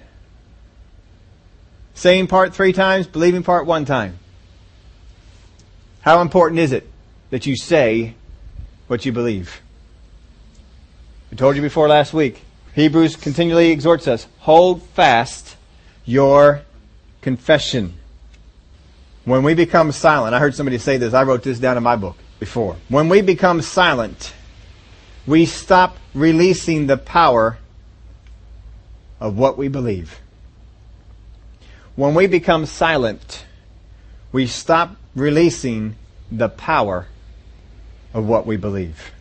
Saying 1.95 2.29
part 2.29 2.55
three 2.55 2.73
times, 2.73 3.09
believing 3.09 3.43
part 3.43 3.67
one 3.67 3.85
time. 3.85 4.21
How 6.03 6.21
important 6.21 6.61
is 6.61 6.71
it 6.71 6.89
that 7.31 7.45
you 7.45 7.57
say 7.57 8.15
what 8.87 9.05
you 9.05 9.11
believe? 9.11 9.61
I 11.33 11.35
told 11.35 11.57
you 11.57 11.63
before 11.63 11.89
last 11.89 12.15
week. 12.15 12.43
Hebrews 12.75 13.17
continually 13.17 13.71
exhorts 13.71 14.07
us, 14.07 14.29
hold 14.39 14.85
fast 14.85 15.57
your 16.05 16.63
confession. 17.21 17.95
When 19.25 19.43
we 19.43 19.55
become 19.55 19.91
silent, 19.91 20.33
I 20.33 20.39
heard 20.39 20.55
somebody 20.55 20.79
say 20.79 20.97
this, 20.97 21.13
I 21.13 21.25
wrote 21.25 21.43
this 21.43 21.59
down 21.59 21.77
in 21.77 21.83
my 21.83 21.97
book 21.97 22.17
before. 22.39 22.77
When 22.89 23.09
we 23.09 23.23
become 23.23 23.63
silent, 23.63 24.33
we 25.27 25.45
stop 25.45 25.97
releasing 26.15 26.87
the 26.87 26.97
power 26.97 27.59
of 29.21 29.37
what 29.37 29.59
we 29.59 29.69
believe. 29.69 30.21
When 31.97 32.15
we 32.15 32.27
become 32.27 32.67
silent, 32.67 33.45
we 34.31 34.47
stop 34.47 34.97
releasing 35.15 35.97
the 36.31 36.49
power 36.49 37.09
of 38.15 38.27
what 38.27 38.47
we 38.47 38.57
believe. 38.57 39.13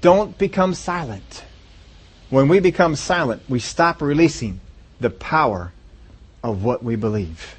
Don't 0.00 0.38
become 0.38 0.74
silent. 0.74 1.44
When 2.30 2.48
we 2.48 2.60
become 2.60 2.96
silent, 2.96 3.42
we 3.48 3.58
stop 3.58 4.00
releasing 4.00 4.60
the 5.00 5.10
power 5.10 5.72
of 6.42 6.64
what 6.64 6.82
we 6.82 6.96
believe. 6.96 7.56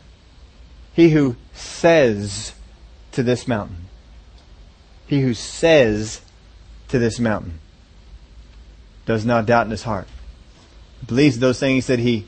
He 0.94 1.10
who 1.12 1.36
says 1.54 2.54
to 3.12 3.22
this 3.22 3.48
mountain, 3.48 3.86
he 5.06 5.22
who 5.22 5.34
says 5.34 6.22
to 6.90 7.00
this 7.00 7.20
mountain 7.20 7.60
does 9.06 9.26
not 9.26 9.46
doubt 9.46 9.66
in 9.66 9.72
his 9.72 9.84
heart. 9.84 10.08
Believes 11.06 11.40
those 11.40 11.60
things 11.60 11.88
that 11.88 12.00
he 12.00 12.26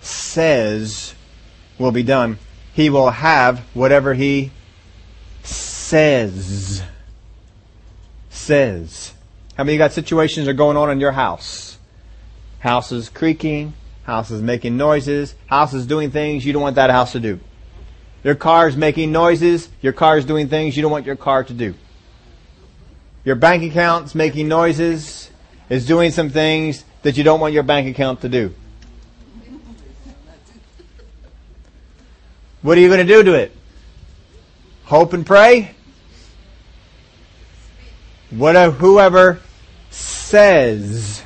says 0.00 1.14
will 1.78 1.92
be 1.92 2.02
done. 2.02 2.38
He 2.72 2.90
will 2.90 3.10
have 3.10 3.60
whatever 3.72 4.14
he 4.14 4.50
says. 5.42 6.82
Says. 8.30 9.12
How 9.56 9.64
many 9.64 9.78
got 9.78 9.92
situations 9.92 10.48
are 10.48 10.52
going 10.52 10.76
on 10.76 10.90
in 10.90 11.00
your 11.00 11.12
house? 11.12 11.78
Houses 12.58 13.08
creaking, 13.08 13.74
houses 14.02 14.42
making 14.42 14.76
noises, 14.76 15.34
houses 15.46 15.86
doing 15.86 16.10
things 16.10 16.44
you 16.44 16.52
don't 16.52 16.62
want 16.62 16.76
that 16.76 16.90
house 16.90 17.12
to 17.12 17.20
do. 17.20 17.38
Your 18.24 18.34
car 18.34 18.68
is 18.68 18.76
making 18.76 19.12
noises, 19.12 19.68
your 19.82 19.92
car 19.92 20.18
is 20.18 20.24
doing 20.24 20.48
things 20.48 20.76
you 20.76 20.82
don't 20.82 20.90
want 20.90 21.06
your 21.06 21.16
car 21.16 21.44
to 21.44 21.52
do. 21.52 21.74
Your 23.24 23.36
bank 23.36 23.62
account's 23.62 24.14
making 24.14 24.48
noises, 24.48 25.30
is 25.68 25.86
doing 25.86 26.10
some 26.10 26.30
things 26.30 26.84
that 27.04 27.18
you 27.18 27.22
don't 27.22 27.38
want 27.38 27.52
your 27.52 27.62
bank 27.62 27.86
account 27.86 28.22
to 28.22 28.30
do. 28.30 28.52
What 32.62 32.78
are 32.78 32.80
you 32.80 32.88
going 32.88 33.06
to 33.06 33.12
do 33.12 33.22
to 33.22 33.34
it? 33.34 33.54
Hope 34.84 35.12
and 35.12 35.24
pray? 35.24 35.74
Whatever, 38.30 38.74
whoever 38.74 39.40
says 39.90 41.22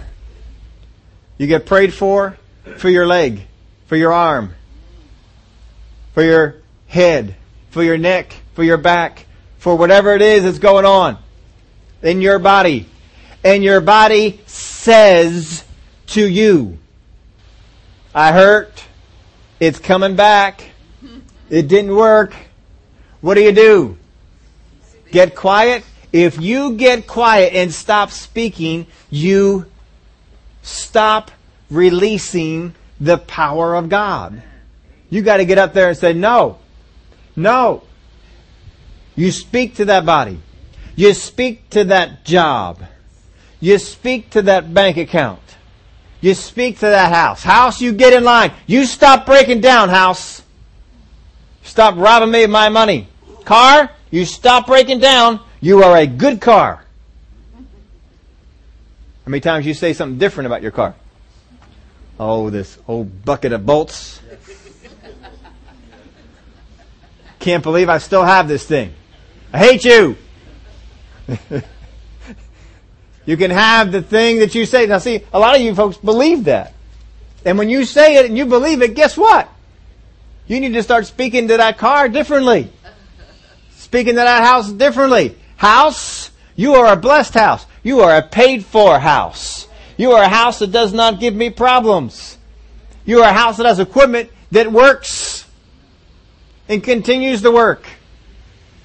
you 1.38 1.46
get 1.46 1.64
prayed 1.64 1.94
for, 1.94 2.36
for 2.76 2.88
your 2.88 3.06
leg, 3.06 3.46
for 3.86 3.94
your 3.94 4.12
arm, 4.12 4.54
for 6.12 6.24
your 6.24 6.56
head, 6.88 7.36
for 7.70 7.84
your 7.84 7.98
neck, 7.98 8.34
for 8.54 8.64
your 8.64 8.78
back, 8.78 9.26
for 9.58 9.76
whatever 9.76 10.12
it 10.16 10.22
is 10.22 10.42
that's 10.42 10.58
going 10.58 10.84
on 10.84 11.18
in 12.02 12.20
your 12.20 12.40
body. 12.40 12.88
And 13.44 13.62
your 13.62 13.80
body 13.80 14.40
says 14.46 15.64
to 16.08 16.26
you, 16.28 16.78
I 18.14 18.32
hurt. 18.32 18.84
It's 19.60 19.78
coming 19.78 20.16
back. 20.16 20.64
It 21.50 21.68
didn't 21.68 21.94
work. 21.94 22.34
What 23.20 23.34
do 23.34 23.42
you 23.42 23.52
do? 23.52 23.96
Get 25.10 25.34
quiet? 25.34 25.84
If 26.12 26.40
you 26.40 26.76
get 26.76 27.06
quiet 27.06 27.54
and 27.54 27.72
stop 27.72 28.10
speaking, 28.10 28.86
you 29.10 29.66
stop 30.62 31.30
releasing 31.70 32.74
the 33.00 33.18
power 33.18 33.74
of 33.74 33.88
God. 33.88 34.42
You 35.10 35.22
got 35.22 35.38
to 35.38 35.44
get 35.44 35.58
up 35.58 35.72
there 35.72 35.88
and 35.88 35.96
say, 35.96 36.12
no, 36.12 36.58
no. 37.36 37.82
You 39.16 39.32
speak 39.32 39.76
to 39.76 39.86
that 39.86 40.06
body. 40.06 40.38
You 40.96 41.14
speak 41.14 41.70
to 41.70 41.84
that 41.84 42.24
job. 42.24 42.82
You 43.60 43.78
speak 43.78 44.30
to 44.30 44.42
that 44.42 44.72
bank 44.72 44.96
account. 44.96 45.47
You 46.20 46.34
speak 46.34 46.76
to 46.80 46.86
that 46.86 47.12
house. 47.12 47.42
House, 47.42 47.80
you 47.80 47.92
get 47.92 48.12
in 48.12 48.24
line. 48.24 48.52
You 48.66 48.84
stop 48.84 49.24
breaking 49.24 49.60
down, 49.60 49.88
house. 49.88 50.42
Stop 51.62 51.96
robbing 51.96 52.30
me 52.30 52.44
of 52.44 52.50
my 52.50 52.68
money. 52.68 53.08
Car, 53.44 53.90
you 54.10 54.24
stop 54.24 54.66
breaking 54.66 54.98
down. 54.98 55.40
You 55.60 55.82
are 55.84 55.96
a 55.96 56.06
good 56.06 56.40
car. 56.40 56.84
How 59.24 59.30
many 59.30 59.40
times 59.40 59.66
you 59.66 59.74
say 59.74 59.92
something 59.92 60.18
different 60.18 60.46
about 60.46 60.62
your 60.62 60.70
car? 60.70 60.94
Oh, 62.18 62.50
this 62.50 62.78
old 62.88 63.24
bucket 63.24 63.52
of 63.52 63.64
bolts. 63.64 64.20
Can't 67.38 67.62
believe 67.62 67.88
I 67.88 67.98
still 67.98 68.24
have 68.24 68.48
this 68.48 68.64
thing. 68.64 68.92
I 69.52 69.58
hate 69.58 69.84
you. 69.84 70.16
you 73.28 73.36
can 73.36 73.50
have 73.50 73.92
the 73.92 74.00
thing 74.00 74.38
that 74.38 74.54
you 74.54 74.64
say. 74.64 74.86
Now 74.86 74.96
see, 74.96 75.22
a 75.34 75.38
lot 75.38 75.54
of 75.54 75.60
you 75.60 75.74
folks 75.74 75.98
believe 75.98 76.44
that. 76.44 76.72
And 77.44 77.58
when 77.58 77.68
you 77.68 77.84
say 77.84 78.16
it 78.16 78.24
and 78.24 78.38
you 78.38 78.46
believe 78.46 78.80
it, 78.80 78.94
guess 78.94 79.18
what? 79.18 79.50
You 80.46 80.58
need 80.60 80.72
to 80.72 80.82
start 80.82 81.04
speaking 81.04 81.48
to 81.48 81.58
that 81.58 81.76
car 81.76 82.08
differently. 82.08 82.72
Speaking 83.72 84.14
to 84.14 84.20
that 84.20 84.44
house 84.44 84.72
differently. 84.72 85.36
House, 85.58 86.30
you 86.56 86.76
are 86.76 86.90
a 86.90 86.96
blessed 86.96 87.34
house. 87.34 87.66
You 87.82 88.00
are 88.00 88.16
a 88.16 88.22
paid 88.22 88.64
for 88.64 88.98
house. 88.98 89.68
You 89.98 90.12
are 90.12 90.22
a 90.22 90.28
house 90.28 90.60
that 90.60 90.72
does 90.72 90.94
not 90.94 91.20
give 91.20 91.34
me 91.34 91.50
problems. 91.50 92.38
You 93.04 93.20
are 93.24 93.28
a 93.28 93.34
house 93.34 93.58
that 93.58 93.66
has 93.66 93.78
equipment 93.78 94.30
that 94.52 94.72
works 94.72 95.46
and 96.66 96.82
continues 96.82 97.42
to 97.42 97.50
work. 97.50 97.86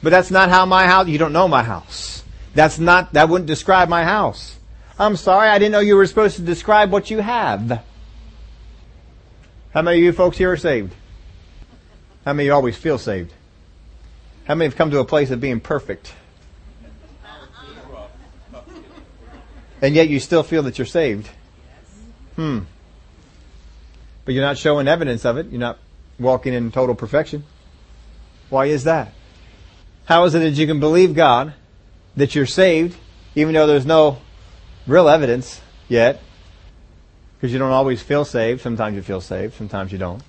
But 0.01 0.09
that's 0.09 0.31
not 0.31 0.49
how 0.49 0.65
my 0.65 0.85
house, 0.85 1.07
you 1.07 1.17
don't 1.17 1.31
know 1.31 1.47
my 1.47 1.63
house. 1.63 2.22
That's 2.53 2.77
not, 2.77 3.13
that 3.13 3.29
wouldn't 3.29 3.47
describe 3.47 3.89
my 3.89 4.03
house. 4.03 4.57
I'm 4.99 5.15
sorry, 5.15 5.49
I 5.49 5.57
didn't 5.57 5.71
know 5.71 5.79
you 5.79 5.95
were 5.95 6.05
supposed 6.05 6.35
to 6.35 6.43
describe 6.43 6.91
what 6.91 7.09
you 7.09 7.19
have. 7.19 7.83
How 9.73 9.81
many 9.81 9.97
of 9.97 10.03
you 10.03 10.13
folks 10.13 10.37
here 10.37 10.51
are 10.51 10.57
saved? 10.57 10.93
How 12.25 12.33
many 12.33 12.49
always 12.49 12.77
feel 12.77 12.99
saved? 12.99 13.33
How 14.45 14.55
many 14.55 14.69
have 14.69 14.77
come 14.77 14.91
to 14.91 14.99
a 14.99 15.05
place 15.05 15.31
of 15.31 15.41
being 15.41 15.59
perfect? 15.59 16.13
And 19.81 19.95
yet 19.95 20.07
you 20.07 20.19
still 20.19 20.43
feel 20.43 20.63
that 20.63 20.77
you're 20.77 20.85
saved. 20.85 21.27
Hmm. 22.35 22.59
But 24.25 24.33
you're 24.33 24.45
not 24.45 24.57
showing 24.57 24.87
evidence 24.87 25.25
of 25.25 25.37
it. 25.37 25.47
You're 25.47 25.59
not 25.59 25.79
walking 26.19 26.53
in 26.53 26.71
total 26.71 26.95
perfection. 26.95 27.43
Why 28.49 28.67
is 28.67 28.85
that? 28.85 29.11
How 30.05 30.23
is 30.25 30.35
it 30.35 30.39
that 30.39 30.51
you 30.51 30.67
can 30.67 30.79
believe 30.79 31.15
God 31.15 31.53
that 32.15 32.35
you're 32.35 32.45
saved, 32.45 32.97
even 33.35 33.53
though 33.53 33.67
there's 33.67 33.85
no 33.85 34.19
real 34.87 35.09
evidence 35.09 35.61
yet? 35.87 36.21
Because 37.35 37.51
you 37.51 37.59
don't 37.59 37.71
always 37.71 38.01
feel 38.01 38.25
saved. 38.25 38.61
Sometimes 38.61 38.95
you 38.95 39.01
feel 39.01 39.21
saved, 39.21 39.55
sometimes 39.55 39.91
you 39.91 39.97
don't. 39.97 40.21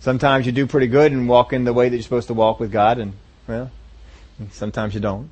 Sometimes 0.00 0.46
you 0.46 0.52
do 0.52 0.66
pretty 0.66 0.86
good 0.86 1.12
and 1.12 1.28
walk 1.28 1.52
in 1.52 1.64
the 1.64 1.72
way 1.72 1.88
that 1.88 1.96
you're 1.96 2.02
supposed 2.02 2.28
to 2.28 2.34
walk 2.34 2.60
with 2.60 2.70
God, 2.70 2.98
and, 2.98 3.14
well, 3.46 3.70
sometimes 4.52 4.94
you 4.94 5.00
don't. 5.00 5.28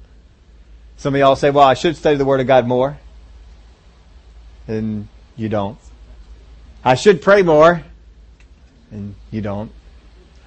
Some 0.97 1.15
of 1.15 1.19
y'all 1.21 1.37
say, 1.37 1.51
well, 1.51 1.67
I 1.67 1.75
should 1.75 1.97
study 1.97 2.17
the 2.17 2.25
Word 2.25 2.41
of 2.41 2.47
God 2.47 2.67
more. 2.67 2.99
And 4.67 5.09
you 5.37 5.49
don't. 5.49 5.79
I 6.85 6.95
should 6.95 7.23
pray 7.23 7.43
more. 7.43 7.83
And 8.91 9.15
you 9.31 9.41
don't. 9.41 9.71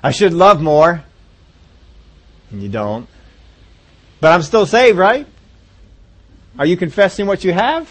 I 0.04 0.12
should 0.12 0.34
love 0.34 0.62
more. 0.62 1.04
And 2.52 2.64
you 2.64 2.70
don't. 2.70 3.08
But 4.22 4.32
I'm 4.32 4.42
still 4.42 4.66
saved, 4.66 4.98
right? 4.98 5.28
Are 6.58 6.66
you 6.66 6.76
confessing 6.76 7.26
what 7.26 7.44
you 7.44 7.54
have? 7.54 7.90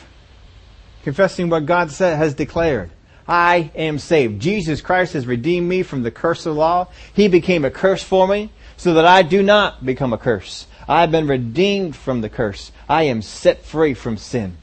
Confessing 1.02 1.48
what 1.48 1.64
God 1.64 1.90
has 1.90 2.34
declared. 2.34 2.90
I 3.26 3.70
am 3.74 3.98
saved. 3.98 4.40
Jesus 4.40 4.80
Christ 4.80 5.12
has 5.12 5.26
redeemed 5.26 5.68
me 5.68 5.82
from 5.82 6.02
the 6.02 6.10
curse 6.10 6.46
of 6.46 6.54
the 6.54 6.60
law. 6.60 6.88
He 7.14 7.28
became 7.28 7.64
a 7.64 7.70
curse 7.70 8.02
for 8.02 8.26
me 8.26 8.50
so 8.76 8.94
that 8.94 9.04
I 9.04 9.22
do 9.22 9.42
not 9.42 9.84
become 9.84 10.12
a 10.12 10.18
curse. 10.18 10.66
I 10.88 11.02
have 11.02 11.10
been 11.10 11.26
redeemed 11.26 11.94
from 11.94 12.22
the 12.22 12.28
curse. 12.28 12.72
I 12.88 13.04
am 13.04 13.20
set 13.20 13.64
free 13.64 13.94
from 13.94 14.16
sin. 14.16 14.56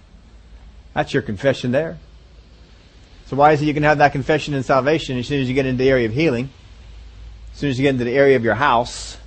That's 0.93 1.13
your 1.13 1.21
confession 1.21 1.71
there. 1.71 1.99
So 3.27 3.35
why 3.35 3.51
is 3.51 3.61
it 3.61 3.65
you 3.65 3.73
can 3.73 3.83
have 3.83 3.99
that 3.99 4.11
confession 4.11 4.53
in 4.53 4.63
salvation 4.63 5.17
as 5.17 5.27
soon 5.27 5.41
as 5.41 5.47
you 5.47 5.53
get 5.53 5.65
into 5.65 5.83
the 5.83 5.89
area 5.89 6.07
of 6.07 6.13
healing? 6.13 6.49
As 7.53 7.59
soon 7.59 7.69
as 7.69 7.79
you 7.79 7.83
get 7.83 7.89
into 7.89 8.03
the 8.03 8.15
area 8.15 8.35
of 8.35 8.43
your 8.43 8.55
house, 8.55 9.17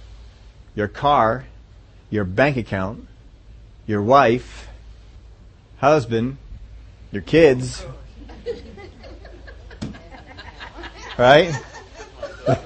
your 0.74 0.88
car, 0.88 1.44
your 2.10 2.24
bank 2.24 2.56
account, 2.56 3.06
your 3.86 4.02
wife, 4.02 4.68
husband, 5.78 6.36
your 7.12 7.22
kids. 7.22 7.84
Right? 11.18 11.54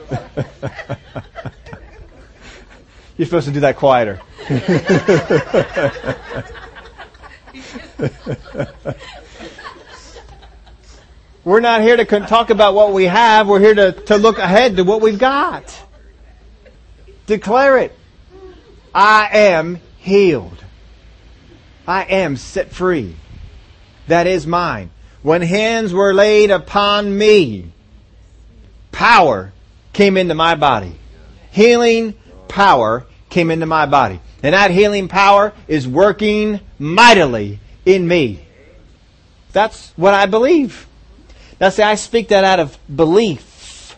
You're 3.17 3.27
supposed 3.27 3.47
to 3.47 3.53
do 3.53 3.61
that 3.61 3.77
quieter. 3.77 4.21
We're 11.45 11.61
not 11.61 11.83
here 11.83 11.97
to 11.97 12.05
talk 12.05 12.51
about 12.51 12.75
what 12.75 12.93
we 12.93 13.05
have. 13.05 13.49
We're 13.49 13.61
here 13.61 13.75
to, 13.75 13.93
to 13.93 14.17
look 14.17 14.39
ahead 14.39 14.77
to 14.77 14.85
what 14.85 15.01
we've 15.01 15.19
got. 15.19 15.77
Declare 17.27 17.79
it. 17.79 17.99
I 18.95 19.29
am 19.33 19.81
healed. 19.99 20.65
I 21.87 22.05
am 22.05 22.37
set 22.37 22.71
free. 22.71 23.17
That 24.09 24.27
is 24.27 24.47
mine. 24.47 24.91
When 25.23 25.43
hands 25.43 25.93
were 25.93 26.13
laid 26.13 26.51
upon 26.51 27.17
me, 27.17 27.73
power 28.91 29.53
came 29.93 30.17
into 30.17 30.35
my 30.35 30.55
body. 30.55 30.95
Healing 31.51 32.15
power 32.49 33.07
came 33.31 33.51
into 33.51 33.67
my 33.67 33.87
body. 33.87 34.21
And 34.43 34.55
that 34.55 34.71
healing 34.71 35.09
power 35.09 35.53
is 35.69 35.87
working 35.87 36.61
mightily 36.79 37.61
in 37.87 38.07
me. 38.07 38.45
That's 39.53 39.93
what 39.97 40.15
I 40.15 40.27
believe. 40.27 40.87
Now 41.61 41.69
see, 41.69 41.83
I 41.83 41.95
speak 41.95 42.29
that 42.29 42.45
out 42.45 42.59
of 42.59 42.77
belief. 42.95 43.97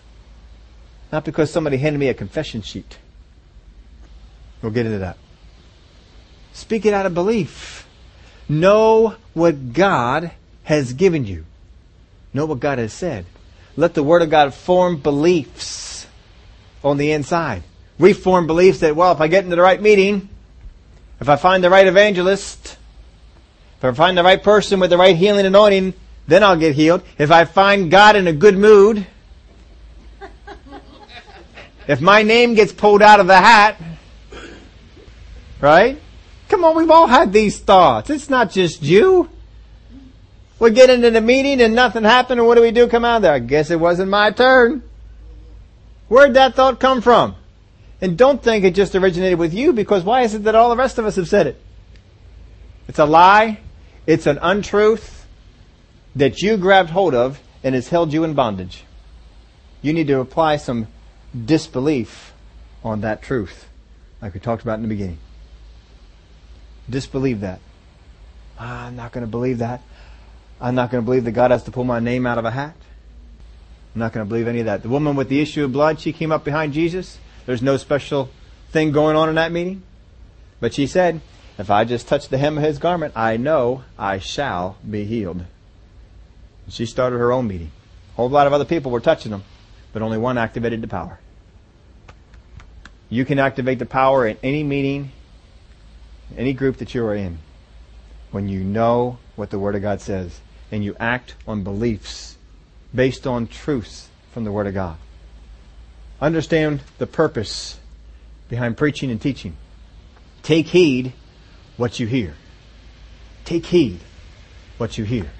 Not 1.10 1.24
because 1.24 1.50
somebody 1.50 1.78
handed 1.78 1.98
me 1.98 2.08
a 2.08 2.14
confession 2.14 2.60
sheet. 2.60 2.98
We'll 4.64 4.72
get 4.72 4.86
into 4.86 5.00
that. 5.00 5.18
Speak 6.54 6.86
it 6.86 6.94
out 6.94 7.04
of 7.04 7.12
belief. 7.12 7.86
Know 8.48 9.16
what 9.34 9.74
God 9.74 10.30
has 10.62 10.94
given 10.94 11.26
you. 11.26 11.44
Know 12.32 12.46
what 12.46 12.60
God 12.60 12.78
has 12.78 12.90
said. 12.90 13.26
Let 13.76 13.92
the 13.92 14.02
Word 14.02 14.22
of 14.22 14.30
God 14.30 14.54
form 14.54 14.96
beliefs 14.96 16.06
on 16.82 16.96
the 16.96 17.12
inside. 17.12 17.62
We 17.98 18.14
form 18.14 18.46
beliefs 18.46 18.78
that, 18.80 18.96
well, 18.96 19.12
if 19.12 19.20
I 19.20 19.28
get 19.28 19.44
into 19.44 19.54
the 19.54 19.60
right 19.60 19.82
meeting, 19.82 20.30
if 21.20 21.28
I 21.28 21.36
find 21.36 21.62
the 21.62 21.68
right 21.68 21.86
evangelist, 21.86 22.78
if 23.76 23.84
I 23.84 23.92
find 23.92 24.16
the 24.16 24.24
right 24.24 24.42
person 24.42 24.80
with 24.80 24.88
the 24.88 24.96
right 24.96 25.14
healing 25.14 25.44
anointing, 25.44 25.92
then 26.26 26.42
I'll 26.42 26.56
get 26.56 26.74
healed. 26.74 27.02
If 27.18 27.30
I 27.30 27.44
find 27.44 27.90
God 27.90 28.16
in 28.16 28.26
a 28.28 28.32
good 28.32 28.56
mood, 28.56 29.06
if 31.86 32.00
my 32.00 32.22
name 32.22 32.54
gets 32.54 32.72
pulled 32.72 33.02
out 33.02 33.20
of 33.20 33.26
the 33.26 33.36
hat, 33.36 33.78
right? 35.60 36.00
Come 36.48 36.64
on, 36.64 36.76
we've 36.76 36.90
all 36.90 37.06
had 37.06 37.32
these 37.32 37.58
thoughts. 37.58 38.10
It's 38.10 38.30
not 38.30 38.50
just 38.50 38.82
you. 38.82 39.28
We 40.58 40.70
get 40.70 40.90
into 40.90 41.10
the 41.10 41.20
meeting 41.20 41.60
and 41.60 41.74
nothing 41.74 42.04
happened, 42.04 42.40
and 42.40 42.46
what 42.46 42.54
do 42.54 42.62
we 42.62 42.70
do? 42.70 42.86
Come 42.88 43.04
out 43.04 43.22
there. 43.22 43.32
I 43.32 43.38
guess 43.38 43.70
it 43.70 43.80
wasn't 43.80 44.10
my 44.10 44.30
turn. 44.30 44.82
Where'd 46.08 46.34
that 46.34 46.54
thought 46.54 46.80
come 46.80 47.00
from? 47.00 47.34
And 48.00 48.18
don't 48.18 48.42
think 48.42 48.64
it 48.64 48.74
just 48.74 48.94
originated 48.94 49.38
with 49.38 49.54
you 49.54 49.72
because 49.72 50.04
why 50.04 50.22
is 50.22 50.34
it 50.34 50.44
that 50.44 50.54
all 50.54 50.70
the 50.70 50.76
rest 50.76 50.98
of 50.98 51.06
us 51.06 51.16
have 51.16 51.28
said 51.28 51.46
it? 51.46 51.60
It's 52.86 52.98
a 52.98 53.06
lie. 53.06 53.60
It's 54.06 54.26
an 54.26 54.38
untruth 54.42 55.26
that 56.14 56.42
you 56.42 56.56
grabbed 56.56 56.90
hold 56.90 57.14
of 57.14 57.40
and 57.62 57.74
has 57.74 57.88
held 57.88 58.12
you 58.12 58.24
in 58.24 58.34
bondage. 58.34 58.84
You 59.80 59.92
need 59.92 60.06
to 60.08 60.20
apply 60.20 60.56
some 60.56 60.88
disbelief 61.44 62.32
on 62.84 63.00
that 63.00 63.22
truth, 63.22 63.66
like 64.20 64.34
we 64.34 64.40
talked 64.40 64.62
about 64.62 64.74
in 64.74 64.82
the 64.82 64.88
beginning. 64.88 65.18
Disbelieve 66.88 67.40
that. 67.40 67.60
I'm 68.58 68.96
not 68.96 69.12
going 69.12 69.24
to 69.24 69.30
believe 69.30 69.58
that. 69.58 69.82
I'm 70.60 70.74
not 70.74 70.90
going 70.90 71.02
to 71.02 71.04
believe 71.04 71.24
that 71.24 71.32
God 71.32 71.50
has 71.50 71.64
to 71.64 71.70
pull 71.70 71.84
my 71.84 72.00
name 72.00 72.26
out 72.26 72.38
of 72.38 72.44
a 72.44 72.50
hat. 72.50 72.74
I'm 73.94 74.00
not 74.00 74.12
going 74.12 74.24
to 74.24 74.28
believe 74.28 74.48
any 74.48 74.60
of 74.60 74.66
that. 74.66 74.82
The 74.82 74.88
woman 74.88 75.16
with 75.16 75.28
the 75.28 75.40
issue 75.40 75.64
of 75.64 75.72
blood, 75.72 76.00
she 76.00 76.12
came 76.12 76.32
up 76.32 76.44
behind 76.44 76.72
Jesus. 76.72 77.18
There's 77.46 77.62
no 77.62 77.76
special 77.76 78.30
thing 78.70 78.92
going 78.92 79.16
on 79.16 79.28
in 79.28 79.34
that 79.36 79.52
meeting. 79.52 79.82
But 80.60 80.74
she 80.74 80.86
said, 80.86 81.20
if 81.58 81.70
I 81.70 81.84
just 81.84 82.08
touch 82.08 82.28
the 82.28 82.38
hem 82.38 82.58
of 82.58 82.64
his 82.64 82.78
garment, 82.78 83.14
I 83.16 83.36
know 83.36 83.84
I 83.98 84.18
shall 84.18 84.76
be 84.88 85.04
healed. 85.04 85.44
She 86.68 86.86
started 86.86 87.18
her 87.18 87.32
own 87.32 87.46
meeting. 87.46 87.70
A 88.12 88.16
whole 88.16 88.28
lot 88.28 88.46
of 88.46 88.52
other 88.52 88.64
people 88.64 88.90
were 88.90 89.00
touching 89.00 89.30
them, 89.30 89.44
but 89.92 90.02
only 90.02 90.18
one 90.18 90.38
activated 90.38 90.80
the 90.80 90.88
power. 90.88 91.20
You 93.08 93.24
can 93.24 93.38
activate 93.38 93.78
the 93.78 93.86
power 93.86 94.26
in 94.26 94.38
any 94.42 94.64
meeting, 94.64 95.12
any 96.36 96.52
group 96.52 96.78
that 96.78 96.94
you 96.94 97.04
are 97.04 97.14
in, 97.14 97.38
when 98.30 98.48
you 98.48 98.64
know 98.64 99.18
what 99.36 99.50
the 99.50 99.58
Word 99.58 99.76
of 99.76 99.82
God 99.82 100.00
says 100.00 100.40
and 100.72 100.84
you 100.84 100.96
act 100.98 101.34
on 101.46 101.62
beliefs 101.62 102.36
based 102.94 103.26
on 103.26 103.46
truths 103.46 104.08
from 104.32 104.44
the 104.44 104.50
Word 104.50 104.66
of 104.66 104.74
God. 104.74 104.96
Understand 106.20 106.82
the 106.98 107.06
purpose 107.06 107.78
behind 108.48 108.76
preaching 108.76 109.10
and 109.10 109.20
teaching. 109.20 109.56
Take 110.42 110.66
heed 110.66 111.12
what 111.76 112.00
you 112.00 112.06
hear. 112.06 112.34
Take 113.44 113.66
heed 113.66 114.00
what 114.78 114.98
you 114.98 115.04
hear. 115.04 115.30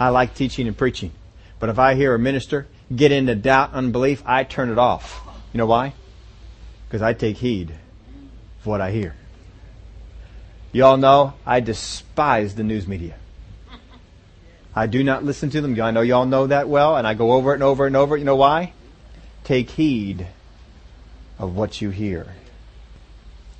I 0.00 0.08
like 0.08 0.34
teaching 0.34 0.66
and 0.66 0.76
preaching, 0.76 1.12
but 1.58 1.68
if 1.68 1.78
I 1.78 1.94
hear 1.94 2.14
a 2.14 2.18
minister 2.18 2.66
get 2.94 3.12
into 3.12 3.34
doubt, 3.34 3.72
unbelief, 3.72 4.22
I 4.24 4.44
turn 4.44 4.70
it 4.70 4.78
off. 4.78 5.22
You 5.52 5.58
know 5.58 5.66
why? 5.66 5.94
Because 6.88 7.02
I 7.02 7.12
take 7.12 7.36
heed 7.36 7.70
of 7.70 8.66
what 8.66 8.80
I 8.80 8.90
hear. 8.90 9.14
You 10.72 10.84
all 10.84 10.96
know 10.96 11.34
I 11.46 11.60
despise 11.60 12.54
the 12.54 12.62
news 12.62 12.86
media. 12.86 13.16
I 14.74 14.86
do 14.86 15.02
not 15.02 15.24
listen 15.24 15.50
to 15.50 15.60
them. 15.60 15.80
I 15.80 15.90
know 15.90 16.02
y'all 16.02 16.26
know 16.26 16.46
that 16.46 16.68
well, 16.68 16.96
and 16.96 17.06
I 17.06 17.14
go 17.14 17.32
over 17.32 17.52
it 17.52 17.54
and 17.54 17.62
over 17.62 17.86
and 17.86 17.96
over. 17.96 18.16
You 18.16 18.24
know 18.24 18.36
why? 18.36 18.72
Take 19.44 19.70
heed 19.70 20.26
of 21.38 21.56
what 21.56 21.80
you 21.80 21.90
hear. 21.90 22.34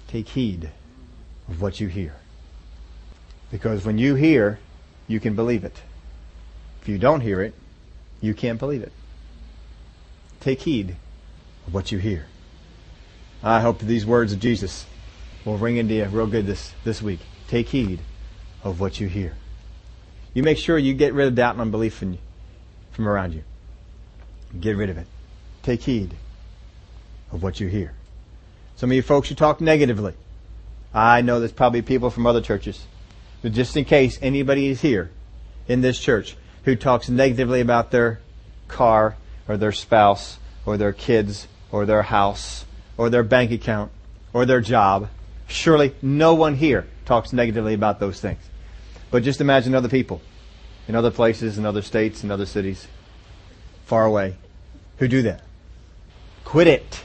Take 0.06 0.28
heed 0.28 0.70
of 1.48 1.60
what 1.60 1.80
you 1.80 1.88
hear. 1.88 2.14
Because 3.50 3.84
when 3.84 3.98
you 3.98 4.14
hear, 4.14 4.58
you 5.06 5.18
can 5.18 5.34
believe 5.34 5.64
it. 5.64 5.80
If 6.82 6.88
you 6.88 6.98
don't 6.98 7.22
hear 7.22 7.40
it, 7.40 7.54
you 8.20 8.34
can't 8.34 8.58
believe 8.58 8.82
it. 8.82 8.92
Take 10.40 10.60
heed 10.60 10.96
of 11.66 11.74
what 11.74 11.90
you 11.90 11.98
hear. 11.98 12.26
I 13.42 13.60
hope 13.60 13.80
these 13.80 14.04
words 14.04 14.32
of 14.32 14.40
Jesus 14.40 14.86
will 15.44 15.58
ring 15.58 15.76
into 15.76 15.94
you 15.94 16.04
real 16.06 16.26
good 16.26 16.46
this, 16.46 16.72
this 16.84 17.02
week. 17.02 17.20
Take 17.48 17.68
heed 17.68 18.00
of 18.62 18.80
what 18.80 19.00
you 19.00 19.08
hear. 19.08 19.34
You 20.34 20.42
make 20.42 20.58
sure 20.58 20.78
you 20.78 20.94
get 20.94 21.14
rid 21.14 21.26
of 21.26 21.34
doubt 21.34 21.54
and 21.54 21.60
unbelief 21.60 22.02
in, 22.02 22.18
from 22.92 23.08
around 23.08 23.32
you. 23.32 23.42
Get 24.58 24.76
rid 24.76 24.90
of 24.90 24.98
it. 24.98 25.06
Take 25.62 25.82
heed 25.82 26.14
of 27.32 27.42
what 27.42 27.60
you 27.60 27.68
hear. 27.68 27.92
Some 28.76 28.90
of 28.90 28.96
you 28.96 29.02
folks, 29.02 29.30
you 29.30 29.36
talk 29.36 29.60
negatively. 29.60 30.14
I 30.94 31.20
know 31.20 31.38
there's 31.38 31.52
probably 31.52 31.82
people 31.82 32.10
from 32.10 32.26
other 32.26 32.40
churches. 32.40 32.86
But 33.42 33.52
just 33.52 33.76
in 33.76 33.84
case 33.84 34.18
anybody 34.20 34.68
is 34.68 34.80
here 34.80 35.10
in 35.66 35.80
this 35.80 35.98
church 35.98 36.36
who 36.64 36.76
talks 36.76 37.08
negatively 37.08 37.60
about 37.60 37.90
their 37.90 38.20
car 38.68 39.16
or 39.46 39.56
their 39.56 39.72
spouse 39.72 40.38
or 40.66 40.76
their 40.76 40.92
kids 40.92 41.46
or 41.70 41.86
their 41.86 42.02
house 42.02 42.64
or 42.96 43.10
their 43.10 43.22
bank 43.22 43.50
account 43.50 43.90
or 44.32 44.44
their 44.44 44.60
job, 44.60 45.08
surely 45.48 45.94
no 46.02 46.34
one 46.34 46.54
here 46.54 46.86
talks 47.04 47.32
negatively 47.32 47.74
about 47.74 47.98
those 47.98 48.20
things. 48.20 48.40
But 49.10 49.22
just 49.22 49.40
imagine 49.40 49.74
other 49.74 49.88
people 49.88 50.20
in 50.86 50.94
other 50.94 51.10
places, 51.10 51.58
in 51.58 51.66
other 51.66 51.82
states, 51.82 52.22
in 52.22 52.30
other 52.30 52.46
cities, 52.46 52.86
far 53.84 54.04
away, 54.04 54.36
who 54.98 55.08
do 55.08 55.22
that. 55.22 55.42
Quit 56.44 56.66
it. 56.66 57.04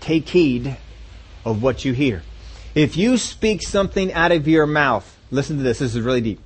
Take 0.00 0.28
heed 0.28 0.76
of 1.44 1.62
what 1.62 1.84
you 1.84 1.92
hear. 1.92 2.22
If 2.74 2.96
you 2.96 3.16
speak 3.16 3.62
something 3.62 4.12
out 4.12 4.32
of 4.32 4.46
your 4.46 4.66
mouth, 4.66 5.16
listen 5.30 5.56
to 5.56 5.62
this, 5.62 5.78
this 5.78 5.94
is 5.94 6.00
really 6.02 6.20
deep. 6.20 6.40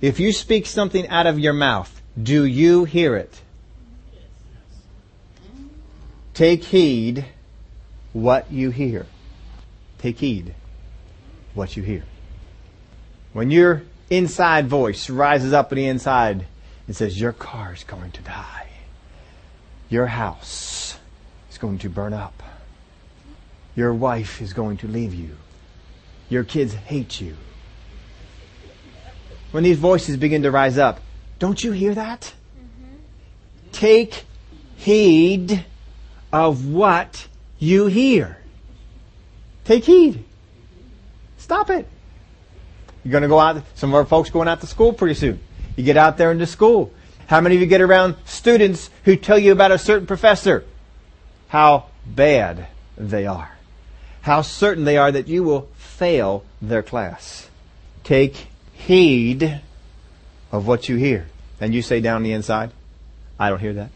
If 0.00 0.18
you 0.18 0.32
speak 0.32 0.66
something 0.66 1.06
out 1.08 1.26
of 1.26 1.38
your 1.38 1.52
mouth, 1.52 2.00
do 2.20 2.44
you 2.44 2.84
hear 2.84 3.16
it? 3.16 3.42
Take 6.32 6.64
heed 6.64 7.26
what 8.12 8.50
you 8.50 8.70
hear. 8.70 9.06
Take 10.00 10.18
heed 10.18 10.54
what 11.52 11.76
you 11.76 11.82
hear. 11.82 12.04
When 13.34 13.50
your 13.50 13.82
inside 14.08 14.66
voice 14.66 15.10
rises 15.10 15.52
up 15.52 15.70
on 15.72 15.76
the 15.76 15.86
inside 15.86 16.46
and 16.86 16.96
says, 16.96 17.20
Your 17.20 17.32
car 17.32 17.74
is 17.74 17.84
going 17.84 18.10
to 18.12 18.22
die. 18.22 18.68
Your 19.90 20.06
house 20.06 20.98
is 21.50 21.58
going 21.58 21.78
to 21.80 21.90
burn 21.90 22.14
up. 22.14 22.42
Your 23.76 23.92
wife 23.92 24.40
is 24.40 24.54
going 24.54 24.78
to 24.78 24.88
leave 24.88 25.12
you. 25.12 25.36
Your 26.30 26.44
kids 26.44 26.72
hate 26.72 27.20
you. 27.20 27.36
When 29.50 29.64
these 29.64 29.78
voices 29.78 30.16
begin 30.16 30.44
to 30.44 30.50
rise 30.50 30.78
up, 30.78 31.00
don't 31.38 31.62
you 31.62 31.72
hear 31.72 31.94
that? 31.94 32.32
Mm-hmm. 32.56 33.70
Take 33.72 34.24
heed 34.76 35.66
of 36.32 36.66
what 36.66 37.26
you 37.58 37.86
hear. 37.86 38.39
Take 39.70 39.84
heed. 39.84 40.24
Stop 41.38 41.70
it. 41.70 41.86
You're 43.04 43.12
going 43.12 43.22
to 43.22 43.28
go 43.28 43.38
out. 43.38 43.62
Some 43.76 43.90
of 43.90 43.94
our 43.94 44.04
folks 44.04 44.28
going 44.28 44.48
out 44.48 44.62
to 44.62 44.66
school 44.66 44.92
pretty 44.92 45.14
soon. 45.14 45.38
You 45.76 45.84
get 45.84 45.96
out 45.96 46.18
there 46.18 46.32
into 46.32 46.44
school. 46.48 46.92
How 47.28 47.40
many 47.40 47.54
of 47.54 47.60
you 47.60 47.68
get 47.68 47.80
around 47.80 48.16
students 48.24 48.90
who 49.04 49.14
tell 49.14 49.38
you 49.38 49.52
about 49.52 49.70
a 49.70 49.78
certain 49.78 50.08
professor? 50.08 50.64
How 51.46 51.86
bad 52.04 52.66
they 52.98 53.28
are. 53.28 53.56
How 54.22 54.42
certain 54.42 54.82
they 54.82 54.96
are 54.96 55.12
that 55.12 55.28
you 55.28 55.44
will 55.44 55.68
fail 55.76 56.44
their 56.60 56.82
class. 56.82 57.48
Take 58.02 58.48
heed 58.72 59.60
of 60.50 60.66
what 60.66 60.88
you 60.88 60.96
hear. 60.96 61.28
and 61.60 61.72
you 61.72 61.82
say 61.82 62.00
down 62.00 62.24
the 62.24 62.32
inside, 62.32 62.72
I 63.38 63.50
don't 63.50 63.60
hear 63.60 63.74
that. 63.74 63.90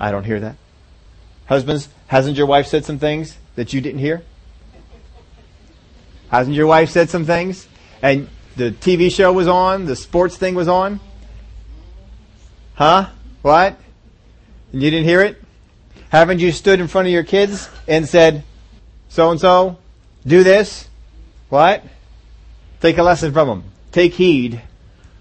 I 0.00 0.10
don't 0.10 0.24
hear 0.24 0.40
that. 0.40 0.56
Husbands, 1.46 1.88
hasn't 2.08 2.36
your 2.36 2.48
wife 2.48 2.66
said 2.66 2.84
some 2.84 2.98
things 2.98 3.38
that 3.54 3.72
you 3.72 3.80
didn't 3.80 4.00
hear? 4.00 4.24
Hasn't 6.30 6.56
your 6.56 6.66
wife 6.66 6.90
said 6.90 7.10
some 7.10 7.24
things? 7.24 7.68
And 8.02 8.28
the 8.56 8.70
TV 8.70 9.10
show 9.10 9.32
was 9.32 9.48
on, 9.48 9.86
the 9.86 9.96
sports 9.96 10.36
thing 10.36 10.54
was 10.54 10.68
on? 10.68 11.00
Huh? 12.74 13.10
What? 13.42 13.78
And 14.72 14.82
you 14.82 14.90
didn't 14.90 15.06
hear 15.06 15.22
it? 15.22 15.42
Haven't 16.08 16.38
you 16.38 16.52
stood 16.52 16.80
in 16.80 16.88
front 16.88 17.06
of 17.08 17.12
your 17.12 17.24
kids 17.24 17.68
and 17.88 18.08
said, 18.08 18.44
so 19.08 19.30
and 19.30 19.40
so, 19.40 19.78
do 20.26 20.44
this? 20.44 20.88
What? 21.48 21.84
Take 22.80 22.98
a 22.98 23.02
lesson 23.02 23.32
from 23.32 23.48
them. 23.48 23.64
Take 23.92 24.14
heed 24.14 24.60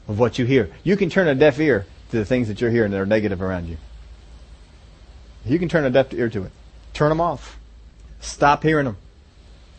of 0.07 0.19
what 0.19 0.39
you 0.39 0.45
hear. 0.45 0.71
You 0.83 0.97
can 0.97 1.09
turn 1.09 1.27
a 1.27 1.35
deaf 1.35 1.59
ear 1.59 1.85
to 2.11 2.17
the 2.17 2.25
things 2.25 2.47
that 2.47 2.61
you're 2.61 2.71
hearing 2.71 2.91
that 2.91 2.99
are 2.99 3.05
negative 3.05 3.41
around 3.41 3.67
you. 3.67 3.77
You 5.45 5.59
can 5.59 5.69
turn 5.69 5.85
a 5.85 5.89
deaf 5.89 6.13
ear 6.13 6.29
to 6.29 6.43
it. 6.43 6.51
Turn 6.93 7.09
them 7.09 7.21
off. 7.21 7.59
Stop 8.21 8.63
hearing 8.63 8.85
them. 8.85 8.97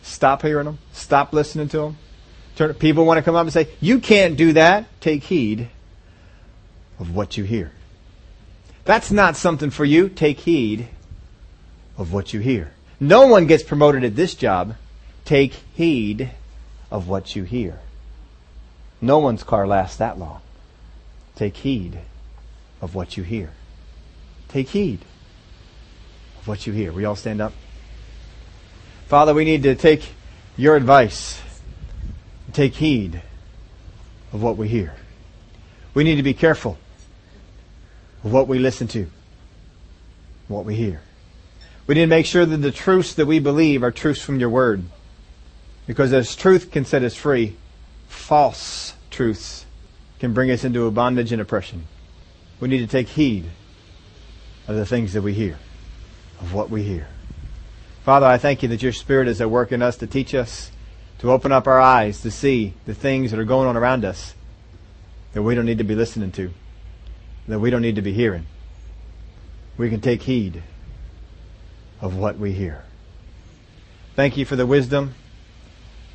Stop 0.03 0.43
hearing 0.43 0.67
them. 0.67 0.79
Stop 1.05 1.35
listening 1.35 1.69
to 1.69 1.77
them. 1.77 1.99
Turn, 2.57 2.73
people 2.73 3.05
want 3.05 3.19
to 3.19 3.23
come 3.23 3.35
up 3.35 3.43
and 3.43 3.53
say, 3.53 3.69
you 3.79 4.01
can't 4.01 4.39
do 4.39 4.55
that. 4.55 4.87
Take 5.03 5.25
heed 5.25 5.69
of 6.99 7.15
what 7.15 7.37
you 7.37 7.45
hear. 7.45 7.73
That's 8.87 9.11
not 9.11 9.37
something 9.37 9.69
for 9.69 9.85
you. 9.85 10.09
Take 10.09 10.41
heed 10.41 10.89
of 11.99 12.15
what 12.15 12.33
you 12.33 12.41
hear. 12.41 12.73
No 12.99 13.27
one 13.27 13.47
gets 13.47 13.63
promoted 13.63 14.03
at 14.03 14.17
this 14.17 14.35
job. 14.35 14.77
Take 15.27 15.53
heed 15.75 16.31
of 16.91 17.07
what 17.07 17.37
you 17.37 17.43
hear. 17.43 17.81
No 19.03 19.19
one's 19.19 19.45
car 19.45 19.67
lasts 19.67 19.99
that 19.99 20.19
long. 20.19 20.41
Take 21.37 21.59
heed 21.59 21.99
of 22.81 22.95
what 22.95 23.19
you 23.19 23.25
hear. 23.25 23.51
Take 24.49 24.71
heed 24.71 25.01
of 26.41 26.49
what 26.49 26.67
you 26.67 26.73
hear. 26.73 26.93
We 26.93 27.05
all 27.05 27.15
stand 27.15 27.43
up. 27.43 27.53
Father, 29.07 29.35
we 29.35 29.45
need 29.45 29.65
to 29.65 29.75
take 29.75 30.15
your 30.57 30.77
advice. 30.77 31.41
Take 32.53 32.75
heed 32.75 33.23
of 34.33 34.43
what 34.43 34.57
we 34.57 34.69
hear. 34.69 34.95
We 35.93 36.05
need 36.05 36.17
to 36.17 36.23
be 36.23 36.35
careful 36.35 36.79
of 38.23 38.33
what 38.33 38.49
we 38.49 38.59
listen 38.59 38.89
to, 38.89 39.11
what 40.49 40.65
we 40.65 40.75
hear. 40.75 41.01
We 41.87 41.95
need 41.97 42.03
to 42.03 42.07
make 42.07 42.27
sure 42.27 42.47
that 42.47 42.57
the 42.57 42.73
truths 42.73 43.15
that 43.15 43.27
we 43.27 43.39
believe 43.39 43.83
are 43.83 43.91
truths 43.91 44.23
from 44.23 44.41
your 44.41 44.49
word. 44.49 44.85
Because 45.87 46.13
as 46.13 46.35
truth 46.35 46.71
can 46.71 46.85
set 46.85 47.03
us 47.03 47.15
free, 47.15 47.57
false 48.09 48.95
truths 49.11 49.67
can 50.19 50.33
bring 50.33 50.51
us 50.51 50.65
into 50.65 50.87
a 50.87 50.91
bondage 50.91 51.33
and 51.33 51.43
oppression. 51.43 51.87
We 52.61 52.69
need 52.69 52.79
to 52.79 52.87
take 52.87 53.09
heed 53.09 53.45
of 54.67 54.77
the 54.77 54.87
things 54.87 55.13
that 55.13 55.23
we 55.23 55.35
hear, 55.35 55.59
of 56.41 56.55
what 56.55 56.71
we 56.71 56.83
hear. 56.83 57.09
Father, 58.05 58.27
I 58.27 58.37
thank 58.37 58.63
you 58.63 58.69
that 58.69 58.83
your 58.83 58.93
Spirit 58.93 59.29
is 59.29 59.41
at 59.41 59.51
work 59.51 59.73
in 59.73 59.81
us 59.81 59.97
to 59.97 60.07
teach 60.07 60.35
us, 60.35 60.71
to 61.21 61.33
open 61.33 61.53
up 61.53 61.67
our 61.67 61.81
eyes 61.81 62.21
to 62.21 62.31
see 62.31 62.75
the 62.85 62.95
things 62.95 63.31
that 63.31 63.41
are 63.41 63.45
going 63.45 63.67
on 63.67 63.79
around 63.79 64.05
us 64.05 64.35
that 65.33 65.43
we 65.43 65.55
don't 65.55 65.65
need 65.65 65.79
to 65.79 65.85
be 65.85 65.95
listening 65.95 66.31
to, 66.33 66.53
that 67.49 67.59
we 67.59 67.71
don't 67.71 67.81
need 67.81 67.97
to 67.97 68.03
be 68.03 68.13
hearing. 68.13 68.45
We 69.79 69.89
can 69.89 70.03
take 70.03 70.23
heed 70.23 70.63
of 72.03 72.15
what 72.15 72.39
we 72.39 72.53
hear. 72.53 72.85
Thank 74.15 74.37
you 74.37 74.45
for 74.45 74.55
the 74.55 74.67
wisdom 74.67 75.15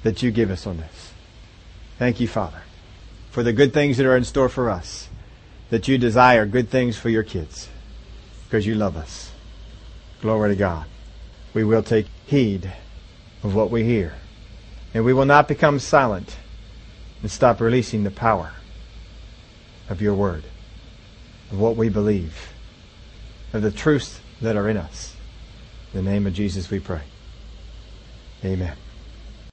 that 0.04 0.22
you 0.22 0.30
give 0.30 0.52
us 0.52 0.68
on 0.68 0.78
this. 0.78 1.12
Thank 1.98 2.20
you, 2.20 2.28
Father, 2.28 2.62
for 3.32 3.42
the 3.42 3.52
good 3.52 3.74
things 3.74 3.98
that 3.98 4.06
are 4.06 4.16
in 4.16 4.24
store 4.24 4.48
for 4.48 4.70
us, 4.70 5.10
that 5.72 5.88
you 5.88 5.98
desire 5.98 6.46
good 6.46 6.70
things 6.70 6.98
for 6.98 7.10
your 7.10 7.24
kids, 7.24 7.68
because 8.46 8.68
you 8.68 8.76
love 8.76 8.96
us. 8.96 9.32
Glory 10.22 10.50
to 10.50 10.56
God. 10.56 10.86
We 11.54 11.64
will 11.64 11.84
take 11.84 12.08
heed 12.28 12.72
of 13.44 13.56
what 13.56 13.72
we 13.72 13.84
hear, 13.84 14.14
and 14.94 15.04
we 15.04 15.14
will 15.14 15.26
not 15.26 15.48
become 15.48 15.80
silent 15.80 16.38
and 17.22 17.32
stop 17.32 17.60
releasing 17.60 18.04
the 18.04 18.12
power 18.12 18.54
of 19.90 20.02
your 20.02 20.14
word, 20.14 20.44
of 21.52 21.60
what 21.60 21.76
we 21.76 21.90
believe, 21.90 22.54
of 23.54 23.62
the 23.62 23.72
truths 23.72 24.20
that 24.42 24.56
are 24.56 24.70
in 24.70 24.78
us. 24.78 25.16
In 25.94 26.06
the 26.06 26.12
name 26.12 26.28
of 26.28 26.34
Jesus 26.34 26.70
we 26.70 26.80
pray. 26.80 27.02
Amen. 28.46 28.76